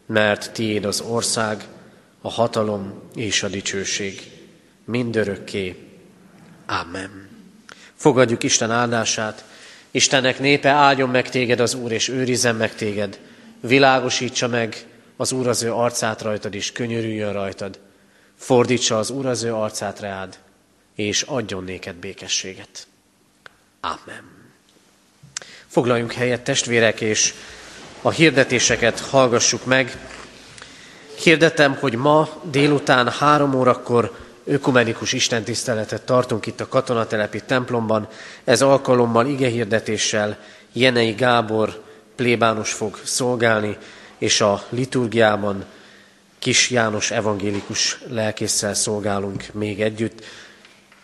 mert 0.05 0.51
tiéd 0.51 0.85
az 0.85 1.01
ország, 1.01 1.65
a 2.21 2.29
hatalom 2.29 3.01
és 3.15 3.43
a 3.43 3.47
dicsőség 3.47 4.31
mindörökké. 4.85 5.75
Amen. 6.65 7.29
Fogadjuk 7.95 8.43
Isten 8.43 8.71
áldását. 8.71 9.45
Istennek 9.91 10.39
népe 10.39 10.69
áldjon 10.69 11.09
meg 11.09 11.29
téged 11.29 11.59
az 11.59 11.73
Úr, 11.73 11.91
és 11.91 12.07
őrizzen 12.07 12.55
meg 12.55 12.75
téged. 12.75 13.19
Világosítsa 13.59 14.47
meg 14.47 14.85
az 15.17 15.31
Úr 15.31 15.47
az 15.47 15.63
ő 15.63 15.73
arcát 15.73 16.21
rajtad, 16.21 16.53
és 16.53 16.71
könyörüljön 16.71 17.33
rajtad. 17.33 17.79
Fordítsa 18.41 18.97
az 18.97 19.09
Úr 19.09 19.25
az 19.25 19.43
ő 19.43 19.53
arcát 19.53 19.99
reád, 19.99 20.37
és 20.95 21.21
adjon 21.21 21.63
néked 21.63 21.95
békességet. 21.95 22.87
Amen. 23.81 24.23
Foglaljunk 25.67 26.13
helyet, 26.13 26.43
testvérek, 26.43 27.01
és 27.01 27.33
a 28.01 28.09
hirdetéseket 28.09 28.99
hallgassuk 28.99 29.65
meg. 29.65 29.97
Hirdetem, 31.23 31.77
hogy 31.79 31.95
ma 31.95 32.29
délután 32.43 33.09
három 33.09 33.53
órakor 33.53 34.17
ökumenikus 34.45 35.13
istentiszteletet 35.13 36.05
tartunk 36.05 36.45
itt 36.45 36.59
a 36.59 36.67
katonatelepi 36.67 37.41
templomban. 37.41 38.07
Ez 38.43 38.61
alkalommal 38.61 39.27
igehirdetéssel 39.27 40.37
Jenei 40.73 41.11
Gábor 41.11 41.83
plébános 42.15 42.73
fog 42.73 42.99
szolgálni, 43.03 43.77
és 44.17 44.41
a 44.41 44.63
liturgiában 44.69 45.65
Kis 46.41 46.69
János 46.69 47.11
evangélikus 47.11 47.99
lelkésszel 48.07 48.73
szolgálunk 48.73 49.45
még 49.53 49.81
együtt. 49.81 50.23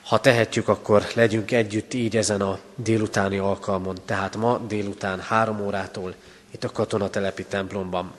Ha 0.04 0.20
tehetjük, 0.20 0.68
akkor 0.68 1.08
legyünk 1.14 1.52
együtt 1.52 1.94
így 1.94 2.18
ezen 2.18 2.42
a 2.42 2.60
délutáni 2.76 3.38
alkalmon. 3.38 3.98
Tehát 4.06 4.36
ma 4.36 4.58
délután 4.68 5.20
három 5.20 5.62
órától 5.62 6.16
itt 6.52 6.64
a 6.64 6.72
katonatelepi 6.72 7.44
templomban. 7.44 8.14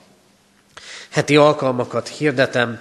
Heti 1.09 1.35
alkalmakat 1.35 2.07
hirdetem. 2.07 2.79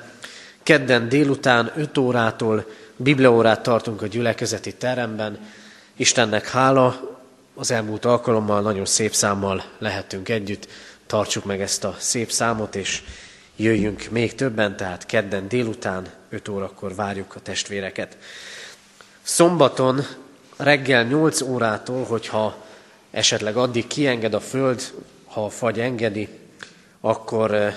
Kedden 0.63 1.09
délután 1.09 1.73
5 1.77 1.99
órától 1.99 2.65
bibliaórát 2.97 3.63
tartunk 3.63 4.03
a 4.03 4.07
gyülekezeti 4.07 4.75
teremben. 4.75 5.49
Istennek 5.97 6.49
hála, 6.49 7.19
az 7.55 7.71
elmúlt 7.71 8.05
alkalommal 8.05 8.61
nagyon 8.61 8.87
szép 8.87 9.15
számmal 9.15 9.65
lehetünk 9.79 10.29
együtt. 10.29 10.69
Tartsuk 11.07 11.45
meg 11.45 11.61
ezt 11.61 11.85
a 11.85 11.97
szép 11.99 12.31
számot, 12.31 12.77
és 12.77 13.03
jöjjünk 13.59 14.11
még 14.11 14.35
többen, 14.35 14.77
tehát 14.77 15.07
kedden 15.07 15.49
délután 15.49 16.07
5 16.29 16.49
órakor 16.49 16.95
várjuk 16.95 17.35
a 17.35 17.41
testvéreket. 17.41 18.17
Szombaton 19.23 20.01
reggel 20.57 21.05
8 21.05 21.41
órától, 21.41 22.05
hogyha 22.05 22.65
esetleg 23.11 23.57
addig 23.57 23.87
kienged 23.87 24.35
a 24.35 24.41
föld, 24.41 24.93
ha 25.25 25.45
a 25.45 25.49
fagy 25.49 25.81
engedi, 25.81 26.29
akkor 27.01 27.55
eh, 27.55 27.75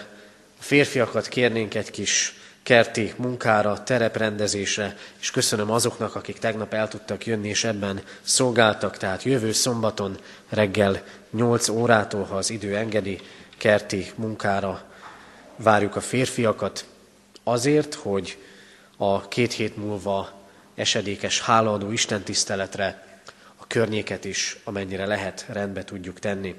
a 0.59 0.63
férfiakat 0.63 1.27
kérnénk 1.27 1.75
egy 1.75 1.91
kis 1.91 2.35
kerti 2.63 3.13
munkára, 3.15 3.83
tereprendezésre, 3.83 4.97
és 5.19 5.31
köszönöm 5.31 5.71
azoknak, 5.71 6.15
akik 6.15 6.37
tegnap 6.37 6.73
el 6.73 6.87
tudtak 6.87 7.25
jönni, 7.25 7.47
és 7.47 7.63
ebben 7.63 8.01
szolgáltak, 8.21 8.97
tehát 8.97 9.23
jövő 9.23 9.51
szombaton 9.51 10.17
reggel 10.49 11.03
8 11.31 11.67
órától, 11.67 12.23
ha 12.23 12.35
az 12.35 12.49
idő 12.49 12.75
engedi, 12.75 13.19
kerti 13.57 14.11
munkára 14.15 14.90
várjuk 15.61 15.95
a 15.95 16.01
férfiakat, 16.01 16.85
azért, 17.43 17.93
hogy 17.93 18.37
a 18.97 19.27
két 19.27 19.53
hét 19.53 19.77
múlva 19.77 20.41
esedékes 20.75 21.41
hálaadó 21.41 21.91
istentiszteletre 21.91 23.07
a 23.55 23.67
környéket 23.67 24.25
is, 24.25 24.57
amennyire 24.63 25.05
lehet, 25.05 25.45
rendbe 25.49 25.83
tudjuk 25.83 26.19
tenni. 26.19 26.55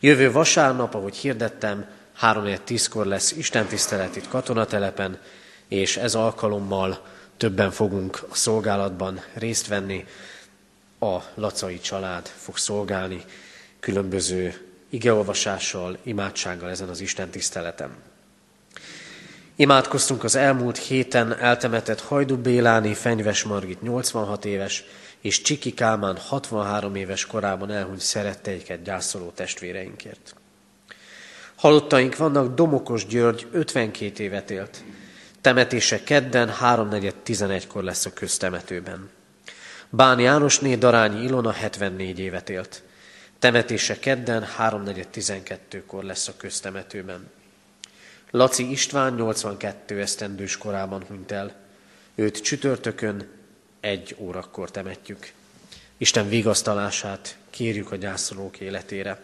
Jövő 0.00 0.32
vasárnap, 0.32 0.94
ahogy 0.94 1.16
hirdettem, 1.16 1.86
3-10-kor 2.20 3.06
lesz 3.06 3.32
istentisztelet 3.32 4.16
itt 4.16 4.28
katonatelepen, 4.28 5.20
és 5.68 5.96
ez 5.96 6.14
alkalommal 6.14 7.06
többen 7.36 7.70
fogunk 7.70 8.26
a 8.28 8.34
szolgálatban 8.34 9.20
részt 9.34 9.66
venni. 9.66 10.06
A 10.98 11.18
lacai 11.34 11.80
család 11.80 12.26
fog 12.26 12.56
szolgálni 12.56 13.24
különböző 13.80 14.68
igeolvasással, 14.90 15.98
imádsággal 16.02 16.70
ezen 16.70 16.88
az 16.88 17.00
Isten 17.00 17.30
tiszteleten. 17.30 18.07
Imádkoztunk 19.60 20.24
az 20.24 20.34
elmúlt 20.34 20.78
héten 20.78 21.38
eltemetett 21.38 22.00
Hajdu 22.00 22.36
Béláni 22.36 22.94
Fenyves 22.94 23.42
Margit 23.42 23.82
86 23.82 24.44
éves 24.44 24.84
és 25.20 25.42
Csiki 25.42 25.74
Kálmán 25.74 26.16
63 26.16 26.94
éves 26.94 27.26
korában 27.26 27.70
elhunyt 27.70 28.00
szeretteiket 28.00 28.82
gyászoló 28.82 29.30
testvéreinkért. 29.30 30.34
Halottaink 31.54 32.16
vannak, 32.16 32.54
Domokos 32.54 33.06
György 33.06 33.46
52 33.52 34.22
évet 34.22 34.50
élt. 34.50 34.84
Temetése 35.40 36.02
kedden 36.02 36.48
3.4.11-kor 36.48 37.82
lesz 37.82 38.06
a 38.06 38.12
köztemetőben. 38.12 39.10
Bán 39.90 40.18
Jánosné 40.18 40.74
Darányi 40.74 41.24
Ilona 41.24 41.50
74 41.50 42.18
évet 42.18 42.50
élt. 42.50 42.82
Temetése 43.38 43.98
kedden 43.98 44.46
3.4.12-kor 44.58 46.04
lesz 46.04 46.28
a 46.28 46.32
köztemetőben. 46.36 47.30
Laci 48.30 48.70
István 48.70 49.14
82 49.14 50.00
esztendős 50.00 50.56
korában 50.56 51.04
hunyt 51.08 51.32
el. 51.32 51.54
Őt 52.14 52.42
csütörtökön 52.42 53.28
egy 53.80 54.16
órakor 54.18 54.70
temetjük. 54.70 55.32
Isten 55.96 56.28
vigasztalását 56.28 57.36
kérjük 57.50 57.92
a 57.92 57.96
gyászolók 57.96 58.60
életére. 58.60 59.20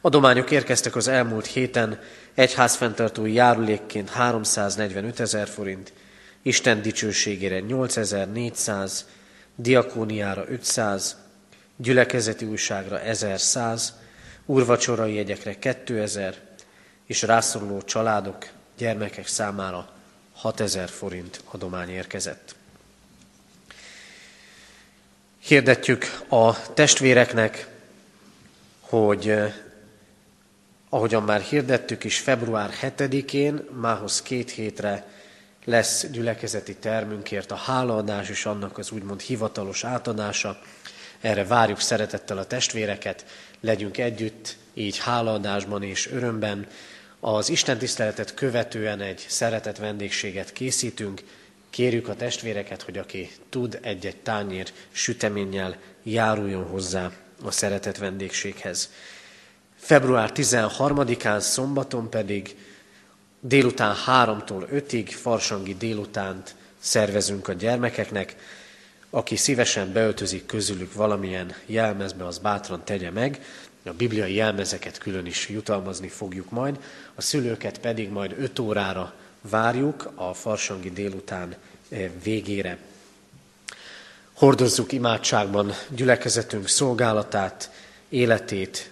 Adományok 0.00 0.50
érkeztek 0.50 0.96
az 0.96 1.08
elmúlt 1.08 1.46
héten, 1.46 2.00
egyházfenntartói 2.34 3.32
járulékként 3.32 4.10
345 4.10 5.20
ezer 5.20 5.48
forint, 5.48 5.92
Isten 6.42 6.82
dicsőségére 6.82 7.60
8400, 7.60 9.06
diakóniára 9.56 10.44
500, 10.48 11.16
gyülekezeti 11.76 12.44
újságra 12.44 13.00
1100, 13.00 13.94
úrvacsorai 14.46 15.14
jegyekre 15.14 15.58
2000, 15.58 16.34
és 17.06 17.22
rászoruló 17.22 17.82
családok, 17.82 18.46
gyermekek 18.76 19.26
számára 19.26 19.88
6000 20.32 20.88
forint 20.88 21.42
adomány 21.50 21.88
érkezett. 21.88 22.54
Hirdetjük 25.38 26.04
a 26.28 26.72
testvéreknek, 26.72 27.68
hogy 28.80 29.28
eh, 29.28 29.54
ahogyan 30.88 31.22
már 31.22 31.40
hirdettük 31.40 32.04
is, 32.04 32.18
február 32.18 32.70
7-én, 32.82 33.64
mához 33.80 34.22
két 34.22 34.50
hétre 34.50 35.06
lesz 35.64 36.06
gyülekezeti 36.06 36.76
termünkért 36.76 37.50
a 37.50 37.54
hálaadás 37.54 38.28
és 38.28 38.46
annak 38.46 38.78
az 38.78 38.90
úgymond 38.90 39.20
hivatalos 39.20 39.84
átadása. 39.84 40.58
Erre 41.20 41.44
várjuk 41.44 41.80
szeretettel 41.80 42.38
a 42.38 42.46
testvéreket, 42.46 43.24
legyünk 43.60 43.98
együtt, 43.98 44.56
így 44.74 44.98
hálaadásban 44.98 45.82
és 45.82 46.10
örömben. 46.10 46.66
Az 47.26 47.48
Isten 47.48 47.78
tiszteletet 47.78 48.34
követően 48.34 49.00
egy 49.00 49.24
szeretet 49.28 49.78
vendégséget 49.78 50.52
készítünk, 50.52 51.22
Kérjük 51.74 52.08
a 52.08 52.14
testvéreket, 52.14 52.82
hogy 52.82 52.98
aki 52.98 53.30
tud 53.48 53.78
egy-egy 53.82 54.16
tányér 54.16 54.72
süteménnyel 54.92 55.76
járuljon 56.02 56.64
hozzá 56.64 57.10
a 57.44 57.50
szeretet 57.50 57.98
vendégséghez. 57.98 58.90
Február 59.76 60.30
13-án 60.34 61.38
szombaton 61.38 62.10
pedig 62.10 62.56
délután 63.40 63.96
3-tól 64.06 64.66
5-ig 64.72 65.08
farsangi 65.08 65.74
délutánt 65.74 66.54
szervezünk 66.78 67.48
a 67.48 67.52
gyermekeknek. 67.52 68.36
Aki 69.10 69.36
szívesen 69.36 69.92
beöltözik 69.92 70.46
közülük 70.46 70.92
valamilyen 70.92 71.54
jelmezbe, 71.66 72.26
az 72.26 72.38
bátran 72.38 72.84
tegye 72.84 73.10
meg. 73.10 73.44
A 73.84 73.92
bibliai 73.92 74.34
jelmezeket 74.34 74.98
külön 74.98 75.26
is 75.26 75.48
jutalmazni 75.48 76.08
fogjuk 76.08 76.50
majd, 76.50 76.78
a 77.14 77.22
szülőket 77.22 77.78
pedig 77.78 78.08
majd 78.10 78.34
5 78.38 78.58
órára 78.58 79.14
várjuk 79.40 80.12
a 80.14 80.34
farsangi 80.34 80.90
délután 80.90 81.54
eh, 81.88 82.10
végére. 82.22 82.78
Hordozzuk 84.32 84.92
imádságban 84.92 85.72
gyülekezetünk 85.88 86.68
szolgálatát, 86.68 87.70
életét 88.08 88.90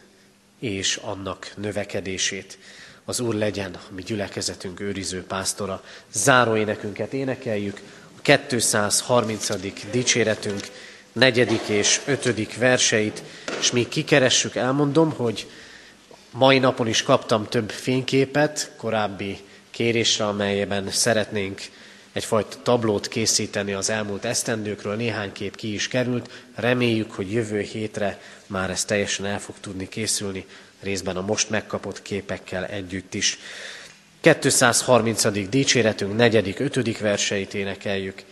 és 0.58 0.96
annak 0.96 1.52
növekedését. 1.56 2.58
Az 3.04 3.20
Úr 3.20 3.34
legyen 3.34 3.74
a 3.74 3.80
mi 3.94 4.02
gyülekezetünk 4.02 4.80
őriző 4.80 5.24
pásztora. 5.24 5.84
Záró 6.12 6.56
énekünket 6.56 7.12
énekeljük, 7.12 7.80
a 8.24 8.36
230. 8.46 9.48
dicséretünk 9.90 10.68
negyedik 11.12 11.68
és 11.68 12.00
ötödik 12.06 12.56
verseit, 12.56 13.22
és 13.60 13.70
még 13.70 13.88
kikeressük, 13.88 14.54
elmondom, 14.56 15.12
hogy 15.12 15.46
mai 16.32 16.58
napon 16.58 16.86
is 16.86 17.02
kaptam 17.02 17.46
több 17.46 17.70
fényképet, 17.70 18.72
korábbi 18.76 19.38
kérésre, 19.70 20.26
amelyben 20.26 20.90
szeretnénk 20.90 21.60
egyfajta 22.12 22.56
tablót 22.62 23.08
készíteni 23.08 23.72
az 23.72 23.90
elmúlt 23.90 24.24
esztendőkről, 24.24 24.96
néhány 24.96 25.32
kép 25.32 25.56
ki 25.56 25.74
is 25.74 25.88
került. 25.88 26.30
Reméljük, 26.54 27.12
hogy 27.12 27.32
jövő 27.32 27.60
hétre 27.60 28.20
már 28.46 28.70
ez 28.70 28.84
teljesen 28.84 29.26
el 29.26 29.40
fog 29.40 29.54
tudni 29.60 29.88
készülni, 29.88 30.46
részben 30.80 31.16
a 31.16 31.20
most 31.20 31.50
megkapott 31.50 32.02
képekkel 32.02 32.66
együtt 32.66 33.14
is. 33.14 33.38
230. 34.20 35.48
dicséretünk 35.48 36.16
negyedik, 36.16 36.58
ötödik 36.58 36.98
verseit 36.98 37.54
énekeljük. 37.54 38.22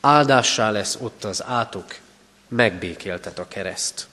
Áldássá 0.00 0.70
lesz 0.70 0.98
ott 1.00 1.24
az 1.24 1.44
átok, 1.44 1.96
megbékéltet 2.48 3.38
a 3.38 3.48
kereszt. 3.48 4.06